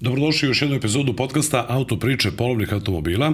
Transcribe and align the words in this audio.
Dobrodošli 0.00 0.48
u 0.48 0.50
još 0.50 0.62
jednu 0.62 0.76
epizodu 0.76 1.16
podcasta 1.16 1.66
Auto 1.68 1.98
priče 1.98 2.30
polovnih 2.30 2.72
automobila. 2.72 3.32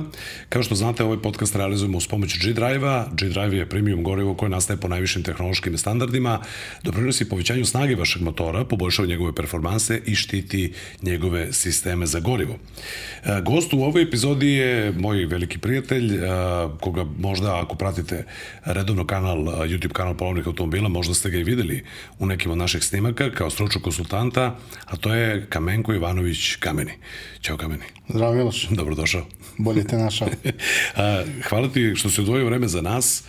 Kao 0.49 0.63
što 0.63 0.75
znate, 0.75 1.04
ovaj 1.04 1.19
podcast 1.19 1.56
realizujemo 1.56 1.99
uz 1.99 2.06
pomoć 2.06 2.38
G-Drive-a. 2.38 3.06
G-Drive 3.13 3.56
je 3.56 3.69
premium 3.69 4.03
gorivo 4.03 4.35
koje 4.35 4.49
nastaje 4.51 4.81
po 4.81 4.88
najvišim 4.88 5.22
tehnološkim 5.22 5.79
standardima, 5.79 6.40
doprinosi 6.83 7.29
povećanju 7.29 7.65
snage 7.65 7.95
vašeg 7.97 8.22
motora, 8.22 8.65
poboljšava 8.65 9.08
njegove 9.08 9.35
performanse 9.35 10.01
i 10.06 10.15
štiti 10.15 10.72
njegove 11.03 11.53
sisteme 11.53 12.06
za 12.06 12.21
gorivo. 12.21 12.54
E, 13.24 13.40
gost 13.42 13.72
u 13.72 13.83
ovoj 13.83 14.03
epizodi 14.03 14.49
je 14.49 14.92
moj 14.92 15.26
veliki 15.26 15.58
prijatelj, 15.58 16.15
e, 16.15 16.19
koga 16.80 17.05
možda 17.19 17.60
ako 17.60 17.77
pratite 17.77 18.24
redovno 18.65 19.06
kanal, 19.06 19.38
e, 19.38 19.69
YouTube 19.69 19.92
kanal 19.92 20.16
polovnih 20.16 20.46
automobila, 20.46 20.88
možda 20.88 21.15
ste 21.15 21.30
ga 21.30 21.38
i 21.38 21.45
videli 21.45 21.84
u 22.19 22.27
nekim 22.27 22.51
od 22.51 22.59
naših 22.59 22.84
snimaka 22.84 23.30
kao 23.30 23.51
stručnog 23.51 23.85
konsultanta, 23.85 24.57
a 24.85 24.97
to 24.97 25.15
je 25.15 25.47
Kamenko 25.49 25.95
Ivanović 25.95 26.55
Kameni. 26.65 26.93
Ćao 27.41 27.57
Kameni. 27.57 27.83
Zdravo 28.09 28.35
Miloš. 28.35 28.69
Dobrodošao. 28.71 29.27
Bolje 29.59 29.85
te 29.85 29.97
našao. 29.97 30.29
Hvala 31.49 31.69
ti 31.69 31.93
što 31.97 32.11
si 32.11 32.21
odvojio 32.21 32.47
vreme 32.47 32.69
za 32.69 32.83
nas. 32.83 33.25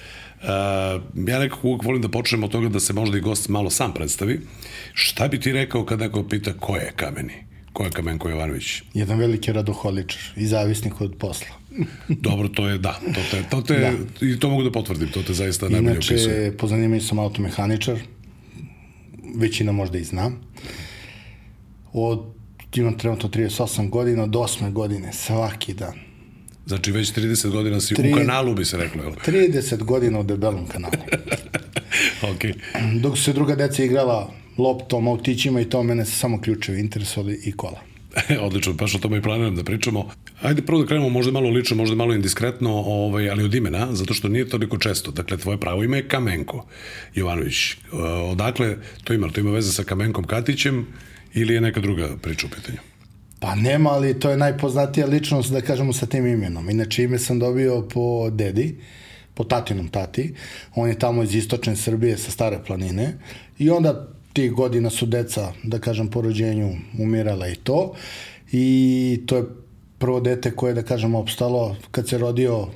Ja 1.28 1.40
nekako 1.40 1.68
uvijek 1.68 1.84
volim 1.84 2.02
da 2.02 2.10
počnem 2.10 2.44
od 2.44 2.52
toga 2.52 2.70
da 2.70 2.80
se 2.80 2.94
možda 2.94 3.18
i 3.18 3.22
gost 3.22 3.50
malo 3.50 3.70
sam 3.70 3.94
predstavi. 3.94 4.40
Šta 4.94 5.28
bi 5.28 5.40
ti 5.40 5.52
rekao 5.52 5.86
kad 5.86 6.00
neko 6.00 6.24
pita 6.24 6.54
ko 6.54 6.76
je 6.76 6.92
Kameni? 6.96 7.34
Ko 7.74 7.84
je 7.84 7.90
Kamenko 7.90 8.30
Jovanović? 8.30 8.82
Jedan 8.94 9.20
veliki 9.20 9.52
radoholičar 9.52 10.22
i 10.36 10.48
zavisnik 10.48 11.02
od 11.02 11.16
posla. 11.20 11.56
Dobro, 12.28 12.48
to 12.48 12.68
je, 12.68 12.78
da, 12.78 13.00
to 13.16 13.22
te, 13.32 13.44
to 13.50 13.62
te, 13.62 13.80
da. 13.80 14.28
i 14.28 14.40
to 14.40 14.50
mogu 14.50 14.64
da 14.64 14.72
potvrdim, 14.72 15.08
to 15.08 15.24
te 15.24 15.34
zaista 15.34 15.70
najbolje 15.70 15.92
Inače, 15.92 16.14
opisuje. 16.14 16.42
Inače, 16.42 16.58
po 16.58 16.68
zanimanju 16.68 17.02
sam 17.02 17.20
automehaničar, 17.20 18.00
većina 19.36 19.72
možda 19.72 19.98
i 19.98 20.04
zna. 20.04 20.32
Od 21.94 22.35
imam 22.82 22.98
trenutno 22.98 23.30
38 23.30 23.90
godina, 23.90 24.24
od 24.24 24.30
8 24.30 24.72
godine, 24.72 25.14
svaki 25.14 25.74
dan. 25.74 25.94
Znači 26.66 26.92
već 26.92 27.14
30 27.14 27.50
godina 27.50 27.82
si 27.82 27.96
Tri, 27.96 28.14
u 28.14 28.16
kanalu 28.16 28.56
bi 28.56 28.66
se 28.66 28.78
reklo, 28.78 29.04
jel? 29.04 29.14
30 29.26 29.84
godina 29.84 30.20
u 30.20 30.24
debelom 30.24 30.68
kanalu. 30.68 30.94
ok. 32.32 32.42
Dok 33.02 33.18
su 33.18 33.24
se 33.24 33.34
druga 33.34 33.56
deca 33.56 33.84
igrala 33.84 34.34
loptom, 34.58 35.08
autićima 35.08 35.62
i 35.62 35.70
to, 35.70 35.84
mene 35.84 36.06
se 36.06 36.12
samo 36.12 36.42
ključevi 36.42 36.80
interesovali 36.80 37.42
i 37.46 37.52
kola. 37.52 37.80
Odlično, 38.46 38.74
baš 38.74 38.96
o 38.96 39.00
tome 39.00 39.18
i 39.18 39.22
planiram 39.22 39.56
da 39.56 39.64
pričamo. 39.64 40.10
Ajde 40.42 40.62
prvo 40.62 40.82
da 40.82 40.88
krenemo 40.88 41.10
možda 41.10 41.32
malo 41.32 41.50
lično, 41.50 41.78
možda 41.78 41.96
malo 41.96 42.14
indiskretno, 42.14 42.72
ovaj, 42.72 43.30
ali 43.30 43.44
od 43.44 43.56
imena, 43.56 43.88
zato 43.92 44.14
što 44.14 44.28
nije 44.28 44.50
toliko 44.50 44.78
često. 44.78 45.12
Dakle, 45.12 45.38
tvoje 45.38 45.60
pravo 45.60 45.84
ime 45.84 45.98
je 45.98 46.08
Kamenko 46.08 46.66
Jovanović. 47.16 47.76
Odakle 48.32 48.78
to 49.04 49.14
ima? 49.14 49.30
To 49.30 49.40
ima 49.40 49.52
veze 49.52 49.72
sa 49.72 49.84
Kamenkom 49.84 50.24
Katićem 50.24 50.88
ili 51.36 51.54
je 51.54 51.62
neka 51.62 51.80
druga 51.80 52.18
priča 52.22 52.48
u 52.48 52.50
pitanju? 52.50 52.78
Pa 53.40 53.56
nema, 53.56 53.90
ali 53.90 54.20
to 54.20 54.30
je 54.30 54.38
najpoznatija 54.38 55.08
ličnost, 55.08 55.52
da 55.52 55.62
kažemo, 55.62 55.94
sa 55.94 56.06
tim 56.06 56.28
imenom. 56.28 56.70
Inače, 56.70 57.04
ime 57.04 57.20
sam 57.20 57.40
dobio 57.40 57.82
po 57.82 58.30
dedi, 58.30 58.76
po 59.34 59.44
tatinom 59.44 59.88
tati. 59.88 60.34
On 60.76 60.90
je 60.90 61.00
tamo 61.00 61.24
iz 61.24 61.36
istočne 61.36 61.76
Srbije 61.76 62.18
sa 62.18 62.32
Stare 62.32 62.60
planine. 62.68 63.14
I 63.60 63.70
onda 63.70 64.08
tih 64.34 64.52
godina 64.52 64.90
su 64.90 65.06
deca, 65.06 65.52
da 65.64 65.80
kažem, 65.80 66.08
po 66.08 66.22
rođenju 66.22 66.72
umirala 67.00 67.48
i 67.48 67.56
to. 67.56 67.94
I 68.52 69.22
to 69.26 69.38
je 69.38 69.44
prvo 69.98 70.20
dete 70.20 70.52
koje, 70.52 70.74
da 70.74 70.84
kažem, 70.84 71.16
opstalo 71.16 71.76
kad 71.92 72.10
se 72.10 72.18
rodio 72.18 72.68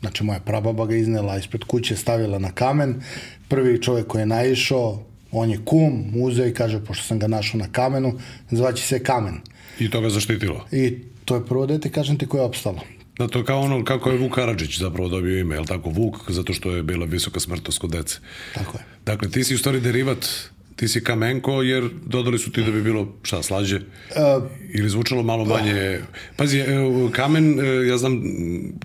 znači 0.00 0.24
moja 0.24 0.40
prababa 0.40 0.86
ga 0.86 0.96
iznela 0.96 1.38
ispred 1.38 1.64
kuće, 1.64 1.96
stavila 1.96 2.38
na 2.38 2.52
kamen. 2.52 3.02
Prvi 3.48 3.82
čovjek 3.82 4.06
koji 4.06 4.22
je 4.22 4.26
naišao, 4.26 5.02
on 5.36 5.50
je 5.50 5.58
kum, 5.64 6.04
i 6.48 6.54
kaže, 6.54 6.84
pošto 6.84 7.04
sam 7.04 7.18
ga 7.18 7.26
našao 7.26 7.58
na 7.58 7.68
kamenu, 7.72 8.18
zvaći 8.50 8.82
se 8.82 9.02
kamen. 9.02 9.40
I 9.78 9.90
to 9.90 10.00
ga 10.00 10.10
zaštitilo? 10.10 10.66
I 10.72 10.98
to 11.24 11.34
je 11.34 11.46
prvo 11.46 11.66
dete, 11.66 11.90
kažem 11.90 12.18
ti, 12.18 12.26
koje 12.26 12.40
je 12.40 12.44
opstalo. 12.44 12.80
Da, 13.18 13.28
to 13.28 13.38
je 13.38 13.44
kao 13.44 13.60
ono, 13.60 13.84
kako 13.84 14.10
je 14.10 14.18
Vuk 14.18 14.34
Karadžić 14.34 14.78
zapravo 14.78 15.08
dobio 15.08 15.38
ime, 15.38 15.54
je 15.54 15.60
li 15.60 15.66
tako? 15.66 15.90
Vuk, 15.90 16.16
zato 16.28 16.52
što 16.52 16.70
je 16.70 16.82
bila 16.82 17.06
visoka 17.06 17.40
smrtost 17.40 17.78
kod 17.78 17.90
dece. 17.90 18.18
Tako 18.54 18.78
je. 18.78 18.84
Dakle, 19.06 19.30
ti 19.30 19.44
si 19.44 19.54
u 19.54 19.58
stvari 19.58 19.80
derivat 19.80 20.26
ti 20.76 20.88
si 20.88 21.04
kamenko, 21.04 21.62
jer 21.62 21.88
dodali 22.06 22.38
su 22.38 22.52
ti 22.52 22.62
da 22.64 22.70
bi 22.70 22.82
bilo, 22.82 23.08
šta, 23.22 23.42
slađe? 23.42 23.76
Uh, 23.76 24.44
Ili 24.74 24.88
zvučalo 24.88 25.22
malo 25.22 25.44
manje... 25.44 26.00
Pazi, 26.36 26.62
kamen, 27.12 27.58
ja 27.88 27.98
znam 27.98 28.22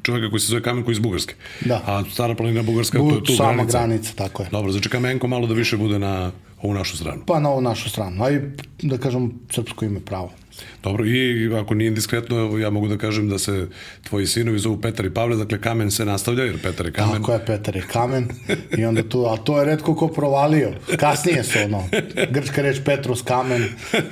čoveka 0.04 0.30
koji 0.30 0.40
se 0.40 0.48
zove 0.48 0.62
kamen 0.62 0.84
koji 0.84 0.94
iz 0.94 1.00
Bugarske. 1.00 1.36
Da. 1.66 1.82
A 1.86 2.04
stara 2.12 2.36
planina 2.36 2.64
Bugarska, 2.64 3.00
Bu, 3.00 3.10
to 3.10 3.16
je 3.16 3.24
tu 3.24 3.36
sama 3.36 3.54
granica. 3.54 3.78
granica, 3.78 4.14
tako 4.16 4.44
je. 4.44 4.50
Dobro, 4.52 4.72
znači 4.72 4.90
kamenko 4.90 5.28
malo 5.28 5.48
da 5.48 5.54
više 5.54 5.78
bude 5.78 6.00
na 6.00 6.32
ovu 6.62 6.74
našu 6.74 6.98
stranu. 6.98 7.24
Pa 7.28 7.40
na 7.40 7.50
ovu 7.50 7.62
našu 7.62 7.90
stranu, 7.90 8.24
a 8.24 8.32
i 8.32 8.40
da 8.82 8.98
kažem 8.98 9.32
srpsko 9.50 9.86
ime 9.86 10.00
pravo. 10.00 10.32
Dobro, 10.84 11.06
i 11.06 11.50
ako 11.56 11.74
nije 11.74 11.88
indiskretno, 11.88 12.58
ja 12.58 12.70
mogu 12.70 12.88
da 12.88 12.98
kažem 12.98 13.30
da 13.30 13.40
se 13.40 13.68
tvoji 14.04 14.28
sinovi 14.28 14.60
zovu 14.60 14.82
Petar 14.82 15.06
i 15.06 15.14
Pavle, 15.14 15.36
dakle 15.36 15.62
kamen 15.62 15.92
se 15.92 16.06
nastavlja, 16.06 16.44
jer 16.44 16.62
Petar 16.62 16.86
je 16.86 16.92
kamen. 16.92 17.16
Tako 17.16 17.34
je, 17.34 17.46
Petar 17.46 17.76
je 17.76 17.84
kamen. 17.92 18.28
I 18.78 18.86
onda 18.86 19.04
tu, 19.04 19.26
a 19.26 19.38
to 19.38 19.60
je 19.60 19.66
redko 19.66 19.96
ko 19.96 20.08
provalio. 20.08 20.72
Kasnije 20.98 21.44
su 21.44 21.60
ono, 21.66 21.84
grčka 22.32 22.62
reč 22.62 22.78
Petrus 22.86 23.22
kamen 23.22 23.64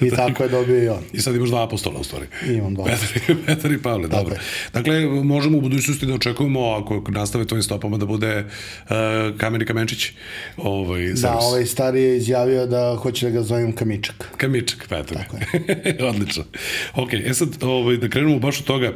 i 0.02 0.10
tako 0.20 0.44
je 0.44 0.50
dobio 0.50 0.84
i 0.84 0.90
on. 0.90 1.04
I 1.14 1.20
sad 1.20 1.36
imaš 1.36 1.50
dva 1.50 1.64
apostola 1.64 2.00
u 2.00 2.04
stvari. 2.04 2.26
Imam 2.48 2.76
dva. 2.76 2.86
Petar, 2.86 3.36
Petar 3.46 3.72
i 3.72 3.82
Pavle, 3.82 4.10
tako 4.10 4.24
dobro. 4.24 4.36
Je. 4.36 4.42
Dakle, 4.74 5.24
možemo 5.24 5.58
u 5.58 5.62
budućnosti 5.62 6.06
da 6.06 6.14
očekujemo, 6.14 6.72
ako 6.72 7.04
nastave 7.08 7.46
tvojim 7.46 7.64
stopama, 7.64 7.98
da 7.98 8.06
bude 8.06 8.46
uh, 8.84 8.90
kamen 9.38 9.62
i 9.62 9.66
kamenčić. 9.66 10.12
Ovaj, 10.58 11.14
da, 11.14 11.38
ovaj 11.38 11.66
stari 11.66 12.02
je 12.02 12.18
izjavio 12.18 12.66
da 12.66 12.96
hoće 12.96 13.26
da 13.26 13.32
ga 13.32 13.44
zovem 13.44 13.72
Kamičak. 13.76 14.30
Kamičak, 14.38 14.88
Petar. 14.90 15.18
Tako 15.18 15.38
je. 15.38 15.98
Odlično. 16.10 16.44
Ok, 16.96 17.14
e 17.14 17.34
sad, 17.34 17.64
ovaj, 17.64 17.98
da 17.98 18.10
krenemo 18.10 18.40
baš 18.40 18.60
od 18.60 18.66
toga, 18.66 18.94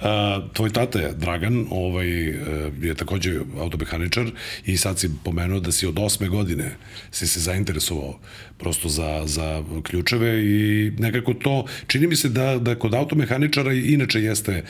a, 0.00 0.40
tvoj 0.52 0.70
tata 0.70 0.98
je 0.98 1.12
Dragan, 1.12 1.66
ovaj, 1.70 2.08
je 2.82 2.94
takođe 2.96 3.40
automehaničar 3.58 4.30
i 4.66 4.76
sad 4.76 4.98
si 4.98 5.10
pomenuo 5.24 5.60
da 5.60 5.72
si 5.72 5.86
od 5.86 5.98
osme 5.98 6.28
godine 6.28 6.76
si 7.10 7.26
se 7.26 7.40
zainteresovao 7.40 8.18
prosto 8.58 8.88
za, 8.88 9.22
za 9.24 9.64
ključeve 9.82 10.44
i 10.44 10.90
nekako 10.98 11.34
to, 11.34 11.64
čini 11.86 12.06
mi 12.06 12.16
se 12.16 12.28
da, 12.28 12.58
da 12.58 12.74
kod 12.74 12.94
automehaničara 12.94 13.72
inače 13.72 14.22
jeste 14.22 14.64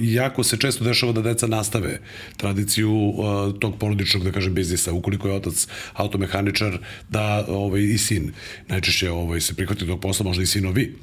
jako 0.00 0.44
se 0.44 0.56
često 0.56 0.84
dešava 0.84 1.12
da 1.12 1.22
deca 1.22 1.46
nastave 1.46 2.00
tradiciju 2.36 2.92
uh, 2.92 3.58
tog 3.58 3.78
porodičnog, 3.78 4.24
da 4.24 4.32
kažem, 4.32 4.54
biznisa. 4.54 4.92
Ukoliko 4.92 5.28
je 5.28 5.34
otac 5.34 5.66
automehaničar, 5.94 6.78
da 7.08 7.44
ovaj, 7.48 7.82
i 7.82 7.98
sin 7.98 8.32
najčešće 8.68 9.10
ovaj, 9.10 9.40
se 9.40 9.54
prihvati 9.54 9.86
tog 9.86 10.00
posla, 10.00 10.24
možda 10.24 10.42
i 10.42 10.46
sinovi. 10.46 10.94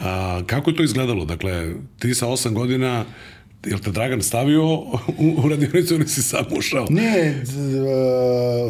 A, 0.00 0.42
kako 0.46 0.70
je 0.70 0.76
to 0.76 0.82
izgledalo? 0.82 1.24
Dakle, 1.24 1.72
ti 1.98 2.14
sa 2.14 2.26
osam 2.26 2.54
godina 2.54 3.04
jel 3.66 3.78
te 3.78 3.90
Dragan 3.90 4.22
stavio 4.22 4.64
u, 4.74 5.34
u 5.36 5.48
radionicu 5.48 5.94
ili 5.94 6.08
si 6.08 6.22
sam 6.22 6.44
ušao? 6.58 6.86
Ne, 6.90 7.42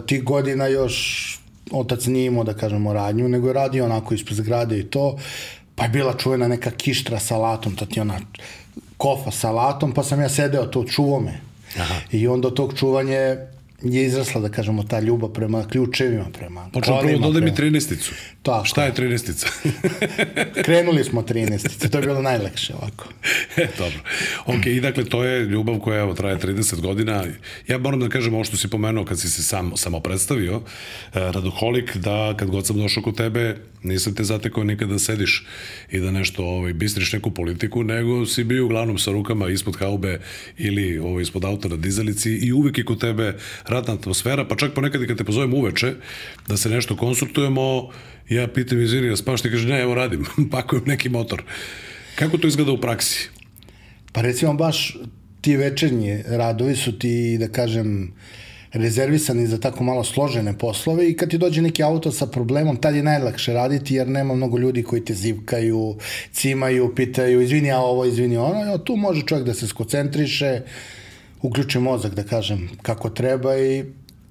tih 0.07 0.23
godina 0.23 0.67
još 0.67 1.39
otac 1.71 2.07
nije 2.07 2.27
imao, 2.27 2.45
da 2.45 2.55
kažemo, 2.55 2.93
radnju, 2.93 3.29
nego 3.29 3.49
je 3.49 3.55
radio 3.55 3.85
onako 3.85 4.15
ispred 4.15 4.37
zgrade 4.37 4.79
i 4.79 4.85
to, 4.85 5.19
pa 5.75 5.85
je 5.85 5.89
bila 5.91 6.17
čuvena 6.17 6.49
neka 6.49 6.71
kištra 6.71 7.19
sa 7.21 7.37
latom, 7.37 7.77
to 7.77 7.87
ti 7.87 8.01
ona 8.01 8.21
kofa 8.97 9.31
sa 9.31 9.51
latom, 9.51 9.93
pa 9.93 10.03
sam 10.03 10.21
ja 10.21 10.29
sedeo 10.29 10.67
to, 10.67 10.85
čuvo 10.85 11.21
me. 11.21 11.41
Aha. 11.79 11.95
I 12.13 12.29
onda 12.29 12.51
tog 12.51 12.79
čuvanje 12.79 13.37
je 13.83 14.05
izrasla, 14.05 14.41
da 14.41 14.49
kažemo, 14.49 14.83
ta 14.83 15.01
ljubav 15.01 15.31
prema 15.31 15.69
ključevima, 15.69 16.25
prema 16.33 16.69
Počeo 16.73 17.01
prvo 17.01 17.19
dodaj 17.19 17.43
mi 17.43 17.51
13-icu. 17.51 18.13
Tako. 18.43 18.65
Šta 18.65 18.85
je 18.85 18.93
13-ica? 18.93 19.47
Krenuli 20.65 21.05
smo 21.05 21.23
13-ice, 21.23 21.89
to 21.89 21.99
je 21.99 22.03
bilo 22.03 22.23
najlekše 22.23 22.75
ovako. 22.75 23.05
E, 23.57 23.67
dobro. 23.79 23.99
Ok, 24.47 24.67
i 24.67 24.81
dakle, 24.81 25.05
to 25.05 25.25
je 25.25 25.45
ljubav 25.45 25.79
koja 25.79 26.01
evo, 26.01 26.15
traje 26.15 26.39
30 26.39 26.81
godina. 26.81 27.25
Ja 27.69 27.79
moram 27.79 28.01
da 28.01 28.09
kažem 28.09 28.35
ovo 28.35 28.45
što 28.45 28.57
si 28.57 28.71
pomenuo 28.71 29.05
kad 29.05 29.21
si 29.21 29.31
se 29.31 29.43
sam, 29.43 29.73
samo 29.77 30.01
predstavio, 30.01 30.55
eh, 30.55 30.61
Radoholik, 31.13 31.97
da 31.97 32.35
kad 32.37 32.51
god 32.51 32.67
sam 32.67 32.77
došao 32.77 33.03
kod 33.03 33.17
tebe, 33.17 33.57
nisam 33.85 34.15
te 34.15 34.25
zatekao 34.25 34.65
nikada 34.65 34.93
da 34.93 34.99
sediš 34.99 35.47
i 35.91 36.01
da 36.01 36.11
nešto 36.11 36.45
ovaj, 36.45 36.73
bistriš 36.73 37.13
neku 37.13 37.31
politiku, 37.31 37.85
nego 37.85 38.27
si 38.27 38.45
bio 38.45 38.65
uglavnom 38.65 38.99
sa 38.99 39.11
rukama 39.11 39.49
ispod 39.49 39.77
haube 39.77 40.21
ili 40.59 40.99
ovaj, 40.99 41.23
ispod 41.23 41.45
auta 41.45 41.69
na 41.69 41.77
dizalici 41.77 42.31
i 42.31 42.53
uvek 42.53 42.79
je 42.79 42.85
kod 42.85 43.01
tebe 43.01 43.37
radna 43.67 43.95
atmosfera, 43.95 44.45
pa 44.45 44.57
čak 44.57 44.75
ponekad 44.75 45.03
i 45.03 45.07
kad 45.07 45.19
te 45.19 45.25
pozovem 45.25 45.55
uveče 45.55 45.95
da 46.49 46.57
se 46.57 46.69
nešto 46.69 46.97
konsultujemo, 46.97 47.91
ja 48.29 48.49
pitam, 48.49 48.81
izvini, 48.81 49.07
ja 49.07 49.17
spavaš, 49.17 49.43
ti 49.43 49.51
kaže, 49.51 49.69
ne, 49.69 49.81
evo 49.81 49.95
radim, 49.95 50.25
pakujem 50.53 50.85
neki 50.87 51.09
motor. 51.09 51.43
Kako 52.15 52.39
to 52.39 52.49
izgleda 52.49 52.73
u 52.73 52.81
praksi? 52.81 53.29
Pa 54.13 54.21
recimo 54.21 54.55
baš 54.55 54.97
ti 55.41 55.57
večernji 55.57 56.23
radovi 56.27 56.77
su 56.77 56.99
ti, 56.99 57.37
da 57.39 57.49
kažem, 57.49 58.13
rezervisani 58.75 59.47
za 59.47 59.61
tako 59.61 59.85
malo 59.85 60.05
složene 60.05 60.59
poslove 60.59 61.11
i 61.11 61.17
kad 61.17 61.31
ti 61.31 61.39
dođe 61.39 61.63
neki 61.63 61.83
auto 61.83 62.13
sa 62.13 62.27
problemom, 62.27 62.77
tad 62.77 62.95
je 62.97 63.03
najlakše 63.03 63.53
raditi 63.53 63.95
jer 63.95 64.09
nema 64.09 64.35
mnogo 64.35 64.59
ljudi 64.59 64.83
koji 64.83 65.05
te 65.05 65.15
zivkaju, 65.15 65.97
cimaju, 66.33 66.95
pitaju, 66.95 67.41
izvini 67.41 67.73
a 67.73 67.79
ovo, 67.79 68.05
izvini 68.05 68.37
ono, 68.37 68.61
ja, 68.61 68.79
tu 68.79 68.97
može 68.97 69.23
čovjek 69.23 69.47
da 69.47 69.55
se 69.55 69.67
skocentriše, 69.67 70.61
uključi 71.43 71.79
mozak, 71.79 72.15
da 72.15 72.23
kažem, 72.23 72.71
kako 72.83 73.11
treba 73.11 73.57
i 73.59 73.85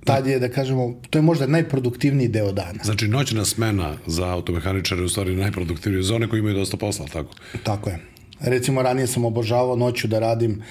Tad 0.04 0.28
je, 0.28 0.40
da 0.40 0.50
kažemo, 0.50 0.94
to 1.10 1.18
je 1.18 1.22
možda 1.22 1.48
najproduktivniji 1.48 2.28
deo 2.28 2.52
dana. 2.52 2.84
Znači, 2.84 3.08
noćna 3.08 3.46
smena 3.46 3.94
za 4.08 4.28
automehaničare 4.28 5.02
je 5.02 5.06
u 5.06 5.10
stvari 5.10 5.36
najproduktivnije 5.36 6.04
zone 6.04 6.28
koji 6.28 6.40
imaju 6.40 6.56
dosta 6.56 6.78
posla, 6.78 7.06
tako? 7.14 7.36
Tako 7.64 7.90
je. 7.90 8.00
Recimo, 8.40 8.82
ranije 8.82 9.08
sam 9.08 9.26
obožavao 9.26 9.76
noću 9.76 10.08
da 10.08 10.20
radim 10.20 10.62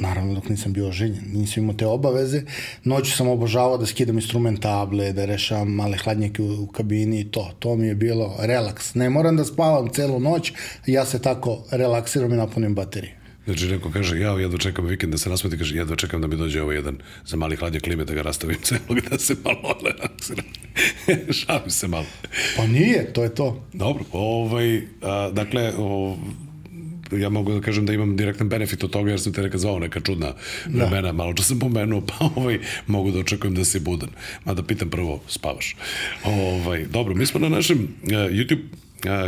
naravno 0.00 0.34
dok 0.34 0.48
nisam 0.48 0.72
bio 0.72 0.88
oženjen, 0.88 1.24
nisam 1.32 1.62
imao 1.62 1.76
te 1.76 1.86
obaveze. 1.86 2.42
Noću 2.84 3.12
sam 3.12 3.28
obožavao 3.28 3.78
da 3.78 3.86
skidam 3.86 4.16
instrumentable, 4.16 5.12
da 5.12 5.24
rešavam 5.24 5.68
male 5.68 5.98
hladnjake 5.98 6.42
u, 6.42 6.62
u 6.62 6.66
kabini 6.66 7.20
i 7.20 7.30
to. 7.30 7.50
To 7.58 7.76
mi 7.76 7.86
je 7.86 7.94
bilo 7.94 8.36
relaks. 8.40 8.94
Ne 8.94 9.10
moram 9.10 9.36
da 9.36 9.44
spavam 9.44 9.88
celu 9.88 10.20
noć, 10.20 10.52
ja 10.86 11.04
se 11.04 11.22
tako 11.22 11.64
relaksiram 11.70 12.32
i 12.32 12.36
napunim 12.36 12.74
baterije. 12.74 13.18
Znači, 13.48 13.66
neko 13.66 13.90
kaže, 13.90 14.20
ja 14.20 14.32
jedva 14.32 14.58
čekam 14.58 14.86
vikend 14.86 15.12
da 15.12 15.18
se 15.18 15.30
nasmeti, 15.30 15.58
kaže, 15.58 15.76
jedva 15.76 15.96
čekam 15.96 16.20
da 16.20 16.26
mi 16.26 16.36
dođe 16.36 16.62
ovo 16.62 16.72
jedan 16.72 16.98
za 17.26 17.36
mali 17.36 17.56
hladnjak 17.56 17.82
klime 17.82 18.04
da 18.04 18.14
ga 18.14 18.22
rastavim 18.22 18.58
celog, 18.62 19.00
da 19.10 19.18
se 19.18 19.36
malo 19.44 19.74
relaksiram. 19.84 20.44
Šalim 21.38 21.70
se 21.70 21.88
malo. 21.88 22.06
Pa 22.56 22.66
nije, 22.66 23.12
to 23.12 23.22
je 23.22 23.34
to. 23.34 23.64
Dobro, 23.72 24.04
ovaj, 24.12 24.82
a, 25.02 25.30
dakle, 25.32 25.72
o, 25.78 26.16
ja 27.12 27.28
mogu 27.28 27.52
da 27.52 27.60
kažem 27.60 27.86
da 27.86 27.92
imam 27.92 28.16
direktan 28.16 28.48
benefit 28.48 28.84
od 28.84 28.90
toga 28.90 29.10
jer 29.10 29.20
sam 29.20 29.32
te 29.32 29.42
nekad 29.42 29.60
zvao 29.60 29.78
neka 29.78 30.00
čudna 30.00 30.32
vremena, 30.66 31.02
da. 31.02 31.12
malo 31.12 31.32
čas 31.32 31.46
sam 31.46 31.58
pomenuo, 31.58 32.00
pa 32.00 32.30
ovaj, 32.36 32.58
mogu 32.86 33.10
da 33.10 33.18
očekujem 33.18 33.54
da 33.54 33.64
si 33.64 33.80
budan. 33.80 34.08
Mada 34.44 34.62
pitam 34.62 34.90
prvo, 34.90 35.20
spavaš. 35.28 35.76
Ovaj, 36.24 36.84
dobro, 36.84 37.14
mi 37.14 37.26
smo 37.26 37.40
na 37.40 37.48
našem 37.48 37.78
uh, 38.02 38.10
YouTube 38.10 38.64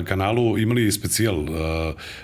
kanalu 0.04 0.58
imali 0.58 0.92
specijal 0.92 1.38
uh, 1.38 1.48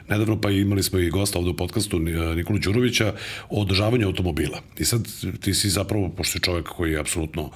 nedavno 0.09 0.41
pa 0.41 0.51
imali 0.51 0.83
smo 0.83 0.99
i 0.99 1.11
gosta 1.11 1.39
ovde 1.39 1.51
u 1.51 1.57
podcastu 1.57 1.99
Nikolu 2.37 2.59
Đurovića 2.59 3.15
o 3.51 3.63
održavanju 3.63 4.07
automobila. 4.07 4.63
I 4.79 4.85
sad 4.85 5.09
ti 5.41 5.55
si 5.55 5.71
zapravo, 5.71 6.09
pošto 6.09 6.37
je 6.37 6.43
čovek 6.43 6.69
koji 6.69 6.93
je 6.93 7.01
apsolutno, 7.01 7.51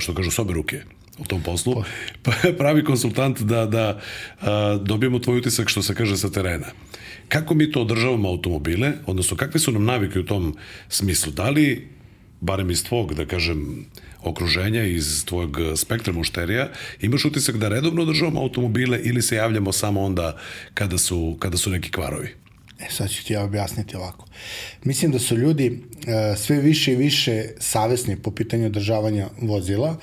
što 0.00 0.14
kažu, 0.14 0.30
sobe 0.30 0.52
ruke 0.52 0.82
u 1.18 1.24
tom 1.24 1.42
poslu, 1.42 1.84
pa 2.22 2.32
pravi 2.58 2.84
konsultant 2.84 3.40
da, 3.40 3.66
da 3.66 4.00
uh, 4.40 4.46
dobijemo 4.82 5.18
tvoj 5.18 5.38
utisak 5.38 5.68
što 5.68 5.82
se 5.82 5.94
kaže 5.94 6.16
sa 6.16 6.30
terena. 6.30 6.66
Kako 7.28 7.54
mi 7.54 7.72
to 7.72 7.80
održavamo 7.80 8.28
automobile, 8.28 8.92
odnosno 9.06 9.36
kakve 9.36 9.60
su 9.60 9.72
nam 9.72 9.84
navike 9.84 10.20
u 10.20 10.24
tom 10.24 10.56
smislu? 10.88 11.32
Da 11.32 11.50
li, 11.50 11.88
barem 12.40 12.70
iz 12.70 12.84
tvog, 12.84 13.14
da 13.14 13.26
kažem, 13.26 13.86
okruženja, 14.22 14.84
iz 14.84 15.24
tvojeg 15.24 15.50
spektra 15.76 16.12
mušterija, 16.12 16.68
imaš 17.00 17.24
utisak 17.24 17.56
da 17.56 17.68
redovno 17.68 18.02
održavamo 18.02 18.40
automobile 18.40 19.00
ili 19.04 19.22
se 19.22 19.36
javljamo 19.36 19.72
samo 19.72 20.02
onda 20.02 20.36
kada 20.74 20.98
su, 20.98 21.36
kada 21.38 21.56
su 21.56 21.70
neki 21.70 21.90
kvarovi? 21.90 22.43
E, 22.84 22.90
sad 22.90 23.10
ću 23.10 23.24
ti 23.24 23.32
ja 23.32 23.44
objasniti 23.44 23.96
ovako. 23.96 24.26
Mislim 24.84 25.12
da 25.12 25.18
su 25.18 25.36
ljudi 25.36 25.82
e, 26.06 26.36
sve 26.36 26.56
više 26.60 26.92
i 26.92 26.96
više 26.96 27.44
savesni 27.58 28.16
po 28.16 28.30
pitanju 28.30 28.66
održavanja 28.66 29.28
vozila 29.40 29.96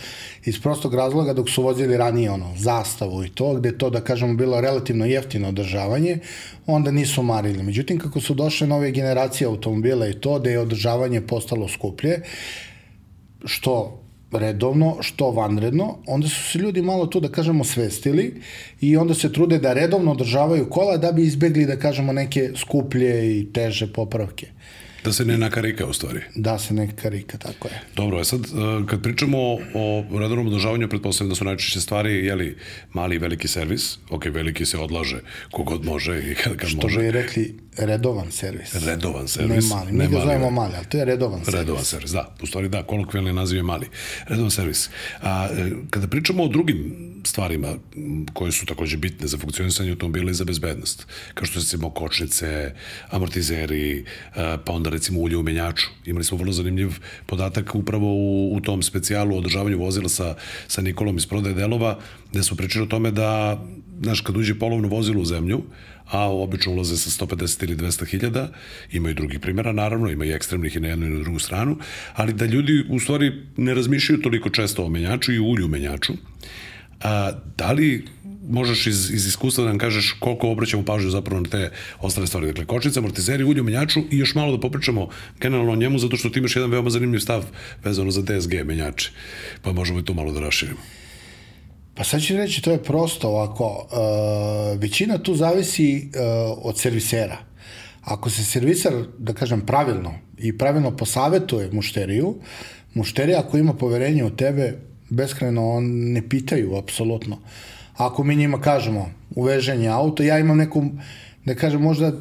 iz 0.46 0.62
prostog 0.62 0.94
razloga 0.96 1.34
dok 1.34 1.50
su 1.50 1.64
vozili 1.64 1.98
ranije 1.98 2.32
ono, 2.32 2.54
zastavu 2.58 3.24
i 3.24 3.30
to, 3.30 3.54
gde 3.54 3.78
to, 3.78 3.90
da 3.90 4.02
kažemo, 4.02 4.34
bilo 4.34 4.62
relativno 4.62 5.06
jeftino 5.06 5.48
održavanje, 5.48 6.20
onda 6.66 6.92
nisu 6.92 7.24
marili. 7.24 7.64
Međutim, 7.64 8.00
kako 8.00 8.22
su 8.22 8.34
došle 8.34 8.68
nove 8.68 8.92
generacije 8.92 9.48
automobila 9.48 10.08
i 10.08 10.14
to, 10.14 10.40
da 10.40 10.50
je 10.50 10.60
održavanje 10.60 11.22
postalo 11.22 11.68
skuplje, 11.68 12.22
što 13.46 14.01
redovno, 14.32 14.98
što 15.00 15.32
vanredno, 15.32 15.98
onda 16.08 16.28
su 16.28 16.52
se 16.52 16.60
ljudi 16.60 16.82
malo 16.82 17.06
tu, 17.06 17.20
da 17.20 17.30
kažemo, 17.30 17.64
svestili 17.64 18.42
i 18.82 18.98
onda 18.98 19.14
se 19.14 19.34
trude 19.34 19.58
da 19.60 19.74
redovno 19.74 20.12
održavaju 20.12 20.70
kola 20.70 20.98
da 20.98 21.12
bi 21.12 21.24
izbegli, 21.24 21.66
da 21.66 21.80
kažemo, 21.80 22.14
neke 22.14 22.52
skuplje 22.56 23.40
i 23.40 23.46
teže 23.54 23.94
popravke. 23.94 24.48
Da 25.04 25.14
se 25.14 25.26
ne 25.26 25.38
nakarika 25.38 25.86
u 25.86 25.94
stvari. 25.94 26.20
Da 26.36 26.60
se 26.60 26.74
ne 26.74 26.96
karika, 26.96 27.38
tako 27.38 27.68
je. 27.68 27.82
Dobro, 27.96 28.18
a 28.18 28.24
sad 28.24 28.46
e, 28.46 28.48
kad 28.88 29.04
pričamo 29.04 29.38
o 29.74 30.04
redovnom 30.20 30.48
održavanju, 30.48 30.90
pretpostavljam 30.90 31.30
da 31.30 31.36
su 31.36 31.46
najčešće 31.46 31.82
stvari, 31.82 32.26
jeli, 32.26 32.58
mali 32.94 33.16
i 33.16 33.20
veliki 33.20 33.48
servis, 33.48 33.98
ok, 34.10 34.26
veliki 34.26 34.66
se 34.66 34.78
odlaže 34.78 35.20
kogod 35.52 35.86
može 35.86 36.32
i 36.32 36.36
kad, 36.36 36.58
kad 36.58 36.70
Što 36.70 36.82
može. 36.82 37.00
bi 37.00 37.12
rekli, 37.12 37.56
redovan 37.78 38.32
servis. 38.32 38.74
Redovan 38.86 39.28
servis. 39.28 39.70
Ne 39.70 39.76
mali, 39.76 39.92
mi 39.92 40.08
ga 40.08 40.20
zovemo 40.20 40.50
mali, 40.50 40.74
ali 40.78 40.86
to 40.86 40.98
je 40.98 41.06
redovan 41.06 41.46
servis. 41.46 41.60
Redovan 41.60 41.86
servis, 41.86 42.12
da. 42.12 42.36
U 42.42 42.46
stvari 42.46 42.70
da, 42.70 42.84
kolokvijalni 42.84 43.34
naziv 43.34 43.58
je 43.58 43.64
mali. 43.64 43.88
Redovan 44.28 44.52
servis. 44.52 44.90
A 45.22 45.48
e, 45.52 45.72
kada 45.90 46.08
pričamo 46.08 46.44
o 46.44 46.48
drugim 46.48 47.12
stvarima 47.26 47.68
koje 48.34 48.52
su 48.52 48.66
takođe 48.66 48.98
bitne 48.98 49.28
za 49.28 49.38
funkcionisanje 49.38 49.90
automobila 49.90 50.32
i 50.32 50.34
za 50.34 50.44
bezbednost, 50.44 51.08
kao 51.34 51.46
što 51.46 51.60
recimo 51.60 51.90
kočnice, 51.90 52.72
amortizeri, 53.10 54.00
e, 54.00 54.04
pa 54.66 54.74
onda 54.74 54.91
recimo 54.92 55.20
ulje 55.20 55.38
u 55.38 55.44
menjaču. 55.44 55.88
Imali 56.06 56.24
smo 56.24 56.38
vrlo 56.38 56.52
zanimljiv 56.52 56.90
podatak 57.26 57.76
upravo 57.76 58.14
u, 58.14 58.56
u 58.56 58.62
tom 58.62 58.84
specijalu 58.84 59.36
o 59.36 59.38
održavanju 59.38 59.78
vozila 59.78 60.10
sa, 60.10 60.36
sa 60.68 60.82
Nikolom 60.82 61.18
iz 61.18 61.26
prodaje 61.26 61.56
delova, 61.56 62.00
gde 62.32 62.44
su 62.44 62.58
pričali 62.58 62.84
o 62.84 62.90
tome 62.90 63.12
da, 63.12 63.62
znaš, 64.02 64.22
kad 64.22 64.38
uđe 64.38 64.60
polovno 64.60 64.88
vozilo 64.88 65.22
u 65.22 65.26
zemlju, 65.26 65.64
a 66.12 66.30
obično 66.30 66.72
ulaze 66.72 66.98
sa 66.98 67.26
150 67.26 67.64
ili 67.64 67.76
200 67.76 68.06
hiljada, 68.06 68.50
ima 68.92 69.10
i 69.10 69.14
drugih 69.14 69.40
primjera, 69.40 69.72
naravno, 69.72 70.10
ima 70.10 70.26
i 70.26 70.32
ekstremnih 70.32 70.76
i 70.76 70.80
na 70.80 70.88
jednu 70.88 71.06
i 71.06 71.10
na 71.10 71.20
drugu 71.20 71.40
stranu, 71.40 71.78
ali 72.14 72.34
da 72.34 72.46
ljudi 72.46 72.86
u 72.90 73.00
stvari 73.00 73.32
ne 73.58 73.74
razmišljaju 73.74 74.22
toliko 74.22 74.50
često 74.50 74.86
o 74.86 74.90
menjaču 74.90 75.34
i 75.34 75.40
ulju 75.40 75.66
u 75.66 75.70
menjaču, 75.70 76.14
a, 77.04 77.32
da 77.58 77.72
li 77.72 78.06
možeš 78.50 78.88
iz, 78.88 79.12
iz 79.12 79.28
iskustva 79.28 79.64
da 79.64 79.70
nam 79.70 79.78
kažeš 79.78 80.16
koliko 80.20 80.52
obraćamo 80.52 80.86
pažnju 80.86 81.10
zapravo 81.10 81.42
na 81.42 81.50
te 81.50 81.72
ostale 82.00 82.28
stvari. 82.28 82.48
Dakle, 82.48 82.66
kočnica, 82.66 83.00
amortizeri, 83.00 83.44
ulju, 83.44 83.64
menjaču 83.64 84.00
i 84.12 84.18
još 84.18 84.36
malo 84.36 84.52
da 84.52 84.60
popričamo 84.60 85.10
generalno 85.40 85.72
o 85.72 85.76
njemu, 85.76 86.00
zato 86.00 86.18
što 86.18 86.30
ti 86.30 86.40
imaš 86.40 86.56
jedan 86.56 86.72
veoma 86.72 86.90
zanimljiv 86.90 87.20
stav 87.20 87.46
vezano 87.84 88.12
za 88.12 88.22
DSG 88.22 88.54
menjače. 88.66 89.12
Pa 89.62 89.74
možemo 89.74 90.00
i 90.00 90.06
tu 90.06 90.14
malo 90.14 90.32
da 90.32 90.40
raširimo. 90.40 90.80
Pa 91.96 92.04
sad 92.04 92.22
ću 92.22 92.38
reći, 92.38 92.62
to 92.62 92.72
je 92.72 92.84
prosto 92.84 93.28
ovako. 93.28 93.88
Uh, 93.92 94.82
većina 94.82 95.18
tu 95.18 95.36
zavisi 95.36 96.10
uh, 96.16 96.58
od 96.64 96.80
servisera. 96.80 97.38
Ako 98.02 98.30
se 98.30 98.44
servisar, 98.44 98.94
da 99.18 99.34
kažem, 99.34 99.62
pravilno 99.66 100.14
i 100.38 100.58
pravilno 100.58 100.98
posavetuje 100.98 101.70
mušteriju, 101.72 102.36
mušterija 102.94 103.40
ako 103.40 103.58
ima 103.58 103.74
poverenje 103.74 104.24
u 104.24 104.36
tebe, 104.36 104.91
beskreno 105.12 105.70
on 105.70 105.84
ne 106.14 106.30
pitaju, 106.30 106.76
apsolutno. 106.76 107.38
Ako 107.98 108.24
mi 108.24 108.36
njima 108.36 108.62
kažemo 108.62 109.10
uveženje 109.36 109.88
auto, 109.88 110.24
ja 110.24 110.40
imam 110.40 110.58
neku, 110.58 110.86
da 111.46 111.56
kažem, 111.56 111.82
možda 111.82 112.12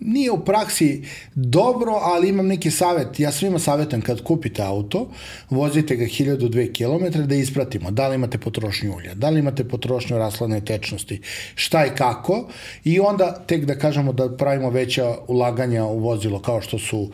nije 0.00 0.30
u 0.30 0.44
praksi 0.44 1.04
dobro, 1.34 1.92
ali 1.92 2.28
imam 2.28 2.46
neki 2.46 2.70
savet. 2.70 3.20
Ja 3.20 3.32
svima 3.32 3.58
savetujem 3.58 4.02
kad 4.02 4.22
kupite 4.22 4.62
auto, 4.62 5.08
vozite 5.50 5.96
ga 5.96 6.04
1002 6.04 6.72
km 6.72 7.20
da 7.28 7.34
ispratimo 7.34 7.90
da 7.90 8.08
li 8.08 8.14
imate 8.14 8.38
potrošnju 8.38 8.96
ulja, 8.96 9.14
da 9.14 9.30
li 9.30 9.38
imate 9.38 9.68
potrošnju 9.68 10.18
rasladne 10.18 10.60
tečnosti, 10.60 11.20
šta 11.54 11.86
i 11.86 11.96
kako 11.96 12.48
i 12.84 13.00
onda 13.00 13.44
tek 13.46 13.64
da 13.64 13.78
kažemo 13.78 14.12
da 14.12 14.36
pravimo 14.36 14.70
veća 14.70 15.14
ulaganja 15.28 15.84
u 15.84 15.98
vozilo 15.98 16.42
kao 16.42 16.60
što 16.60 16.78
su 16.78 17.10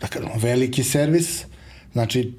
da 0.00 0.06
kažemo, 0.06 0.32
veliki 0.36 0.82
servis, 0.84 1.44
znači 1.92 2.32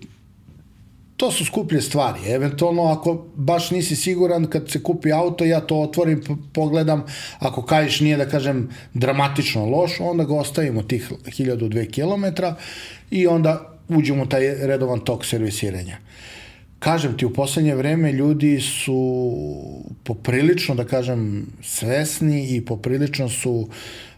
to 1.17 1.31
su 1.31 1.45
skuplje 1.45 1.81
stvari. 1.81 2.19
Eventualno, 2.27 2.83
ako 2.83 3.25
baš 3.35 3.71
nisi 3.71 3.95
siguran 3.95 4.45
kad 4.45 4.69
se 4.69 4.83
kupi 4.83 5.11
auto, 5.11 5.45
ja 5.45 5.59
to 5.59 5.81
otvorim, 5.81 6.23
pogledam, 6.53 7.03
ako 7.39 7.65
kajiš 7.65 7.99
nije, 7.99 8.17
da 8.17 8.25
kažem, 8.29 8.69
dramatično 8.93 9.65
loš, 9.65 9.99
onda 9.99 10.23
ga 10.23 10.35
ostavimo 10.35 10.83
tih 10.83 11.11
1002 11.25 11.91
km 11.91 12.43
i 13.11 13.27
onda 13.27 13.69
uđemo 13.89 14.23
u 14.23 14.25
taj 14.25 14.55
redovan 14.67 14.99
tok 14.99 15.25
servisiranja. 15.25 15.97
Kažem 16.79 17.17
ti, 17.17 17.25
u 17.25 17.33
poslednje 17.33 17.75
vreme 17.75 18.11
ljudi 18.11 18.59
su 18.61 19.23
poprilično, 20.03 20.75
da 20.75 20.83
kažem, 20.83 21.45
svesni 21.61 22.55
i 22.55 22.65
poprilično 22.65 23.29
su 23.29 23.69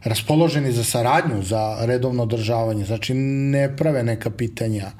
raspoloženi 0.04 0.72
za 0.72 0.84
saradnju, 0.84 1.44
za 1.44 1.78
redovno 1.82 2.24
održavanje. 2.24 2.86
Znači, 2.86 3.14
ne 3.14 3.75
prave 3.78 4.04
neka 4.04 4.30
pitanja 4.30 4.92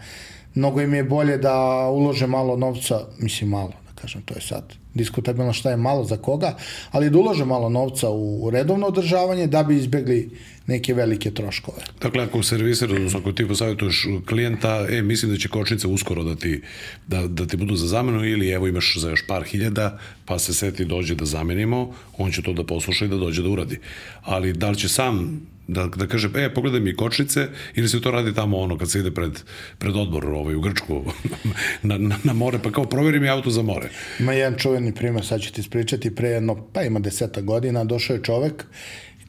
mnogo 0.56 0.82
im 0.82 0.94
je 0.94 1.04
bolje 1.04 1.38
da 1.38 1.88
ulože 1.90 2.28
malo 2.28 2.58
novca, 2.58 3.00
mislim 3.20 3.50
malo, 3.50 3.74
da 3.88 4.02
kažem, 4.02 4.22
to 4.22 4.34
je 4.34 4.42
sad 4.42 4.64
diskutabilno 4.96 5.54
šta 5.54 5.70
je 5.70 5.78
malo 5.78 6.04
za 6.04 6.18
koga, 6.18 6.56
ali 6.92 7.10
da 7.10 7.18
ulože 7.18 7.46
malo 7.46 7.70
novca 7.70 8.10
u 8.10 8.50
redovno 8.50 8.88
održavanje 8.88 9.48
da 9.48 9.64
bi 9.64 9.76
izbegli 9.76 10.30
neke 10.68 10.94
velike 10.94 11.32
troškove. 11.32 11.78
Dakle, 12.02 12.24
ako 12.24 12.44
serviser, 12.44 12.92
odnosno 12.92 13.20
ako 13.20 13.32
ti 13.32 13.48
posavjetuješ 13.48 14.08
klijenta, 14.30 14.86
e, 14.90 15.02
mislim 15.02 15.32
da 15.32 15.38
će 15.38 15.50
kočnica 15.50 15.88
uskoro 15.88 16.24
da 16.24 16.36
ti, 16.36 16.62
da, 17.08 17.28
da 17.28 17.48
ti 17.48 17.58
budu 17.58 17.76
za 17.76 17.88
zamenu 17.88 18.26
ili 18.26 18.50
evo 18.50 18.68
imaš 18.68 18.98
za 18.98 19.10
još 19.10 19.28
par 19.28 19.44
hiljada, 19.44 20.00
pa 20.26 20.40
se 20.40 20.54
seti 20.54 20.86
dođe 20.86 21.16
da 21.16 21.26
zamenimo, 21.26 21.94
on 22.18 22.32
će 22.32 22.42
to 22.42 22.54
da 22.54 22.64
posluša 22.64 23.06
i 23.06 23.08
da 23.08 23.16
dođe 23.16 23.42
da 23.42 23.50
uradi. 23.50 23.80
Ali 24.22 24.54
da 24.54 24.70
li 24.70 24.78
će 24.78 24.90
sam 24.90 25.42
da, 25.68 25.88
da 25.88 26.08
kaže, 26.08 26.30
e, 26.36 26.54
pogledaj 26.54 26.80
mi 26.80 26.96
kočnice, 26.96 27.48
ili 27.76 27.90
se 27.90 28.02
to 28.02 28.12
radi 28.12 28.34
tamo 28.34 28.58
ono, 28.58 28.78
kad 28.78 28.92
se 28.92 29.00
ide 29.00 29.12
pred, 29.12 29.40
pred 29.78 29.96
odbor 29.96 30.26
ovaj, 30.26 30.56
u 30.56 30.62
Grčku, 30.62 31.04
na, 31.84 31.98
na, 31.98 32.18
na 32.24 32.34
more, 32.34 32.60
pa 32.64 32.72
kao 32.72 32.86
proveri 32.86 33.20
mi 33.20 33.30
auto 33.30 33.50
za 33.50 33.62
more. 33.62 33.90
Ima 34.20 34.34
jedan 34.34 34.60
čuveni 34.60 34.96
primer, 34.96 35.26
sad 35.26 35.42
ću 35.42 35.54
ti 35.54 35.62
ispričati, 35.62 36.16
pre 36.16 36.30
jedno, 36.30 36.68
pa 36.74 36.84
ima 36.84 37.00
deseta 37.00 37.42
godina, 37.42 37.84
došao 37.84 38.16
je 38.16 38.24
čovek, 38.24 38.66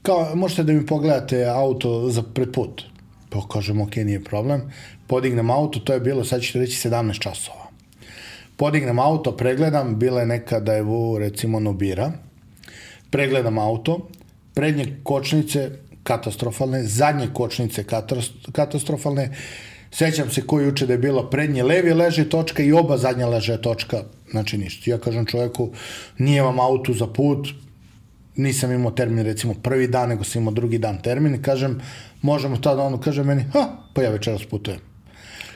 kao, 0.02 0.34
možete 0.34 0.62
da 0.62 0.72
mi 0.72 0.86
pogledate 0.86 1.44
auto 1.44 2.10
za 2.10 2.22
pred 2.22 2.52
put. 2.52 2.82
Pa 3.30 3.40
kažem, 3.52 3.80
ok, 3.80 3.96
nije 3.96 4.24
problem. 4.24 4.62
Podignem 5.06 5.50
auto, 5.50 5.78
to 5.78 5.92
je 5.92 6.00
bilo, 6.00 6.24
sad 6.24 6.42
ću 6.42 6.58
reći, 6.58 6.88
17 6.88 7.18
časova. 7.18 7.66
Podignem 8.56 8.98
auto, 8.98 9.36
pregledam, 9.36 9.98
bila 9.98 10.20
je 10.20 10.26
neka 10.26 10.60
da 10.60 10.72
je 10.72 10.82
vu, 10.82 11.18
recimo, 11.18 11.60
Nobira. 11.60 12.12
Pregledam 13.10 13.58
auto, 13.58 14.08
prednje 14.54 14.96
kočnice 15.02 15.70
katastrofalne, 16.06 16.82
zadnje 16.84 17.28
kočnice 17.34 17.84
katastrofalne, 18.52 19.30
Sećam 19.90 20.30
se 20.30 20.42
ko 20.42 20.60
juče 20.60 20.86
da 20.86 20.92
je 20.92 20.98
bilo 20.98 21.30
prednje 21.30 21.62
levi 21.62 21.92
leže 21.94 22.28
točka 22.28 22.62
i 22.62 22.72
oba 22.72 22.98
zadnja 22.98 23.28
leže 23.28 23.56
točka, 23.62 24.02
znači 24.30 24.58
ništa. 24.58 24.90
Ja 24.90 24.98
kažem 24.98 25.26
čoveku, 25.26 25.70
nije 26.18 26.42
vam 26.42 26.60
auto 26.60 26.92
za 26.92 27.06
put, 27.06 27.48
nisam 28.36 28.72
imao 28.72 28.90
termin 28.90 29.24
recimo 29.24 29.54
prvi 29.54 29.88
dan, 29.88 30.08
nego 30.08 30.24
sam 30.24 30.42
imao 30.42 30.54
drugi 30.54 30.78
dan 30.78 30.98
termin 31.02 31.34
i 31.34 31.42
kažem, 31.42 31.80
možemo 32.22 32.56
tada 32.56 32.82
ono, 32.82 33.00
kaže 33.00 33.24
meni, 33.24 33.44
ha, 33.52 33.66
pa 33.94 34.02
ja 34.02 34.10
večeras 34.10 34.44
putujem. 34.44 34.80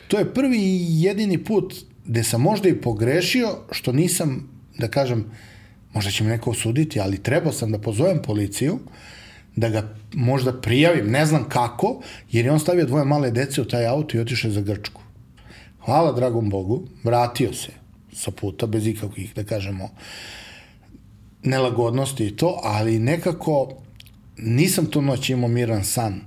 To 0.09 0.19
je 0.19 0.35
prvi 0.35 0.59
i 0.59 1.03
jedini 1.03 1.45
put 1.45 1.75
gde 2.07 2.25
sam 2.25 2.41
možda 2.41 2.69
i 2.69 2.81
pogrešio, 2.81 3.49
što 3.71 3.93
nisam, 3.93 4.49
da 4.79 4.89
kažem, 4.89 5.25
možda 5.93 6.11
će 6.11 6.25
me 6.25 6.31
neko 6.31 6.51
osuditi, 6.51 7.01
ali 7.01 7.23
trebao 7.23 7.53
sam 7.53 7.73
da 7.73 7.79
pozovem 7.79 8.23
policiju, 8.23 8.79
da 9.57 9.69
ga 9.69 9.95
možda 10.15 10.61
prijavim, 10.61 11.11
ne 11.11 11.27
znam 11.27 11.49
kako, 11.49 12.01
jer 12.31 12.45
je 12.45 12.53
on 12.53 12.61
stavio 12.61 12.87
dvoje 12.87 13.05
male 13.05 13.31
dece 13.31 13.63
u 13.63 13.65
taj 13.65 13.87
auto 13.87 14.17
i 14.17 14.21
otišao 14.21 14.51
za 14.51 14.61
Grčku. 14.61 15.03
Hvala 15.85 16.13
dragom 16.13 16.51
Bogu, 16.51 16.83
vratio 17.05 17.53
se 17.53 17.73
sa 18.13 18.31
puta, 18.31 18.67
bez 18.67 18.87
ikakvih, 18.87 19.35
da 19.35 19.45
kažemo, 19.45 19.89
nelagodnosti 21.43 22.27
i 22.27 22.37
to, 22.37 22.61
ali 22.63 22.99
nekako 22.99 23.69
nisam 24.37 24.87
tu 24.87 25.03
noć 25.03 25.31
imao 25.31 25.49
miran 25.49 25.85
san 25.85 26.21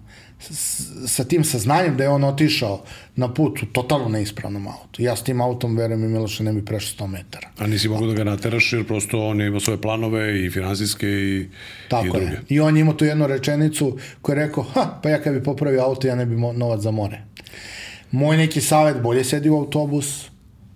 sa 1.07 1.23
tim 1.23 1.43
saznanjem 1.43 1.97
da 1.97 2.03
je 2.03 2.09
on 2.09 2.23
otišao 2.23 2.83
na 3.15 3.33
put 3.33 3.63
u 3.63 3.65
totalno 3.65 4.09
neispravnom 4.09 4.67
autu. 4.67 5.01
Ja 5.01 5.15
s 5.15 5.23
tim 5.23 5.41
autom, 5.41 5.77
verujem 5.77 6.03
i 6.03 6.07
Miloše, 6.07 6.43
ne 6.43 6.53
bi 6.53 6.65
prešao 6.65 7.07
100 7.07 7.11
metara. 7.11 7.49
A 7.57 7.67
nisi 7.67 7.89
mogu 7.89 8.07
da 8.07 8.13
ga 8.13 8.23
nateraš 8.23 8.73
jer 8.73 8.87
prosto 8.87 9.27
on 9.27 9.41
je 9.41 9.47
imao 9.47 9.59
svoje 9.59 9.81
planove 9.81 10.45
i 10.45 10.49
finansijske 10.49 11.07
i, 11.07 11.47
Tako 11.89 12.07
i 12.07 12.09
druge. 12.09 12.25
Je. 12.25 12.41
I 12.49 12.59
on 12.59 12.77
je 12.77 12.81
imao 12.81 12.93
tu 12.93 13.05
jednu 13.05 13.27
rečenicu 13.27 13.97
koju 14.21 14.35
je 14.35 14.45
rekao, 14.45 14.63
ha, 14.63 14.99
pa 15.03 15.09
ja 15.09 15.21
kad 15.21 15.33
bi 15.33 15.43
popravio 15.43 15.83
auto, 15.83 16.07
ja 16.07 16.15
ne 16.15 16.25
bi 16.25 16.35
novac 16.35 16.81
za 16.81 16.91
more. 16.91 17.21
Moj 18.11 18.37
neki 18.37 18.61
savet, 18.61 19.01
bolje 19.01 19.23
sedi 19.23 19.49
u 19.49 19.57
autobus, 19.57 20.29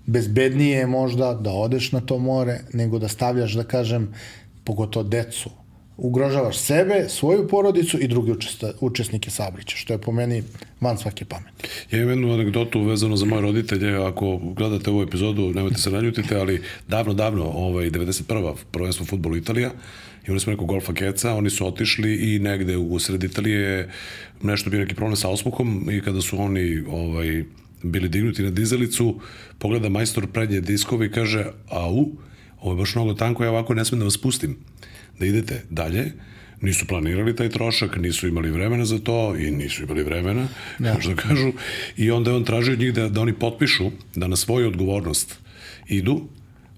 bezbednije 0.05 0.77
je 0.77 0.87
možda 0.87 1.33
da 1.33 1.51
odeš 1.51 1.91
na 1.91 2.01
to 2.01 2.17
more, 2.19 2.59
nego 2.73 2.99
da 2.99 3.07
stavljaš, 3.07 3.53
da 3.53 3.63
kažem, 3.63 4.13
pogotovo 4.63 5.03
decu, 5.03 5.49
ugrožavaš 5.97 6.57
sebe, 6.57 7.05
svoju 7.09 7.47
porodicu 7.47 7.97
i 8.01 8.07
drugi 8.07 8.33
učesnike 8.79 9.29
saobraćaja, 9.29 9.77
što 9.77 9.93
je 9.93 10.01
po 10.01 10.11
meni 10.11 10.43
van 10.81 10.97
svake 10.97 11.25
pameti. 11.25 11.67
Ja 11.91 11.97
imam 11.97 12.09
jednu 12.09 12.33
anegdotu 12.33 12.81
vezano 12.81 13.17
za 13.17 13.25
moje 13.25 13.41
roditelje, 13.41 14.05
ako 14.05 14.37
gledate 14.37 14.89
ovu 14.89 15.01
epizodu, 15.01 15.53
nemojte 15.53 15.77
se 15.77 15.91
naljutite, 15.91 16.35
ali 16.35 16.61
davno, 16.87 17.13
davno, 17.13 17.43
ovaj, 17.43 17.89
91. 17.89 18.55
prvenstvo 18.71 19.05
futbolu 19.05 19.37
Italija, 19.37 19.71
imali 20.27 20.39
smo 20.39 20.51
neko 20.51 20.65
golfa 20.65 20.93
keca, 20.93 21.35
oni 21.35 21.49
su 21.49 21.67
otišli 21.67 22.35
i 22.35 22.39
negde 22.39 22.77
u 22.77 22.99
sred 22.99 23.23
Italije 23.23 23.89
nešto 24.41 24.69
bio 24.69 24.79
neki 24.79 24.95
problem 24.95 25.15
sa 25.15 25.29
osmuhom 25.29 25.89
i 25.91 26.01
kada 26.01 26.21
su 26.21 26.41
oni 26.41 26.83
ovaj, 26.89 27.43
bili 27.83 28.09
dignuti 28.09 28.43
na 28.43 28.49
dizelicu, 28.49 29.19
pogleda 29.59 29.89
majstor 29.89 30.27
prednje 30.27 30.61
diskovi 30.61 31.05
i 31.05 31.11
kaže, 31.11 31.45
au, 31.69 32.05
ovo 32.61 32.71
je 32.71 32.77
baš 32.77 32.95
mnogo 32.95 33.13
tanko, 33.13 33.43
ja 33.43 33.49
ovako 33.49 33.73
ne 33.73 33.85
smem 33.85 33.99
da 33.99 34.05
vas 34.05 34.17
pustim 34.17 34.57
da 35.19 35.25
idete 35.25 35.63
dalje, 35.69 36.11
nisu 36.61 36.87
planirali 36.87 37.35
taj 37.35 37.49
trošak, 37.49 37.97
nisu 37.97 38.27
imali 38.27 38.51
vremena 38.51 38.85
za 38.85 38.99
to 38.99 39.35
i 39.35 39.51
nisu 39.51 39.83
imali 39.83 40.03
vremena, 40.03 40.47
ja. 40.79 40.93
Da. 40.93 41.01
što 41.01 41.15
kažu, 41.15 41.51
i 41.97 42.11
onda 42.11 42.31
je 42.31 42.37
on 42.37 42.43
tražio 42.43 42.73
od 42.73 42.79
njih 42.79 42.93
da, 42.93 43.09
da 43.09 43.21
oni 43.21 43.33
potpišu 43.33 43.91
da 44.15 44.27
na 44.27 44.35
svoju 44.35 44.67
odgovornost 44.67 45.37
idu 45.87 46.27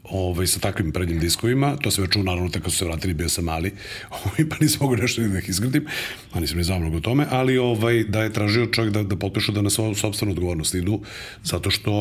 ovaj, 0.03 0.47
sa 0.47 0.59
takvim 0.59 0.91
prednjim 0.91 1.19
diskovima, 1.19 1.75
to 1.77 1.91
se 1.91 2.01
već 2.01 2.11
čuo 2.11 2.23
naravno 2.23 2.49
tako 2.49 2.69
su 2.69 2.77
se 2.77 2.85
vratili, 2.85 3.13
bio 3.13 3.29
sam 3.29 3.45
mali, 3.45 3.71
ovaj, 4.25 4.49
pa 4.49 4.55
nisam 4.61 4.77
mogu 4.81 4.95
nešto 4.95 5.21
da 5.21 5.39
ih 5.39 5.49
izgradim, 5.49 5.85
a 6.31 6.39
nisam 6.39 6.57
ni 6.57 6.63
znao 6.63 6.79
mnogo 6.79 6.97
o 6.97 6.99
tome, 6.99 7.25
ali 7.29 7.57
ovaj, 7.57 8.03
da 8.03 8.23
je 8.23 8.33
tražio 8.33 8.65
čovjek 8.65 8.93
da, 8.93 9.03
da 9.03 9.15
potpišu 9.15 9.51
da 9.51 9.61
na 9.61 9.69
svoju 9.69 9.95
sobstvenu 9.95 10.31
odgovornost 10.31 10.75
idu, 10.75 11.01
zato 11.43 11.71
što 11.71 11.93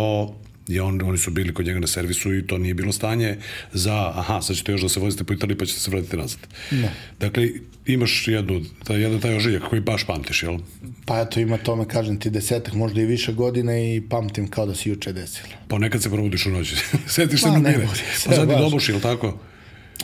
I 0.69 0.81
on, 0.81 1.03
oni 1.05 1.19
su 1.19 1.31
bili 1.31 1.55
kod 1.55 1.67
njega 1.67 1.81
na 1.81 1.87
servisu 1.87 2.35
i 2.35 2.47
to 2.47 2.59
nije 2.59 2.75
bilo 2.75 2.93
stanje 2.93 3.37
za, 3.73 4.13
aha, 4.15 4.41
sad 4.43 4.57
ćete 4.57 4.73
još 4.73 4.83
da 4.83 4.89
se 4.89 5.01
vozite 5.01 5.25
po 5.25 5.33
Italiji 5.33 5.59
pa 5.59 5.65
ćete 5.65 5.81
se 5.81 5.91
vratiti 5.91 6.17
nazad. 6.17 6.39
Ne. 6.71 6.93
Dakle, 7.21 7.49
imaš 7.87 8.29
jednu, 8.29 8.65
ta, 8.85 8.95
jedan 8.95 9.21
taj 9.21 9.37
ožiljak 9.37 9.63
koji 9.69 9.81
baš 9.81 10.05
pamtiš, 10.05 10.43
jel? 10.43 10.59
Pa 11.07 11.21
eto, 11.21 11.41
ima 11.41 11.57
tome, 11.57 11.89
kažem 11.89 12.21
ti, 12.21 12.31
desetak, 12.31 12.75
možda 12.75 13.01
i 13.01 13.07
više 13.07 13.33
godina 13.33 13.79
i 13.79 14.03
pamtim 14.11 14.51
kao 14.51 14.67
da 14.67 14.75
se 14.75 14.89
juče 14.89 15.13
desilo. 15.13 15.49
Pa 15.69 15.79
nekad 15.79 16.03
se 16.03 16.11
probudiš 16.11 16.47
u 16.47 16.51
noći, 16.51 16.77
setiš 17.07 17.41
se 17.41 17.49
pa, 17.49 17.59
ne, 17.59 17.87
Pa 18.27 18.35
sad 18.35 18.51
je 18.51 18.57
dobuš, 18.57 18.89
jel 18.89 19.01
tako? 19.01 19.39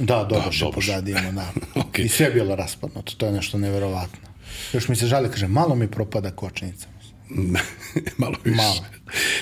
Da, 0.00 0.26
dobuš, 0.30 0.58
da, 0.58 0.64
dobuš. 0.64 0.74
pozadi 0.74 1.10
imamo, 1.10 1.32
da. 1.32 1.52
okay. 1.80 2.04
I 2.04 2.08
sve 2.08 2.26
je 2.26 2.32
bilo 2.32 2.56
raspadnuto, 2.56 3.12
to 3.16 3.26
je 3.26 3.32
nešto 3.32 3.58
neverovatno. 3.58 4.28
Još 4.72 4.88
mi 4.88 4.96
se 4.96 5.06
žali, 5.06 5.28
kaže, 5.28 5.48
malo 5.48 5.74
mi 5.74 5.88
propada 5.88 6.30
kočnica. 6.30 6.93
Malo 8.18 8.36
više. 8.44 8.56
Malo. 8.56 8.84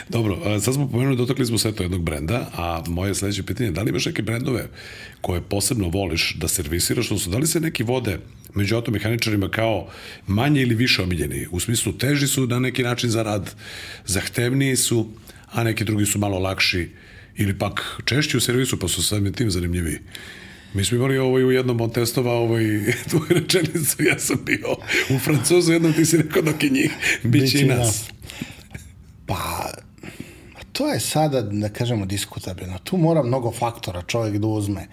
Dobro, 0.09 0.61
sad 0.61 0.75
smo 0.75 0.89
pomenuli, 0.89 1.17
dotakli 1.17 1.47
smo 1.47 1.59
sve 1.59 1.73
to 1.73 1.83
jednog 1.83 2.03
brenda, 2.03 2.51
a 2.57 2.83
moje 2.87 3.15
sledeće 3.15 3.43
pitanje 3.43 3.69
je 3.69 3.73
da 3.73 3.83
li 3.83 3.91
imaš 3.91 4.07
neke 4.07 4.23
brendove 4.23 4.69
koje 5.21 5.41
posebno 5.41 5.89
voliš 5.89 6.35
da 6.35 6.49
servisiraš, 6.49 7.11
odnosno 7.11 7.33
da 7.33 7.39
li 7.39 7.47
se 7.47 7.61
neki 7.61 7.83
vode 7.83 8.19
među 8.55 8.75
automehaničarima 8.75 9.49
kao 9.49 9.89
manje 10.27 10.63
ili 10.63 10.75
više 10.75 11.03
omiljeni? 11.03 11.47
U 11.51 11.61
smislu 11.61 11.93
teži 11.93 12.27
su 12.27 12.47
na 12.47 12.59
neki 12.59 12.83
način 12.83 13.11
za 13.11 13.23
rad, 13.23 13.55
zahtevniji 14.07 14.77
su, 14.77 15.09
a 15.53 15.65
neki 15.65 15.85
drugi 15.85 16.07
su 16.07 16.19
malo 16.19 16.39
lakši 16.39 16.91
ili 17.37 17.59
pak 17.59 18.01
češći 18.05 18.37
u 18.37 18.41
servisu, 18.41 18.79
pa 18.79 18.89
su 18.89 19.03
samim 19.03 19.33
tim 19.33 19.51
zanimljiviji. 19.51 19.99
Mi 20.75 20.85
smo 20.85 20.97
imali 20.97 21.19
ovaj 21.19 21.45
u 21.45 21.51
jednom 21.51 21.81
od 21.81 21.95
testova 21.95 22.33
ovaj, 22.33 22.65
tvoju 23.11 23.27
rečenicu, 23.29 24.03
ja 24.03 24.19
sam 24.19 24.37
bio 24.45 24.77
u 25.17 25.19
Francuzu, 25.19 25.73
jednom 25.73 25.93
ti 25.93 26.07
si 26.07 26.17
rekao 26.17 26.43
dok 26.43 26.65
je 26.65 26.71
njih, 26.71 26.91
bit 27.23 27.51
će 27.51 27.61
i 27.61 27.65
nas. 27.65 28.05
Pa, 29.27 29.71
to 30.73 30.89
je 30.89 31.01
sada, 31.01 31.43
da 31.43 31.69
kažemo, 31.69 32.07
diskutabilno. 32.07 32.79
Tu 32.85 32.97
mora 32.97 33.23
mnogo 33.23 33.51
faktora 33.51 34.03
čovjek 34.03 34.37
da 34.39 34.47
uzme. 34.47 34.87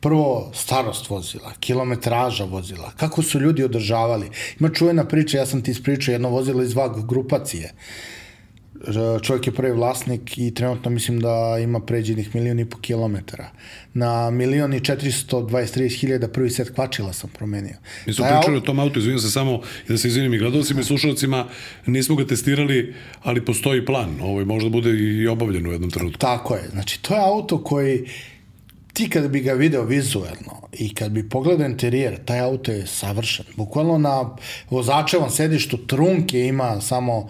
Prvo, 0.00 0.50
starost 0.54 1.10
vozila, 1.10 1.52
kilometraža 1.60 2.44
vozila, 2.44 2.92
kako 2.96 3.22
su 3.22 3.40
ljudi 3.40 3.64
održavali. 3.64 4.30
Ima 4.60 4.68
čuvena 4.68 5.04
priča, 5.04 5.38
ja 5.38 5.46
sam 5.46 5.62
ti 5.62 5.70
ispričao, 5.70 6.12
jedno 6.12 6.28
vozilo 6.28 6.62
iz 6.62 6.74
VAG 6.74 7.06
grupacije. 7.06 7.72
Čovjek 9.22 9.46
je 9.46 9.52
prvi 9.52 9.72
vlasnik 9.72 10.38
i 10.38 10.54
trenutno 10.54 10.90
mislim 10.90 11.20
da 11.20 11.58
ima 11.62 11.80
pređenih 11.80 12.34
milion 12.34 12.58
i 12.58 12.64
po 12.64 12.78
kilometara. 12.78 13.50
Na 13.94 14.30
milion 14.30 14.74
i 14.74 14.80
423 14.80 16.00
hiljada 16.00 16.28
prvi 16.28 16.50
set 16.50 16.74
kvačila 16.74 17.12
sam 17.12 17.30
promenio. 17.30 17.76
Mi 18.06 18.12
smo 18.12 18.24
pričali 18.24 18.56
o 18.56 18.60
tom 18.60 18.78
autu, 18.78 18.98
izvinim 18.98 19.18
se 19.18 19.30
samo, 19.30 19.60
da 19.88 19.98
se 19.98 20.08
izvinim 20.08 20.34
i 20.34 20.38
gledalcima 20.38 20.80
i 20.80 20.84
slušalcima, 20.84 21.46
nismo 21.86 22.16
ga 22.16 22.26
testirali, 22.26 22.94
ali 23.22 23.44
postoji 23.44 23.84
plan. 23.84 24.20
Ovo 24.22 24.44
možda 24.44 24.70
bude 24.70 24.90
i 24.90 25.26
obavljeno 25.26 25.68
u 25.68 25.72
jednom 25.72 25.90
trenutku. 25.90 26.18
Tako 26.18 26.54
je. 26.54 26.68
Znači, 26.70 27.02
to 27.02 27.14
je 27.14 27.20
auto 27.20 27.64
koji 27.64 28.04
ti 28.92 29.10
kad 29.10 29.30
bi 29.30 29.40
ga 29.40 29.52
video 29.52 29.84
vizuelno 29.84 30.68
i 30.72 30.94
kad 30.94 31.12
bi 31.12 31.28
pogledao 31.28 31.66
interijer, 31.66 32.18
taj 32.24 32.40
auto 32.40 32.72
je 32.72 32.86
savršen. 32.86 33.44
Bukvalno 33.56 33.98
na 33.98 34.36
vozačevom 34.70 35.30
sedištu 35.30 35.76
trunke 35.86 36.46
ima 36.46 36.80
samo 36.80 37.28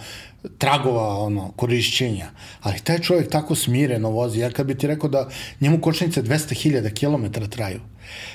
tragova 0.59 1.19
ono, 1.19 1.53
korišćenja. 1.57 2.31
Ali 2.61 2.81
taj 2.81 2.99
čovjek 2.99 3.31
tako 3.31 3.55
smireno 3.55 4.11
vozi. 4.11 4.41
Ja 4.41 4.51
kad 4.51 4.67
bi 4.67 4.75
ti 4.75 4.87
rekao 4.87 5.11
da 5.11 5.29
njemu 5.61 5.81
kočnice 5.81 6.23
200.000 6.23 6.91
km 6.95 7.51
traju. 7.51 7.81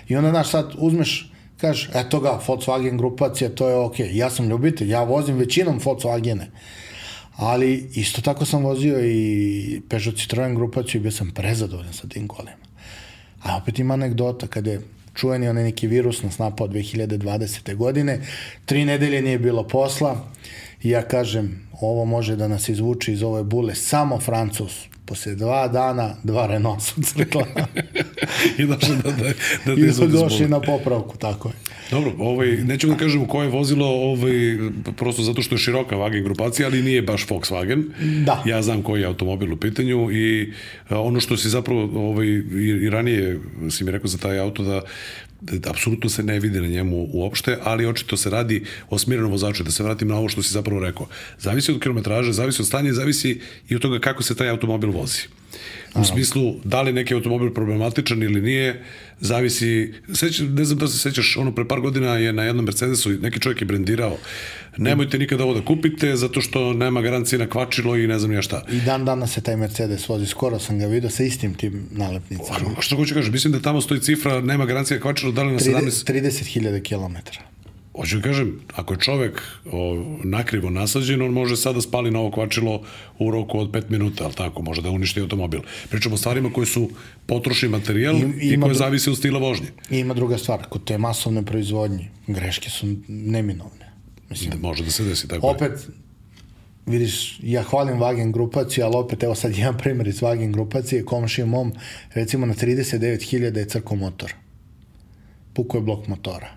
I 0.08 0.16
onda, 0.16 0.30
znaš, 0.30 0.50
sad 0.50 0.74
uzmeš, 0.78 1.32
kažeš, 1.58 1.90
eto 1.94 2.20
ga, 2.20 2.40
Volkswagen 2.48 2.98
grupacija, 2.98 3.50
to 3.50 3.70
je. 3.70 3.76
Okay. 3.76 4.10
Ja 4.14 4.30
sam 4.30 4.50
ljubitelj, 4.50 4.92
ja 4.92 5.04
vozim 5.04 5.38
većinom 5.38 5.80
Volkswagene. 5.80 6.46
Ali 7.36 7.90
isto 7.96 8.22
tako 8.22 8.46
sam 8.46 8.64
vozio 8.64 9.06
i 9.06 9.82
Peugeot 9.90 10.18
Citroen 10.18 10.56
grupaciju 10.56 11.00
i 11.00 11.02
bio 11.02 11.12
sam 11.12 11.32
prezadovoljan 11.32 11.94
sa 11.94 12.08
tim 12.08 12.28
kolima. 12.28 12.66
A 13.44 13.58
opet 13.58 13.80
ima 13.80 13.94
anegdota 13.94 14.48
kada 14.48 14.72
je 14.72 14.82
čuveni 15.14 15.48
onaj 15.48 15.64
neki 15.64 15.88
virus 15.88 16.24
nas 16.24 16.38
napao 16.38 16.68
2020. 16.68 17.76
godine. 17.76 18.20
Tri 18.66 18.86
nedelje 18.86 19.22
nije 19.22 19.40
bilo 19.40 19.68
posla 19.68 20.32
i 20.84 20.90
ja 20.90 21.02
kažem 21.02 21.68
ovo 21.82 22.06
može 22.06 22.36
da 22.36 22.48
nas 22.48 22.70
izvuče 22.70 23.14
iz 23.14 23.24
ove 23.24 23.44
bule 23.44 23.76
samo 23.76 24.20
Francus. 24.20 24.86
Posle 25.06 25.36
dva 25.36 25.68
dana, 25.68 26.16
dva 26.24 26.48
Renault 26.48 26.82
su 26.82 27.02
crkla. 27.02 27.46
I 28.60 28.66
došli 28.66 28.96
da, 29.04 29.12
da, 29.12 29.24
da 29.66 29.74
I 29.74 29.78
su 29.78 29.86
izvode 29.86 30.12
došli 30.12 30.48
na 30.48 30.62
popravku, 30.62 31.18
tako 31.18 31.50
je. 31.50 31.54
Dobro, 31.92 32.14
ovaj, 32.20 32.48
neću 32.52 32.88
da 32.88 32.96
kažemo 32.96 33.28
koje 33.28 33.46
je 33.46 33.52
vozilo, 33.52 33.88
ovaj, 33.88 34.58
prosto 34.98 35.24
zato 35.24 35.42
što 35.42 35.56
je 35.56 35.60
široka 35.60 35.96
Wagen 35.96 36.24
grupacija, 36.24 36.68
ali 36.68 36.82
nije 36.82 37.02
baš 37.02 37.28
Volkswagen. 37.28 37.84
Da. 38.26 38.44
Ja 38.46 38.62
znam 38.62 38.82
koji 38.82 39.02
je 39.02 39.08
automobil 39.08 39.54
u 39.54 39.58
pitanju 39.58 40.12
i 40.12 40.54
a, 40.90 41.02
ono 41.02 41.20
što 41.20 41.38
si 41.38 41.50
zapravo 41.50 42.10
ovaj, 42.10 42.28
i, 42.28 42.80
i 42.82 42.90
ranije 42.90 43.40
si 43.70 43.84
mi 43.84 43.92
rekao 43.92 44.08
za 44.08 44.18
taj 44.18 44.40
auto 44.40 44.64
da 44.64 44.82
apsolutno 45.70 46.10
se 46.10 46.24
ne 46.24 46.40
vidi 46.40 46.62
na 46.62 46.68
njemu 46.68 47.08
uopšte, 47.14 47.58
ali 47.64 47.86
očito 47.86 48.18
se 48.18 48.30
radi 48.30 48.64
o 48.90 49.00
smirenom 49.00 49.32
vozaču, 49.32 49.64
da 49.64 49.72
se 49.72 49.84
vratim 49.84 50.08
na 50.08 50.18
ovo 50.18 50.30
što 50.30 50.44
si 50.44 50.54
zapravo 50.54 50.80
rekao. 50.80 51.08
Zavisi 51.40 51.72
od 51.72 51.82
kilometraže, 51.82 52.34
zavisi 52.34 52.62
od 52.62 52.68
stanja, 52.68 52.94
zavisi 52.94 53.42
i 53.70 53.76
od 53.76 53.82
toga 53.82 54.00
kako 54.00 54.24
se 54.24 54.36
taj 54.36 54.50
automobil 54.50 54.92
vozi. 54.92 55.22
U 55.96 56.04
smislu, 56.04 56.56
da 56.64 56.82
li 56.82 56.94
neki 56.94 57.14
automobil 57.14 57.54
problematičan 57.54 58.24
ili 58.24 58.42
nije, 58.42 58.84
zavisi, 59.20 59.94
seć, 60.14 60.42
ne 60.50 60.66
znam 60.66 60.80
da 60.80 60.88
se 60.88 60.98
sećaš, 60.98 61.38
ono 61.38 61.56
pre 61.56 61.68
par 61.68 61.80
godina 61.80 62.16
je 62.16 62.34
na 62.34 62.44
jednom 62.44 62.66
Mercedesu 62.66 63.10
neki 63.10 63.40
čovjek 63.40 63.62
je 63.62 63.66
brendirao, 63.66 64.18
nemojte 64.78 65.18
nikada 65.18 65.44
ovo 65.44 65.54
da 65.54 65.66
kupite 65.66 66.16
zato 66.16 66.42
što 66.42 66.74
nema 66.74 67.02
garancije 67.02 67.40
na 67.40 67.50
kvačilo 67.50 67.98
i 67.98 68.08
ne 68.08 68.20
znam 68.20 68.32
ja 68.32 68.42
šta. 68.42 68.64
I 68.72 68.80
dan 68.82 69.06
danas 69.06 69.34
se 69.34 69.42
taj 69.42 69.58
Mercedes 69.58 70.10
vozi, 70.10 70.26
skoro 70.26 70.60
sam 70.60 70.80
ga 70.80 70.86
vidio 70.86 71.10
sa 71.10 71.24
istim 71.24 71.54
tim 71.54 71.88
nalepnicama. 71.92 72.70
Što 72.80 72.96
hoću 72.96 73.14
kažem, 73.14 73.34
mislim 73.34 73.54
da 73.54 73.60
tamo 73.60 73.82
stoji 73.82 74.02
cifra, 74.02 74.42
nema 74.42 74.66
garancije 74.66 74.98
na 74.98 75.02
kvačilo, 75.02 75.32
da 75.32 75.44
li 75.44 75.54
na 75.54 75.60
17... 75.60 76.12
30.000 76.14 76.82
km. 76.84 77.16
Hoću 77.96 78.16
da 78.16 78.22
kažem, 78.22 78.60
ako 78.74 78.94
je 78.94 79.00
čovek 79.00 79.42
o, 79.66 79.80
nakrivo 80.24 80.70
nasađen, 80.70 81.22
on 81.22 81.32
može 81.32 81.56
sada 81.58 81.82
spali 81.82 82.12
na 82.12 82.20
ovo 82.20 82.32
kvačilo 82.32 82.82
u 83.20 83.32
roku 83.32 83.60
od 83.60 83.72
5 83.72 83.84
minuta, 83.90 84.24
ali 84.24 84.34
tako, 84.34 84.62
može 84.62 84.82
da 84.82 84.90
uništi 84.90 85.22
automobil. 85.22 85.60
Pričamo 85.90 86.16
o 86.16 86.18
stvarima 86.18 86.50
koje 86.50 86.66
su 86.68 86.90
potrošni 87.26 87.70
materijal 87.70 88.16
I- 88.16 88.34
i, 88.44 88.60
koje 88.62 88.74
zavise 88.74 89.10
od 89.10 89.18
stila 89.18 89.40
vožnje. 89.40 89.68
I 89.90 89.98
ima 89.98 90.14
druga 90.14 90.38
stvar, 90.38 90.66
kod 90.70 90.84
te 90.84 90.98
masovne 90.98 91.46
proizvodnje, 91.46 92.08
greške 92.28 92.70
su 92.70 92.88
neminovne. 93.08 93.92
Mislim, 94.30 94.50
Da 94.52 94.58
može 94.58 94.84
da 94.84 94.92
se 94.92 95.04
desi 95.04 95.28
tako. 95.28 95.48
je. 95.48 95.52
opet, 95.52 95.88
vidiš, 96.86 97.40
ja 97.44 97.64
hvalim 97.64 97.98
Wagen 97.98 98.32
grupaciju, 98.32 98.86
ali 98.86 98.96
opet, 98.96 99.24
evo 99.24 99.36
sad 99.36 99.58
jedan 99.58 99.78
primjer 99.78 100.08
iz 100.08 100.20
Wagen 100.20 100.52
grupacije, 100.52 101.06
komšija 101.06 101.46
mom, 101.46 101.74
recimo 102.14 102.46
na 102.46 102.54
39.000 102.54 103.58
je 103.58 103.66
crko 103.68 103.96
motor. 103.96 104.34
Puko 105.54 105.78
je 105.78 105.82
blok 105.82 106.08
motora. 106.08 106.50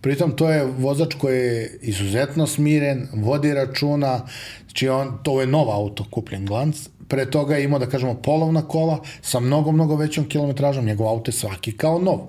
Pritom 0.00 0.32
to 0.36 0.50
je 0.50 0.64
vozač 0.64 1.14
koji 1.14 1.38
je 1.38 1.78
izuzetno 1.82 2.46
smiren, 2.46 3.08
vodi 3.12 3.54
računa, 3.54 4.20
znači 4.62 4.88
on, 4.88 5.18
to 5.22 5.40
je 5.40 5.46
nov 5.46 5.70
auto 5.70 6.04
kupljen 6.10 6.46
glanc, 6.46 6.88
pre 7.08 7.30
toga 7.30 7.56
je 7.56 7.64
imao, 7.64 7.78
da 7.78 7.86
kažemo, 7.86 8.14
polovna 8.14 8.62
kola 8.62 9.00
sa 9.22 9.40
mnogo, 9.40 9.72
mnogo 9.72 9.96
većom 9.96 10.28
kilometražom, 10.28 10.84
njegov 10.84 11.08
auto 11.08 11.28
je 11.28 11.32
svaki 11.32 11.72
kao 11.72 11.98
nov. 11.98 12.20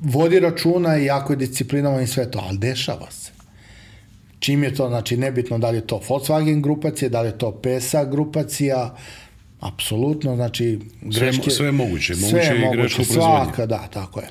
Vodi 0.00 0.40
računa 0.40 0.98
i 0.98 1.04
jako 1.04 1.32
je 1.32 1.36
disciplinovan 1.36 2.02
i 2.02 2.06
sve 2.06 2.30
to, 2.30 2.42
ali 2.48 2.58
dešava 2.58 3.10
se. 3.10 3.30
Čim 4.38 4.62
je 4.64 4.74
to, 4.74 4.88
znači 4.88 5.16
nebitno 5.16 5.58
da 5.58 5.70
li 5.70 5.76
je 5.76 5.86
to 5.86 6.00
Volkswagen 6.08 6.60
grupacija, 6.60 7.08
da 7.08 7.20
li 7.20 7.28
je 7.28 7.38
to 7.38 7.60
PSA 7.62 8.04
grupacija, 8.04 8.96
apsolutno, 9.60 10.36
znači 10.36 10.78
greške... 11.00 11.50
sve 11.50 11.66
je 11.66 11.72
moguće, 11.72 12.14
sve 12.14 12.28
moguće 12.28 12.52
je 12.52 12.56
i 12.56 12.60
moguće, 12.60 12.80
greška 12.80 13.02
u 13.02 13.04
proizvodnji. 13.04 13.44
svaka, 13.44 13.66
da, 13.66 13.88
tako 13.92 14.20
je. 14.20 14.28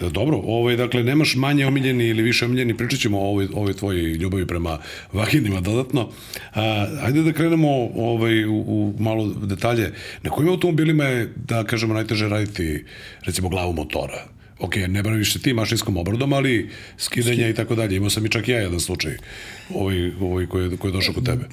Dobro, 0.00 0.40
ovaj, 0.44 0.76
dakle, 0.76 1.02
nemaš 1.02 1.34
manje 1.34 1.66
omiljeni 1.66 2.06
ili 2.06 2.22
više 2.22 2.44
omiljeni, 2.44 2.76
pričat 2.76 3.00
ćemo 3.00 3.18
o 3.18 3.28
ovoj, 3.28 3.48
ovoj 3.54 3.74
tvojoj 3.74 4.02
ljubavi 4.02 4.46
prema 4.46 4.78
vaginima 5.12 5.60
dodatno. 5.60 6.08
A, 6.54 6.86
ajde 7.02 7.22
da 7.22 7.32
krenemo 7.32 7.68
ovaj, 7.94 8.44
u, 8.44 8.54
u 8.54 8.94
malo 8.98 9.26
detalje. 9.26 9.92
Na 10.22 10.30
kojim 10.30 10.50
automobilima 10.50 11.04
je, 11.04 11.32
da 11.36 11.64
kažemo, 11.64 11.94
najteže 11.94 12.28
raditi, 12.28 12.84
recimo, 13.24 13.48
glavu 13.48 13.72
motora? 13.72 14.24
Ok, 14.58 14.76
ne 14.76 15.02
baviš 15.02 15.32
se 15.32 15.42
ti 15.42 15.52
mašinskom 15.52 15.96
obradom, 15.96 16.32
ali 16.32 16.70
skidanja 16.98 17.48
i 17.48 17.54
tako 17.54 17.74
dalje. 17.74 17.96
Imao 17.96 18.10
sam 18.10 18.26
i 18.26 18.30
čak 18.30 18.48
i 18.48 18.50
ja 18.50 18.58
jedan 18.58 18.80
slučaj 18.80 19.16
ovaj, 19.74 20.10
ovaj 20.20 20.46
koji, 20.46 20.64
je, 20.64 20.76
koji 20.76 20.90
je 20.90 20.92
došao 20.92 21.14
kod 21.14 21.26
tebe. 21.26 21.44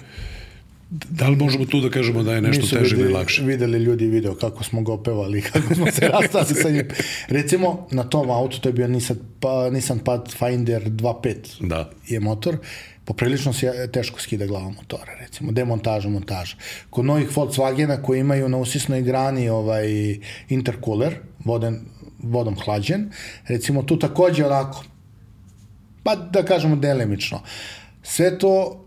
Da 1.09 1.27
li 1.27 1.35
možemo 1.35 1.65
tu 1.65 1.81
da 1.81 1.89
kažemo 1.89 2.23
da 2.23 2.33
je 2.33 2.41
nešto 2.41 2.61
Nisu 2.61 2.75
teže 2.75 2.95
ili 2.95 3.13
lakše? 3.13 3.43
Videli 3.43 3.77
ljudi 3.77 4.07
video 4.07 4.35
kako 4.35 4.63
smo 4.63 4.81
ga 4.81 4.93
opevali, 4.93 5.41
kako 5.51 5.75
smo 5.75 5.91
se 5.91 6.07
rastali 6.07 6.61
sa 6.61 6.69
njim. 6.69 6.87
Recimo, 7.27 7.87
na 7.91 8.03
tom 8.03 8.29
autu, 8.29 8.59
to 8.59 8.69
je 8.69 8.73
bio 8.73 8.87
Nissan, 8.87 9.17
pa, 9.39 9.69
Nissan 9.69 9.99
Pathfinder 9.99 10.83
2.5 10.83 11.67
Da. 11.67 11.89
je 12.07 12.19
motor, 12.19 12.57
poprilično 13.05 13.53
se 13.53 13.89
teško 13.93 14.19
skida 14.19 14.45
glava 14.45 14.69
motora, 14.69 15.15
recimo, 15.19 15.51
demontaža, 15.51 16.09
montaža. 16.09 16.55
Kod 16.89 17.05
novih 17.05 17.37
Volkswagena 17.37 18.01
koji 18.01 18.19
imaju 18.19 18.49
na 18.49 18.57
usisnoj 18.57 19.01
grani 19.01 19.49
ovaj 19.49 20.17
intercooler, 20.49 21.15
voden, 21.45 21.79
vodom 22.19 22.55
hlađen, 22.65 23.11
recimo 23.47 23.83
tu 23.83 23.99
takođe 23.99 24.45
onako, 24.45 24.83
pa 26.03 26.15
da 26.15 26.45
kažemo 26.45 26.75
delimično. 26.75 27.41
Sve 28.03 28.39
to 28.39 28.84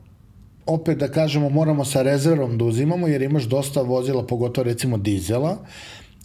opet 0.68 0.98
da 0.98 1.08
kažemo 1.08 1.48
moramo 1.48 1.84
sa 1.84 2.02
rezervom 2.02 2.58
da 2.58 2.64
uzimamo 2.64 3.08
jer 3.08 3.22
imaš 3.22 3.44
dosta 3.44 3.82
vozila, 3.82 4.26
pogotovo 4.26 4.64
recimo 4.64 4.98
dizela, 4.98 5.58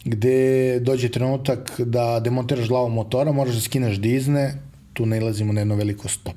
gde 0.05 0.79
dođe 0.79 1.09
trenutak 1.09 1.81
da 1.81 2.19
demontiraš 2.19 2.67
glavu 2.67 2.89
motora, 2.89 3.31
moraš 3.31 3.55
da 3.55 3.61
skineš 3.61 3.97
dizne, 3.97 4.53
tu 4.93 5.05
nailazimo 5.05 5.53
na 5.53 5.61
jedno 5.61 5.75
veliko 5.75 6.07
stop. 6.07 6.35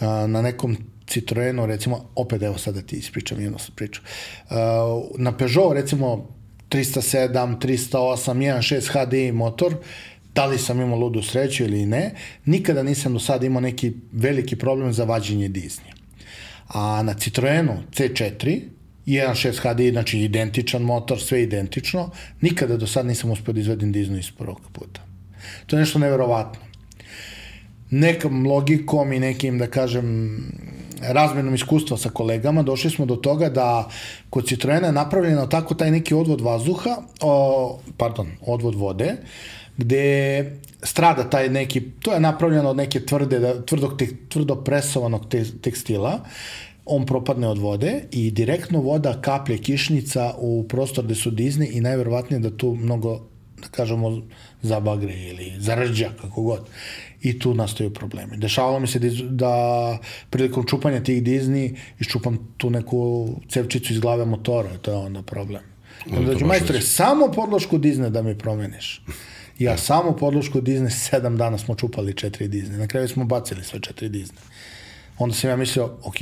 Na 0.00 0.42
nekom 0.42 0.76
Citroenu, 1.06 1.66
recimo, 1.66 2.04
opet 2.14 2.42
evo 2.42 2.58
sad 2.58 2.74
da 2.74 2.82
ti 2.82 2.96
ispričam 2.96 3.40
jednu 3.40 3.58
priču. 3.74 4.00
Na 5.18 5.36
Peugeot, 5.36 5.74
recimo, 5.74 6.28
307, 6.70 7.58
308, 7.58 8.34
1.6 8.34 9.06
HDI 9.06 9.32
motor, 9.32 9.74
da 10.34 10.46
li 10.46 10.58
sam 10.58 10.80
imao 10.80 10.98
ludu 10.98 11.22
sreću 11.22 11.64
ili 11.64 11.86
ne, 11.86 12.14
nikada 12.44 12.82
nisam 12.82 13.12
do 13.12 13.18
sada 13.18 13.46
imao 13.46 13.60
neki 13.60 13.92
veliki 14.12 14.56
problem 14.56 14.92
za 14.92 15.04
vađenje 15.04 15.48
diznje. 15.48 15.99
A 16.74 17.02
na 17.02 17.14
Citroenu 17.14 17.82
C4, 17.92 18.60
1.6 19.06 19.72
HDI, 19.72 19.90
znači 19.90 20.18
identičan 20.18 20.82
motor, 20.82 21.20
sve 21.20 21.42
identično, 21.42 22.10
nikada 22.40 22.76
do 22.76 22.86
sada 22.86 23.08
nisam 23.08 23.30
uspio 23.30 23.54
da 23.54 23.60
izvedim 23.60 23.92
diznu 23.92 24.18
iz 24.18 24.30
prvog 24.30 24.60
puta. 24.72 25.00
To 25.66 25.76
je 25.76 25.80
nešto 25.80 25.98
neverovatno 25.98 26.70
nekom 27.90 28.46
logikom 28.46 29.12
i 29.12 29.20
nekim, 29.20 29.58
da 29.58 29.66
kažem, 29.66 30.38
razmenom 31.02 31.54
iskustva 31.54 31.96
sa 31.96 32.10
kolegama, 32.10 32.62
došli 32.62 32.90
smo 32.90 33.06
do 33.06 33.16
toga 33.16 33.48
da 33.48 33.88
kod 34.30 34.48
Citroena 34.48 34.86
je 34.86 34.92
napravljeno 34.92 35.46
tako 35.46 35.74
taj 35.74 35.90
neki 35.90 36.14
odvod 36.14 36.40
vazduha, 36.40 36.96
o, 37.20 37.80
pardon, 37.96 38.28
odvod 38.40 38.74
vode, 38.74 39.16
gde 39.76 40.44
strada 40.82 41.30
taj 41.30 41.48
neki, 41.48 41.80
to 42.02 42.12
je 42.12 42.20
napravljeno 42.20 42.70
od 42.70 42.76
neke 42.76 43.00
tvrde, 43.00 43.38
da, 43.38 43.66
tvrdog, 43.66 43.98
te, 43.98 44.08
tvrdo 44.28 44.56
presovanog 44.64 45.28
te, 45.28 45.44
tekstila, 45.62 46.20
on 46.84 47.06
propadne 47.06 47.48
od 47.48 47.58
vode 47.58 48.02
i 48.10 48.30
direktno 48.30 48.80
voda 48.80 49.20
kaplje 49.22 49.58
kišnica 49.58 50.34
u 50.38 50.64
prostor 50.68 51.04
gde 51.04 51.14
su 51.14 51.30
dizni 51.30 51.66
i 51.66 51.80
najverovatnije 51.80 52.40
da 52.40 52.56
tu 52.56 52.74
mnogo 52.74 53.20
da 53.62 53.68
kažemo 53.68 54.22
zabagre 54.62 55.14
ili 55.14 55.52
zarđa, 55.58 56.10
kako 56.20 56.42
god. 56.42 56.60
I 57.22 57.38
tu 57.38 57.54
nastaju 57.54 57.94
problemi. 57.94 58.36
Dešavalo 58.36 58.80
mi 58.80 58.86
se 58.86 58.98
da, 58.98 59.08
da 59.22 59.98
prilikom 60.30 60.66
čupanja 60.66 61.02
tih 61.02 61.22
dizni 61.22 61.76
iščupam 62.00 62.38
tu 62.56 62.70
neku 62.70 63.28
cevčicu 63.48 63.92
iz 63.92 64.00
glave 64.00 64.24
motora, 64.24 64.78
to 64.82 64.90
je 64.90 64.96
onda 64.96 65.22
problem. 65.22 65.62
Onda 66.06 66.26
dođe, 66.26 66.44
baš 66.44 66.48
majstore, 66.48 66.80
samo 66.80 67.32
podlošku 67.32 67.78
dizne 67.78 68.10
da 68.10 68.22
mi 68.22 68.38
promeniš. 68.38 69.02
Ja 69.60 69.76
samo 69.76 70.16
podlošku 70.16 70.60
dizne, 70.60 70.90
sedam 70.90 71.36
dana 71.36 71.58
smo 71.58 71.74
čupali 71.74 72.14
četiri 72.14 72.48
dizne. 72.48 72.78
Na 72.78 72.86
kraju 72.86 73.08
smo 73.08 73.24
bacili 73.24 73.64
sve 73.64 73.80
četiri 73.80 74.08
dizne. 74.08 74.38
Onda 75.18 75.34
sam 75.34 75.50
ja 75.50 75.56
mislio, 75.56 75.84
ok, 76.02 76.14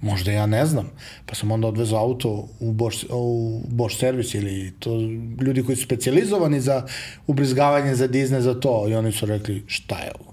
možda 0.00 0.32
ja 0.32 0.46
ne 0.46 0.66
znam. 0.66 0.90
Pa 1.26 1.34
sam 1.34 1.50
onda 1.50 1.68
odvezao 1.68 2.00
auto 2.00 2.48
u 2.60 2.72
Bosch, 2.72 3.06
u 3.10 3.60
Bosch 3.68 3.98
servis 3.98 4.34
ili 4.34 4.72
to 4.78 4.90
ljudi 5.40 5.62
koji 5.62 5.76
su 5.76 5.82
specializovani 5.82 6.60
za 6.60 6.86
ubrizgavanje 7.26 7.94
za 7.94 8.06
dizne 8.06 8.40
za 8.40 8.60
to. 8.60 8.88
I 8.88 8.94
oni 8.94 9.12
su 9.12 9.26
rekli, 9.26 9.64
šta 9.66 9.98
je 9.98 10.10
ovo? 10.20 10.31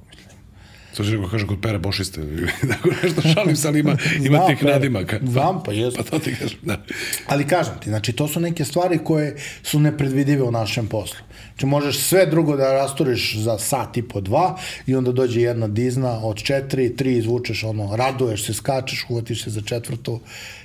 Sad 0.94 1.06
ću 1.06 1.28
kaže 1.32 1.48
kod 1.48 1.58
pere 1.62 1.80
bošiste, 1.80 2.22
tako 2.72 2.90
nešto 3.04 3.22
šalim 3.22 3.56
se, 3.56 3.68
ali 3.68 3.80
ima, 3.80 3.92
ima 4.26 4.38
Znam, 4.38 4.48
tih 4.48 4.58
Pere. 4.60 4.74
nadimaka. 4.74 5.20
Znam, 5.24 5.64
pa 5.64 5.72
jesu. 5.72 5.98
Pa 5.98 6.04
to 6.04 6.20
ti 6.20 6.36
kažem, 6.40 6.60
da. 6.62 6.84
Ali 7.28 7.48
kažem 7.48 7.74
ti, 7.84 7.90
znači 7.90 8.12
to 8.14 8.28
su 8.28 8.40
neke 8.40 8.66
stvari 8.66 9.00
koje 9.04 9.38
su 9.64 9.80
nepredvidive 9.80 10.44
u 10.44 10.52
našem 10.52 10.88
poslu. 10.88 11.20
Znači 11.48 11.66
možeš 11.66 12.00
sve 12.00 12.26
drugo 12.26 12.56
da 12.56 12.74
rasturiš 12.74 13.38
za 13.38 13.60
sat 13.60 13.98
i 13.98 14.02
po 14.02 14.22
dva 14.22 14.58
i 14.88 14.96
onda 14.96 15.12
dođe 15.12 15.42
jedna 15.42 15.68
dizna 15.68 16.26
od 16.26 16.38
četiri, 16.44 16.96
tri 16.96 17.18
izvučeš 17.18 17.64
ono, 17.64 17.96
raduješ 17.96 18.46
se, 18.46 18.54
skačeš, 18.54 19.06
uvatiš 19.10 19.44
se 19.44 19.50
za 19.50 19.62
četvrtu 19.62 20.20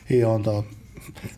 i 0.09 0.25
onda, 0.25 0.63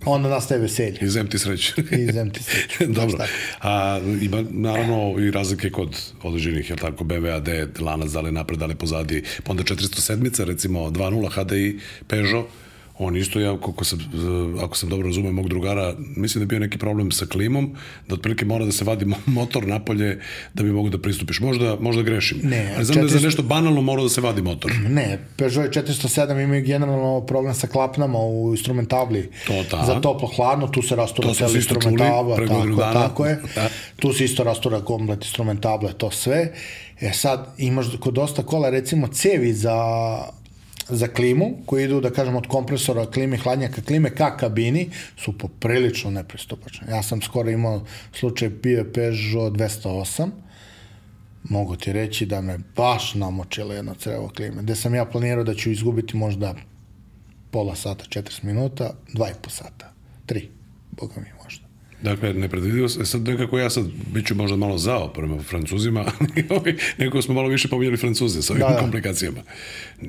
onda 0.04 0.28
nastaje 0.28 0.60
veselje. 0.60 0.98
I 1.00 1.08
zem 1.08 1.26
ti 1.26 1.38
sreću. 1.38 1.72
I 2.08 2.12
zem 2.12 2.30
ti 2.30 2.42
sreću. 2.42 2.92
Dobro. 3.00 3.18
A, 3.60 4.00
ima 4.22 4.44
naravno 4.50 5.14
i 5.18 5.30
razlike 5.30 5.70
kod 5.70 5.96
određenih, 6.22 6.70
jel 6.70 6.78
tako, 6.78 7.04
BVAD, 7.04 7.48
lanac, 7.80 8.10
da 8.10 8.20
li 8.20 8.32
napred, 8.32 8.58
da 8.58 8.66
li 8.66 8.74
pozadi, 8.74 9.22
pa 9.44 9.50
onda 9.50 9.62
407, 9.62 10.44
recimo 10.44 10.80
2.0 10.80 11.28
HDI, 11.28 11.80
Peugeot, 12.06 12.46
on 12.98 13.16
isto, 13.16 13.40
ja, 13.40 13.56
kako 13.60 13.84
sam, 13.84 13.98
ako 14.62 14.76
sam 14.76 14.88
dobro 14.88 15.06
razumeo 15.06 15.32
mog 15.32 15.48
drugara, 15.48 15.94
mislim 15.98 16.40
da 16.40 16.42
je 16.42 16.46
bio 16.46 16.58
neki 16.58 16.78
problem 16.78 17.12
sa 17.12 17.26
klimom, 17.26 17.74
da 18.08 18.14
otprilike 18.14 18.44
mora 18.44 18.64
da 18.64 18.72
se 18.72 18.84
vadi 18.84 19.04
mo- 19.04 19.16
motor 19.26 19.66
napolje 19.66 20.20
da 20.54 20.62
bi 20.62 20.72
mogu 20.72 20.88
da 20.88 20.98
pristupiš. 20.98 21.40
Možda, 21.40 21.76
možda 21.80 22.02
grešim. 22.02 22.40
Ne, 22.42 22.72
Ali 22.76 22.84
znam 22.84 22.96
da 22.96 23.02
je 23.02 23.08
za 23.08 23.18
400 23.18 23.24
nešto 23.24 23.42
banalno 23.42 23.80
mora 23.82 24.02
da 24.02 24.08
se 24.08 24.20
vadi 24.20 24.42
motor. 24.42 24.72
Ne, 24.88 25.18
Peugeot 25.36 25.74
407 25.74 26.44
imaju 26.44 26.64
generalno 26.64 27.20
problem 27.20 27.54
sa 27.54 27.66
klapnama 27.66 28.18
u 28.18 28.50
instrumentabli. 28.50 29.30
To 29.46 29.52
da. 29.70 29.84
Za 29.86 30.00
toplo-hladno, 30.00 30.68
tu 30.68 30.82
se 30.82 30.96
rastura 30.96 31.34
celi 31.34 31.48
čuli 31.48 31.58
instrumentabla, 31.58 32.36
tako, 32.36 32.66
dana. 32.66 32.92
tako 32.92 33.26
je. 33.26 33.40
Da. 33.54 33.68
Tu 33.96 34.12
se 34.12 34.24
isto 34.24 34.44
rastura 34.44 34.80
komplet 34.80 35.18
instrumentabla, 35.24 35.92
to 35.92 36.10
sve. 36.10 36.52
E 37.00 37.12
sad, 37.12 37.46
imaš 37.58 37.86
kod 38.00 38.14
dosta 38.14 38.42
kola, 38.42 38.70
recimo, 38.70 39.08
cevi 39.08 39.52
za 39.52 39.76
za 40.88 41.08
klimu, 41.08 41.56
koji 41.66 41.84
idu, 41.84 42.00
da 42.00 42.10
kažem, 42.10 42.36
od 42.36 42.46
kompresora 42.46 43.06
klime, 43.06 43.36
hladnjaka 43.36 43.82
klime 43.82 44.10
ka 44.14 44.36
kabini, 44.36 44.90
su 45.16 45.38
poprilično 45.38 46.10
nepristupačne. 46.10 46.86
Ja 46.90 47.02
sam 47.02 47.22
skoro 47.22 47.50
imao 47.50 47.84
slučaj, 48.12 48.48
bio 48.48 48.84
Peugeot 48.94 49.52
208, 49.52 50.28
mogu 51.44 51.76
ti 51.76 51.92
reći 51.92 52.26
da 52.26 52.40
me 52.40 52.58
baš 52.76 53.14
namočilo 53.14 53.74
jedno 53.74 53.94
crevo 53.94 54.28
klime, 54.28 54.62
gde 54.62 54.76
sam 54.76 54.94
ja 54.94 55.04
planirao 55.04 55.44
da 55.44 55.54
ću 55.54 55.70
izgubiti 55.70 56.16
možda 56.16 56.54
pola 57.50 57.74
sata, 57.74 58.04
40 58.04 58.44
minuta, 58.44 58.90
dva 59.12 59.30
i 59.30 59.34
po 59.42 59.50
sata, 59.50 59.92
tri, 60.26 60.48
boga 60.90 61.14
mi 61.16 61.42
možda. 61.44 61.65
Dakle, 62.06 62.32
nepredvidivo 62.32 62.88
se, 62.88 63.04
sad 63.04 63.22
nekako 63.28 63.58
ja 63.58 63.70
sad 63.70 63.86
bit 64.12 64.26
ću 64.26 64.34
možda 64.34 64.56
malo 64.56 64.78
zao 64.78 65.08
prema 65.08 65.42
Francuzima, 65.42 66.00
ali 66.18 66.46
ovaj, 66.48 66.74
nekako 66.98 67.22
smo 67.22 67.34
malo 67.34 67.48
više 67.48 67.68
pominjali 67.68 67.96
Francuze 67.96 68.42
sa 68.42 68.52
ovim 68.52 68.66
Da, 68.66 68.74
da. 68.74 68.80
komplikacijama. 68.80 69.42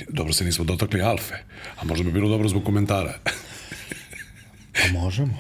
Dobro 0.10 0.34
se 0.34 0.46
nismo 0.46 0.66
dotakli 0.66 1.02
Alfe, 1.02 1.36
a 1.80 1.86
možda 1.86 2.04
bi 2.04 2.12
bilo 2.12 2.30
dobro 2.30 2.48
zbog 2.48 2.64
komentara. 2.64 3.20
Pa 4.74 5.00
možemo. 5.00 5.38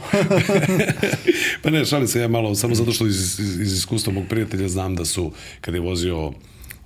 pa 1.63 1.69
ne, 1.69 1.85
šalim 1.85 2.07
se 2.07 2.19
ja 2.19 2.27
malo, 2.27 2.55
samo 2.55 2.75
zato 2.75 2.91
što 2.91 3.07
iz, 3.07 3.39
iz, 3.39 3.59
iz 3.59 3.73
iskustva 3.73 4.13
mog 4.13 4.23
prijatelja 4.29 4.67
znam 4.67 4.95
da 4.95 5.05
su, 5.05 5.31
kad 5.61 5.73
je 5.73 5.79
vozio 5.79 6.33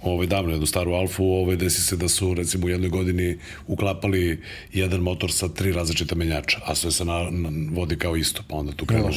ovaj, 0.02 0.28
davno 0.28 0.52
jednu 0.52 0.66
staru 0.66 0.94
Alfu, 0.94 1.24
ovaj, 1.24 1.56
desi 1.56 1.82
se 1.82 1.96
da 1.98 2.08
su 2.08 2.34
recimo 2.34 2.66
u 2.66 2.70
jednoj 2.70 2.90
godini 2.90 3.38
uklapali 3.68 4.42
jedan 4.74 5.00
motor 5.00 5.32
sa 5.32 5.50
tri 5.50 5.72
različita 5.72 6.16
menjača, 6.16 6.60
a 6.66 6.76
sve 6.76 6.92
se 6.92 7.06
na, 7.06 7.30
na, 7.32 7.50
vodi 7.72 7.96
kao 7.96 8.16
isto, 8.16 8.44
pa 8.48 8.56
onda 8.56 8.72
tu 8.72 8.86
krenu 8.86 9.10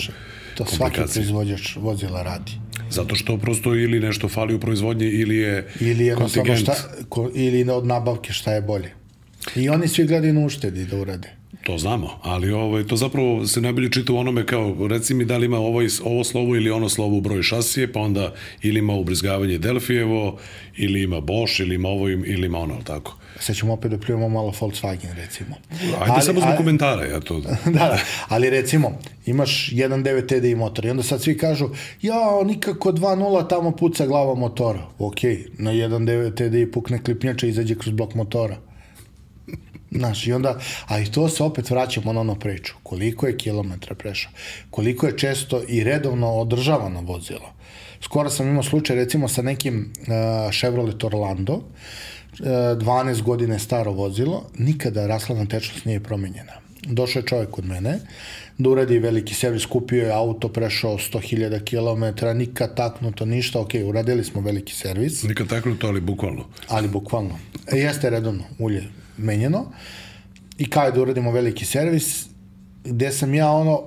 to 0.54 0.66
svaki 0.66 1.00
proizvođač 1.12 1.76
vozila 1.76 2.22
radi. 2.22 2.52
Zato 2.90 3.14
što 3.14 3.38
prosto 3.38 3.74
ili 3.74 4.00
nešto 4.00 4.28
fali 4.28 4.54
u 4.54 4.60
proizvodnji 4.60 5.06
ili 5.06 5.36
je 5.36 5.68
Ili 5.80 6.14
kontingent. 6.16 6.60
šta, 6.60 6.74
ko, 7.08 7.30
ili 7.34 7.70
od 7.70 7.86
nabavke 7.86 8.32
šta 8.32 8.52
je 8.52 8.62
bolje. 8.62 8.90
I 9.56 9.68
oni 9.68 9.88
svi 9.88 10.06
gledaju 10.06 10.34
na 10.34 10.46
uštedi 10.46 10.84
da 10.84 10.96
urade. 10.96 11.30
To 11.62 11.78
znamo, 11.78 12.10
ali 12.22 12.52
ovaj, 12.52 12.84
to 12.84 12.96
zapravo 12.96 13.46
se 13.46 13.60
najbolje 13.60 13.90
čita 13.90 14.12
u 14.12 14.16
onome 14.16 14.46
kao, 14.46 14.76
reci 14.88 15.14
mi 15.14 15.24
da 15.24 15.36
li 15.36 15.46
ima 15.46 15.58
ovo, 15.58 15.82
is- 15.82 16.00
ovo 16.00 16.24
slovo 16.24 16.56
ili 16.56 16.70
ono 16.70 16.88
slovo 16.88 17.16
u 17.16 17.20
broju 17.20 17.42
šasije, 17.42 17.92
pa 17.92 18.00
onda 18.00 18.32
ili 18.62 18.78
ima 18.78 18.94
ubrizgavanje 18.94 19.58
Delfijevo, 19.58 20.38
ili 20.76 21.02
ima 21.02 21.20
Bosch, 21.20 21.60
ili 21.60 21.74
ima 21.74 21.88
ovo, 21.88 22.08
ili 22.08 22.46
ima 22.46 22.58
ono, 22.58 22.74
ali 22.74 22.84
tako. 22.84 23.16
Sad 23.40 23.56
ćemo 23.56 23.72
opet 23.72 23.90
da 23.90 23.98
pljujemo 23.98 24.28
malo 24.28 24.52
Volkswagen, 24.52 25.14
recimo. 25.16 25.56
Ajde 25.72 25.94
ali, 26.08 26.22
samo 26.22 26.40
zbog 26.40 26.52
a- 26.52 26.56
komentara, 26.56 27.04
ja 27.04 27.20
to... 27.20 27.40
da, 27.40 27.56
da, 27.66 27.98
ali 28.28 28.50
recimo, 28.50 28.92
imaš 29.26 29.70
1.9 29.70 30.00
TDI 30.28 30.54
motor 30.54 30.84
i 30.84 30.90
onda 30.90 31.02
sad 31.02 31.22
svi 31.22 31.38
kažu, 31.38 31.68
ja, 32.02 32.14
nikako 32.44 32.92
2.0 32.92 33.48
tamo 33.48 33.70
puca 33.70 34.06
glava 34.06 34.34
motora. 34.34 34.86
Ok, 34.98 35.18
na 35.58 35.72
1.9 35.72 36.34
TDI 36.34 36.72
pukne 36.72 36.98
klipnjača 36.98 37.46
i 37.46 37.50
izađe 37.50 37.74
kroz 37.74 37.94
blok 37.94 38.14
motora. 38.14 38.56
Znaš, 39.94 40.26
i 40.26 40.32
onda, 40.32 40.58
a 40.86 40.98
i 41.00 41.04
to 41.04 41.28
se 41.28 41.42
opet 41.42 41.70
vraćamo 41.70 42.12
na 42.12 42.20
ono 42.20 42.34
priču. 42.34 42.74
Koliko 42.82 43.26
je 43.26 43.36
kilometra 43.36 43.94
prešao? 43.94 44.32
Koliko 44.70 45.06
je 45.06 45.18
često 45.18 45.62
i 45.68 45.84
redovno 45.84 46.28
održavano 46.32 47.00
vozilo? 47.00 47.52
Skoro 48.00 48.30
sam 48.30 48.48
imao 48.48 48.62
slučaj, 48.62 48.96
recimo, 48.96 49.28
sa 49.28 49.42
nekim 49.42 49.92
uh, 50.00 50.06
Chevrolet 50.60 51.04
Orlando, 51.04 51.52
uh, 51.54 51.62
12 52.40 53.22
godine 53.22 53.58
staro 53.58 53.92
vozilo, 53.92 54.44
nikada 54.58 55.06
rasladna 55.06 55.46
tečnost 55.46 55.84
nije 55.84 56.00
promenjena. 56.00 56.52
Došao 56.86 57.20
je 57.20 57.26
čovjek 57.26 57.50
kod 57.50 57.64
mene, 57.64 57.98
da 58.58 58.68
uradi 58.70 58.98
veliki 58.98 59.34
servis, 59.34 59.66
kupio 59.66 60.04
je 60.04 60.12
auto, 60.12 60.48
prešao 60.48 60.98
100.000 60.98 61.64
km, 61.64 62.26
nikad 62.38 62.76
taknuto, 62.76 63.24
ništa, 63.24 63.60
ok, 63.60 63.70
uradili 63.84 64.24
smo 64.24 64.40
veliki 64.40 64.74
servis, 64.74 65.22
Nikad 65.22 65.48
taknuto, 65.48 65.86
ali 65.86 66.00
bukvalno. 66.00 66.44
ali 66.68 66.88
bukvalno. 66.88 67.38
E, 67.72 67.78
jeste 67.78 68.10
redovno 68.10 68.42
ulje 68.58 68.84
menjeno 69.16 69.72
i 70.58 70.70
kao 70.70 70.84
je 70.84 70.92
da 70.92 71.00
uradimo 71.00 71.32
veliki 71.32 71.64
servis, 71.64 72.26
gde 72.84 73.12
sam 73.12 73.34
ja 73.34 73.50
ono, 73.50 73.82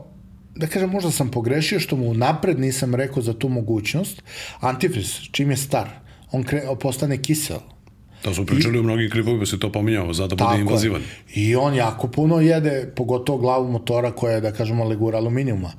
da 0.55 0.67
kažem, 0.67 0.89
možda 0.89 1.11
sam 1.11 1.31
pogrešio 1.31 1.79
što 1.79 1.95
mu 1.95 2.13
napred 2.13 2.59
nisam 2.59 2.95
rekao 2.95 3.23
za 3.23 3.33
tu 3.33 3.49
mogućnost. 3.49 4.23
Antifriz, 4.59 5.13
čim 5.31 5.51
je 5.51 5.57
star, 5.57 5.89
on 6.31 6.43
kre, 6.43 6.61
postane 6.81 7.21
kisel. 7.21 7.59
To 8.21 8.33
smo 8.33 8.45
pričali 8.45 8.77
I... 8.77 8.79
u 8.79 8.83
mnogim 8.83 9.11
klipovima, 9.11 9.45
se 9.45 9.59
to 9.59 9.71
pominjao, 9.71 10.13
zato 10.13 10.35
bude 10.35 10.43
Tako 10.43 10.59
invazivan. 10.59 11.01
je. 11.01 11.07
I 11.43 11.55
on 11.55 11.75
jako 11.75 12.07
puno 12.07 12.39
jede, 12.39 12.91
pogotovo 12.95 13.37
glavu 13.37 13.71
motora 13.71 14.11
koja 14.11 14.33
je, 14.33 14.41
da 14.41 14.51
kažemo, 14.51 14.83
legura 14.83 15.17
aluminijuma. 15.17 15.71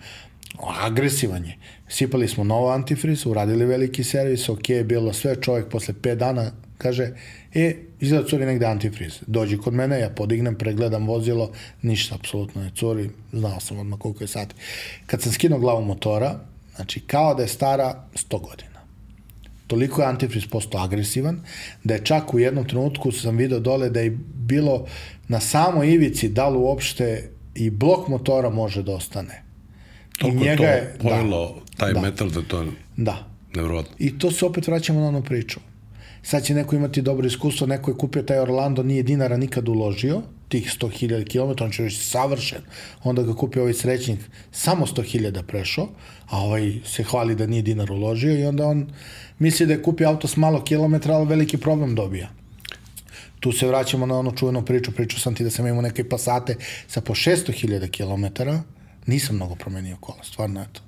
Agresivan 0.81 1.45
je. 1.45 1.59
Sipali 1.89 2.29
smo 2.29 2.45
novo 2.45 2.71
antifriz, 2.71 3.27
uradili 3.27 3.67
veliki 3.67 4.05
servis, 4.05 4.49
ok, 4.49 4.69
je 4.69 4.85
bilo 4.85 5.13
sve, 5.13 5.37
čovjek 5.43 5.69
posle 5.69 5.95
5 5.95 6.15
dana 6.15 6.51
kaže, 6.79 7.11
e, 7.55 7.75
izgleda 8.01 8.29
curi 8.29 8.47
negde 8.47 8.67
antifriz. 8.67 9.19
Dođi 9.27 9.59
kod 9.59 9.75
mene, 9.75 10.01
ja 10.01 10.11
podignem, 10.11 10.55
pregledam 10.59 11.07
vozilo, 11.07 11.51
ništa 11.83 12.15
apsolutno 12.15 12.63
ne 12.63 12.71
curi, 12.77 13.11
znao 13.33 13.61
sam 13.61 13.79
odmah 13.79 13.99
koliko 13.99 14.25
je 14.25 14.29
sati. 14.29 14.55
Kad 15.07 15.23
sam 15.23 15.33
skinuo 15.33 15.59
glavu 15.59 15.85
motora, 15.85 16.41
znači 16.77 17.01
kao 17.01 17.35
da 17.35 17.43
je 17.43 17.49
stara 17.49 18.05
100 18.15 18.41
godina 18.41 18.79
toliko 19.69 20.03
je 20.03 20.09
antifriz 20.09 20.47
postao 20.47 20.85
agresivan, 20.85 21.41
da 21.85 21.95
je 21.95 22.05
čak 22.05 22.35
u 22.35 22.39
jednom 22.39 22.69
trenutku 22.69 23.13
sam 23.13 23.37
video 23.37 23.61
dole 23.61 23.91
da 23.91 24.01
je 24.01 24.19
bilo 24.35 24.87
na 25.29 25.41
samoj 25.41 25.93
ivici 25.93 26.29
da 26.29 26.49
li 26.49 26.59
uopšte 26.59 27.31
i 27.55 27.71
blok 27.71 28.09
motora 28.09 28.51
može 28.51 28.83
da 28.83 28.95
ostane. 28.95 29.43
Toliko 30.19 30.45
je 30.45 30.57
to 30.57 31.03
pojelo 31.03 31.55
da, 31.55 31.77
taj 31.77 31.93
da, 31.93 32.01
metal 32.01 32.31
da 32.31 32.43
to 32.43 32.61
je 32.61 32.71
da. 32.97 33.29
nevrovatno. 33.55 33.95
I 33.99 34.19
to 34.19 34.31
se 34.31 34.47
opet 34.47 34.67
vraćamo 34.67 35.01
na 35.01 35.09
onu 35.09 35.23
priču. 35.23 35.61
Sad 36.23 36.45
će 36.45 36.55
neko 36.55 36.77
imati 36.77 37.03
dobro 37.03 37.27
iskustvo, 37.27 37.67
neko 37.67 37.91
je 37.91 37.97
kupio 37.97 38.23
taj 38.23 38.39
Orlando, 38.39 38.83
nije 38.83 39.03
dinara 39.03 39.37
nikad 39.37 39.69
uložio, 39.69 40.23
tih 40.49 40.77
100.000 40.81 41.25
km, 41.25 41.65
on 41.65 41.71
će 41.71 41.83
reći 41.83 41.97
savršen. 41.97 42.63
Onda 43.05 43.23
ga 43.23 43.35
kupio 43.35 43.63
ovaj 43.63 43.75
srećnik, 43.75 44.21
samo 44.53 44.87
100.000 44.87 45.43
prešao, 45.43 45.89
a 46.27 46.41
ovaj 46.41 46.73
se 46.85 47.03
hvali 47.03 47.35
da 47.35 47.47
nije 47.47 47.63
dinar 47.63 47.93
uložio 47.93 48.39
i 48.39 48.45
onda 48.45 48.67
on 48.67 48.87
misli 49.39 49.67
da 49.67 49.73
je 49.73 49.83
kupio 49.83 50.09
auto 50.09 50.29
s 50.29 50.37
malo 50.37 50.65
kilometra, 50.65 51.15
ali 51.15 51.27
veliki 51.27 51.57
problem 51.57 51.95
dobija. 51.95 52.29
Tu 53.41 53.53
se 53.53 53.67
vraćamo 53.67 54.07
na 54.07 54.19
onu 54.19 54.33
čuvenu 54.37 54.65
priču, 54.65 54.93
priču 54.93 55.21
sam 55.21 55.35
ti 55.35 55.45
da 55.45 55.51
sam 55.51 55.67
imao 55.67 55.83
neke 55.83 56.09
pasate 56.09 56.57
sa 56.87 57.01
po 57.01 57.15
600.000 57.15 57.91
km, 57.91 58.43
nisam 59.07 59.37
mnogo 59.37 59.55
promenio 59.55 59.97
kola, 60.01 60.25
stvarno 60.25 60.63
eto. 60.63 60.81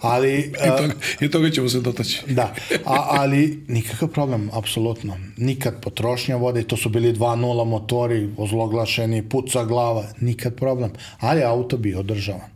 Ali, 0.00 0.38
I 0.38 0.68
toga, 0.76 0.94
I 1.20 1.30
toga 1.30 1.50
ćemo 1.50 1.68
se 1.68 1.80
dotaći. 1.80 2.20
Da, 2.28 2.54
a, 2.84 3.06
ali 3.08 3.64
nikakav 3.68 4.08
problem, 4.08 4.50
apsolutno. 4.52 5.16
Nikad 5.36 5.80
potrošnja 5.82 6.36
vode, 6.36 6.62
to 6.62 6.76
su 6.76 6.88
bili 6.88 7.12
2.0 7.12 7.64
motori, 7.64 8.30
ozloglašeni, 8.36 9.28
puca 9.28 9.64
glava, 9.64 10.04
nikad 10.20 10.56
problem. 10.56 10.90
Ali 11.18 11.42
auto 11.42 11.76
bi 11.76 11.94
održavan. 11.94 12.50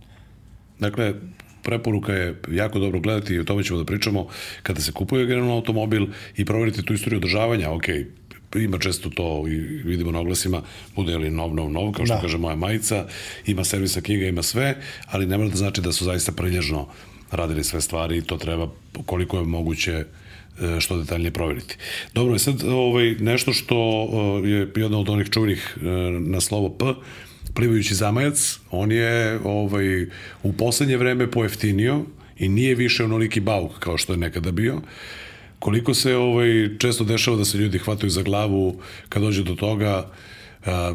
Dakle, 0.79 1.15
preporuka 1.63 2.13
je 2.13 2.41
jako 2.51 2.79
dobro 2.79 3.01
gledati 3.01 3.35
i 3.35 3.39
o 3.39 3.45
tome 3.45 3.65
ćemo 3.65 3.79
da 3.79 3.85
pričamo 3.85 4.27
kada 4.63 4.81
se 4.81 4.93
kupuje 4.93 5.27
generalno 5.27 5.55
automobil 5.55 6.07
i 6.37 6.45
proveriti 6.45 6.83
tu 6.83 6.95
istoriju 6.95 7.19
održavanja, 7.19 7.71
ok, 7.71 7.85
ima 8.57 8.79
često 8.79 9.11
to 9.11 9.45
i 9.49 9.57
vidimo 9.85 10.11
na 10.11 10.21
oglasima, 10.21 10.63
bude 10.97 11.19
li 11.19 11.31
nov, 11.31 11.55
nov, 11.55 11.71
nov, 11.71 11.93
kao 11.93 12.07
što 12.07 12.15
da. 12.15 12.21
kaže 12.21 12.39
moja 12.39 12.57
majica, 12.57 13.07
ima 13.47 13.65
servisa 13.65 14.01
knjiga, 14.01 14.27
ima 14.27 14.43
sve, 14.43 14.77
ali 15.07 15.27
ne 15.27 15.39
mora 15.39 15.51
da 15.51 15.57
znači 15.57 15.81
da 15.81 15.93
su 15.93 16.05
zaista 16.05 16.33
prilježno 16.33 16.89
radili 17.33 17.65
sve 17.65 17.81
stvari 17.81 18.17
i 18.17 18.23
to 18.23 18.37
treba 18.37 18.69
koliko 19.07 19.39
je 19.39 19.45
moguće 19.45 19.93
e, 19.93 20.05
što 20.81 20.97
detaljnije 20.97 21.31
provjeriti. 21.31 21.77
Dobro, 22.15 22.39
sad 22.39 22.63
ovaj, 22.65 23.15
nešto 23.21 23.53
što 23.53 24.09
e, 24.45 24.49
je 24.49 24.73
jedno 24.77 25.01
od 25.01 25.09
onih 25.09 25.31
čuvenih 25.31 25.77
e, 25.77 25.85
na 26.21 26.41
slovo 26.41 26.69
P, 26.69 26.85
plivajući 27.55 27.95
zamajac, 27.95 28.59
on 28.71 28.93
je 28.93 29.41
ovaj, 29.45 30.07
u 30.43 30.53
poslednje 30.53 30.97
vreme 30.97 31.31
pojeftinio 31.31 32.05
i 32.39 32.49
nije 32.49 32.75
više 32.75 33.05
onoliki 33.05 33.41
bauk 33.41 33.79
kao 33.79 33.99
što 33.99 34.13
je 34.13 34.17
nekada 34.17 34.51
bio. 34.51 34.81
Koliko 35.59 35.95
se 35.95 36.17
ovaj, 36.17 36.79
često 36.79 37.05
dešava 37.05 37.37
da 37.37 37.45
se 37.45 37.59
ljudi 37.59 37.79
hvataju 37.79 38.11
za 38.11 38.23
glavu 38.23 38.81
kad 39.09 39.23
dođe 39.23 39.43
do 39.43 39.55
toga, 39.55 40.11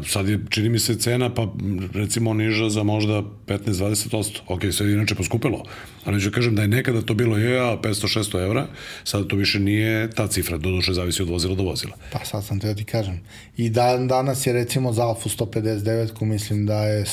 sad 0.06 0.28
je, 0.28 0.40
čini 0.48 0.68
mi 0.68 0.78
se, 0.78 0.98
cena, 0.98 1.34
pa 1.34 1.48
recimo 1.94 2.34
niža 2.34 2.68
za 2.68 2.82
možda 2.82 3.22
15-20%. 3.46 4.38
Ok, 4.48 4.62
sve 4.72 4.86
je 4.86 4.94
inače 4.94 5.14
poskupilo, 5.14 5.62
ali 6.04 6.20
ću 6.20 6.30
kažem 6.30 6.54
da 6.54 6.62
je 6.62 6.68
nekada 6.68 7.02
to 7.02 7.14
bilo 7.14 7.36
je, 7.36 7.60
500-600 7.60 8.44
evra, 8.44 8.66
sad 9.04 9.26
to 9.26 9.36
više 9.36 9.60
nije 9.60 10.10
ta 10.10 10.26
cifra, 10.26 10.58
doduše 10.58 10.92
zavisi 10.92 11.22
od 11.22 11.28
vozila 11.28 11.54
do 11.54 11.62
vozila. 11.62 11.96
Pa 12.12 12.24
sad 12.24 12.44
sam 12.44 12.60
te 12.60 12.66
da 12.66 12.74
ti 12.74 12.84
kažem. 12.84 13.20
I 13.56 13.70
dan, 13.70 14.08
danas 14.08 14.46
je 14.46 14.52
recimo 14.52 14.92
za 14.92 15.02
Alfa 15.02 15.28
159, 15.28 16.12
ko 16.12 16.24
mislim 16.24 16.66
da 16.66 16.84
je 16.84 17.04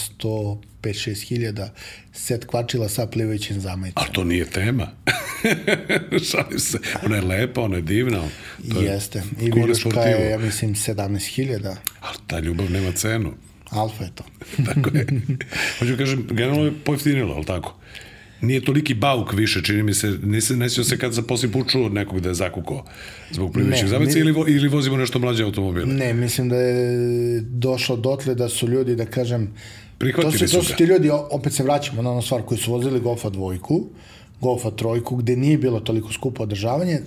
105-6 0.86 1.21
hiljada 1.21 1.74
set 2.13 2.45
kvačila 2.45 2.89
sa 2.89 3.08
plivajućim 3.08 3.60
zamajicom. 3.60 4.04
A 4.04 4.13
to 4.13 4.24
nije 4.24 4.45
tema. 4.45 4.88
Šalim 6.32 6.60
se. 6.60 6.78
Ona 7.06 7.15
je 7.15 7.21
lepa, 7.21 7.62
ona 7.62 7.76
je 7.76 7.82
divna. 7.82 8.21
To 8.71 8.82
je 8.82 8.86
Jeste. 8.86 9.24
I 9.41 9.52
Viljuška 9.52 10.02
je, 10.02 10.30
ja 10.32 10.38
mislim, 10.38 10.76
17 10.76 11.28
hiljada. 11.28 11.76
Ali 12.02 12.17
ta 12.28 12.39
ljubav 12.39 12.71
nema 12.71 12.91
cenu. 12.91 13.34
Alfa 13.69 14.04
je 14.04 14.10
to. 14.15 14.24
Tako 14.65 14.98
je. 14.98 15.06
Hoću 15.80 15.98
kažem, 15.98 16.28
generalno 16.32 16.65
je 16.65 16.74
pojeftinilo, 16.86 17.34
ali 17.36 17.45
tako? 17.45 17.76
Nije 18.41 18.65
toliki 18.65 18.93
bauk 18.93 19.34
više, 19.34 19.62
čini 19.63 19.84
mi 19.84 19.93
se, 19.93 20.17
nisam 20.24 20.58
nesio 20.58 20.84
se 20.84 20.98
kad 20.98 21.15
sam 21.15 21.24
poslije 21.24 21.52
puču 21.52 21.89
nekog 21.89 22.19
da 22.19 22.30
je 22.30 22.36
zakukao 22.36 22.86
zbog 23.32 23.58
zavica 23.86 24.13
ni- 24.13 24.19
ili, 24.19 24.32
vo, 24.32 24.45
ili 24.48 24.67
vozimo 24.67 24.98
nešto 24.98 25.19
mlađe 25.19 25.43
automobile. 25.43 25.86
Ne, 25.86 26.13
mislim 26.13 26.50
da 26.50 26.56
je 26.56 26.91
došlo 27.41 27.95
dotle 27.95 28.36
da 28.36 28.50
su 28.50 28.67
ljudi, 28.67 28.95
da 28.95 29.06
kažem, 29.06 29.54
Prihvatili 29.98 30.40
to 30.40 30.48
su 30.48 30.58
to 30.58 30.64
su 30.64 30.76
ti 30.76 30.84
ljudi, 30.84 31.10
opet 31.32 31.54
se 31.54 31.64
vraćamo 31.64 32.02
na 32.02 32.12
onu 32.12 32.22
stvar 32.22 32.42
koji 32.42 32.58
su 32.58 32.72
vozili 32.72 33.00
Golfa 33.00 33.30
dvojku, 33.30 33.84
Golfa 34.42 34.72
trojku, 34.72 35.16
gde 35.16 35.36
nije 35.36 35.58
bilo 35.58 35.80
toliko 35.80 36.14
skupo 36.14 36.44
održavanje, 36.44 37.00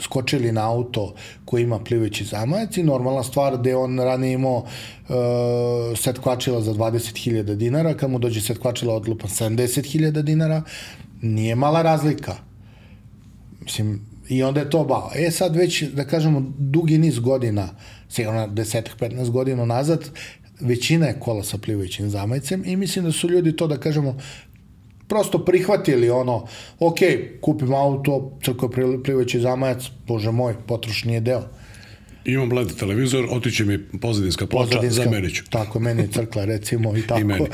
skočili 0.00 0.52
na 0.52 0.70
auto 0.70 1.14
koji 1.44 1.62
ima 1.62 1.78
plivajući 1.78 2.24
zamajac 2.24 2.76
i 2.76 2.82
normalna 2.82 3.22
stvar 3.22 3.58
gde 3.58 3.76
on 3.76 3.98
ranije 3.98 4.32
imao 4.32 4.56
uh, 4.56 4.66
set 5.96 6.18
kvačila 6.18 6.60
za 6.60 6.74
20.000 6.74 7.54
dinara, 7.54 7.94
kad 7.94 8.10
mu 8.10 8.18
dođe 8.18 8.40
set 8.40 8.58
kvačila 8.58 8.94
odlupan 8.94 9.30
70.000 9.30 10.22
dinara, 10.22 10.62
nije 11.22 11.54
mala 11.54 11.82
razlika. 11.82 12.36
Mislim, 13.60 14.06
i 14.28 14.42
onda 14.42 14.60
je 14.60 14.70
to 14.70 14.84
bao. 14.84 15.10
E 15.14 15.30
sad 15.30 15.56
već, 15.56 15.82
da 15.82 16.04
kažemo, 16.04 16.52
dugi 16.58 16.98
niz 16.98 17.18
godina, 17.18 17.68
sigurno 18.08 18.46
desetak, 18.46 18.98
15 19.00 19.30
godina 19.30 19.64
nazad, 19.64 20.10
većina 20.64 21.06
je 21.06 21.20
kola 21.20 21.42
sa 21.42 21.58
plivajućim 21.58 22.10
zamajcem 22.10 22.62
i 22.66 22.76
mislim 22.76 23.04
da 23.04 23.12
su 23.12 23.30
ljudi 23.30 23.56
to, 23.56 23.66
da 23.66 23.76
kažemo, 23.76 24.16
prosto 25.08 25.44
prihvatili 25.44 26.10
ono, 26.10 26.46
ok, 26.78 26.98
kupim 27.40 27.74
auto, 27.74 28.38
crko 28.44 28.70
plivajući 29.04 29.40
zamajac, 29.40 29.82
bože 30.06 30.30
moj, 30.30 30.54
potrošnji 30.66 31.14
je 31.14 31.20
deo. 31.20 31.42
Imam 32.24 32.52
LED 32.52 32.76
televizor, 32.78 33.26
otiće 33.30 33.64
mi 33.64 33.78
pozadinska 33.78 34.46
ploča, 34.46 34.80
zamenit 34.88 35.34
ću. 35.36 35.44
Tako, 35.50 35.80
meni 35.80 36.02
je 36.02 36.08
crkla, 36.08 36.44
recimo, 36.44 36.96
i 36.96 37.02
tako. 37.08 37.20
I 37.20 37.24
meni. 37.24 37.46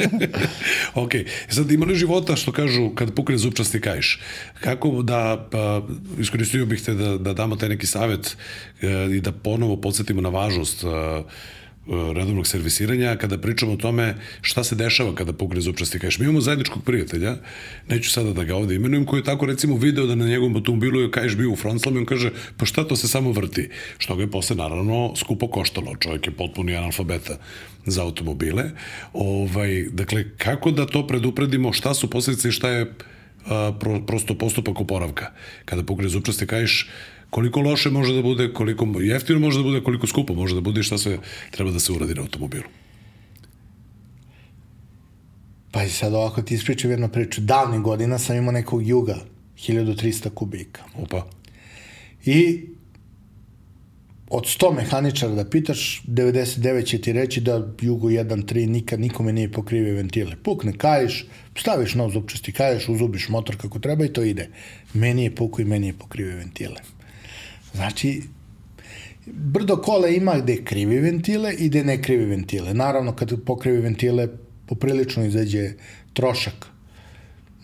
ok, 1.04 1.10
sad 1.48 1.70
ima 1.70 1.86
li 1.86 1.94
života 1.94 2.36
što 2.36 2.52
kažu 2.52 2.90
kad 2.94 3.14
pukne 3.14 3.38
zupčasti 3.38 3.80
kajš? 3.80 4.20
Kako 4.60 5.02
da, 5.02 5.48
pa, 5.50 5.82
iskoristio 6.18 6.66
bih 6.66 6.82
te 6.82 6.94
da, 6.94 7.18
da 7.18 7.32
damo 7.32 7.56
taj 7.56 7.68
neki 7.68 7.86
savet 7.86 8.36
e, 8.82 9.16
i 9.16 9.20
da 9.20 9.32
ponovo 9.32 9.76
podsjetimo 9.76 10.20
na 10.20 10.28
važnost 10.28 10.84
e, 10.84 10.86
redovnog 11.88 12.46
servisiranja 12.46 13.16
kada 13.16 13.38
pričamo 13.38 13.72
o 13.72 13.76
tome 13.76 14.14
šta 14.40 14.64
se 14.64 14.74
dešava 14.74 15.14
kada 15.14 15.32
pukne 15.32 15.60
zupčasti 15.60 15.98
kajš. 15.98 16.18
Mi 16.18 16.24
imamo 16.24 16.40
zajedničkog 16.40 16.84
prijatelja, 16.84 17.36
neću 17.88 18.10
sada 18.10 18.32
da 18.32 18.44
ga 18.44 18.56
ovde 18.56 18.74
imenujem, 18.74 19.04
koji 19.04 19.20
je 19.20 19.24
tako 19.24 19.46
recimo 19.46 19.76
video 19.76 20.06
da 20.06 20.14
na 20.14 20.26
njegovom 20.26 20.56
automobilu 20.56 21.00
je 21.00 21.10
kajš 21.10 21.36
bio 21.36 21.52
u 21.52 21.56
frontslamu 21.56 21.96
i 21.96 22.00
on 22.00 22.06
kaže 22.06 22.30
pa 22.56 22.66
šta 22.66 22.84
to 22.84 22.96
se 22.96 23.08
samo 23.08 23.32
vrti? 23.32 23.70
Što 23.98 24.16
ga 24.16 24.22
je 24.22 24.30
posle 24.30 24.56
naravno 24.56 25.12
skupo 25.16 25.48
koštalo. 25.48 25.96
Čovjek 26.00 26.26
je 26.26 26.32
potpuni 26.32 26.76
analfabeta 26.76 27.38
za 27.86 28.02
automobile. 28.02 28.64
Ovaj, 29.12 29.86
dakle, 29.92 30.24
kako 30.38 30.70
da 30.70 30.86
to 30.86 31.06
predupredimo, 31.06 31.72
šta 31.72 31.94
su 31.94 32.10
posljedice 32.10 32.48
i 32.48 32.52
šta 32.52 32.68
je 32.68 32.92
pro, 33.80 34.00
prosto 34.06 34.34
postupak 34.38 34.80
oporavka? 34.80 35.32
Kada 35.64 35.82
pukne 35.82 36.08
zupčasti 36.08 36.46
kajš, 36.46 36.88
koliko 37.30 37.60
loše 37.60 37.90
može 37.90 38.14
da 38.14 38.22
bude, 38.22 38.52
koliko 38.52 38.86
jeftino 39.00 39.38
može 39.38 39.58
da 39.58 39.62
bude, 39.62 39.80
koliko 39.80 40.06
skupo 40.06 40.34
može 40.34 40.54
da 40.54 40.60
bude 40.60 40.80
i 40.80 40.82
šta 40.82 40.98
sve 40.98 41.18
treba 41.50 41.70
da 41.70 41.80
se 41.80 41.92
uradi 41.92 42.14
na 42.14 42.22
automobilu. 42.22 42.68
Pa 45.70 45.82
i 45.84 45.90
sad 45.90 46.14
ovako 46.14 46.42
ti 46.42 46.54
ispričam 46.54 46.90
jednu 46.90 47.08
priču. 47.08 47.40
Davnih 47.40 47.80
godina 47.80 48.18
sam 48.18 48.36
imao 48.36 48.52
nekog 48.52 48.86
juga, 48.86 49.16
1300 49.56 50.30
kubika. 50.34 50.82
Opa. 50.94 51.26
I 52.24 52.64
od 54.30 54.44
100 54.44 54.74
mehaničara 54.74 55.34
da 55.34 55.44
pitaš, 55.44 56.02
99 56.06 56.86
će 56.86 57.00
ti 57.00 57.12
reći 57.12 57.40
da 57.40 57.68
Jugo 57.80 58.08
1.3 58.08 58.66
nikad 58.66 59.00
nikome 59.00 59.32
nije 59.32 59.52
pokrivio 59.52 59.94
ventile. 59.94 60.36
Pukne 60.42 60.72
kajiš, 60.78 61.26
staviš 61.58 61.94
nov 61.94 62.10
zupčasti 62.10 62.52
kajiš, 62.52 62.88
uzubiš 62.88 63.28
motor 63.28 63.56
kako 63.56 63.78
treba 63.78 64.04
i 64.04 64.12
to 64.12 64.22
ide. 64.22 64.48
Meni 64.94 65.24
je 65.24 65.34
puku 65.34 65.62
i 65.62 65.64
meni 65.64 65.86
je 65.86 65.92
pokrivio 65.92 66.36
ventile. 66.36 66.80
Znači, 67.74 68.22
brdo 69.26 69.76
kola 69.76 70.08
ima 70.08 70.38
gde 70.38 70.64
krivi 70.64 70.98
ventile 70.98 71.54
i 71.54 71.68
gde 71.68 71.84
ne 71.84 72.02
krivi 72.02 72.24
ventile. 72.24 72.74
Naravno, 72.74 73.16
kad 73.16 73.44
pokrivi 73.44 73.80
ventile, 73.80 74.28
poprilično 74.66 75.24
izađe 75.24 75.72
trošak 76.12 76.66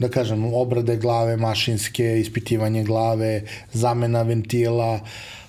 da 0.03 0.09
kažem, 0.09 0.45
obrade 0.55 0.97
glave 0.97 1.37
mašinske, 1.37 2.21
ispitivanje 2.21 2.85
glave, 2.85 3.43
zamena 3.73 4.23
ventila, 4.23 5.01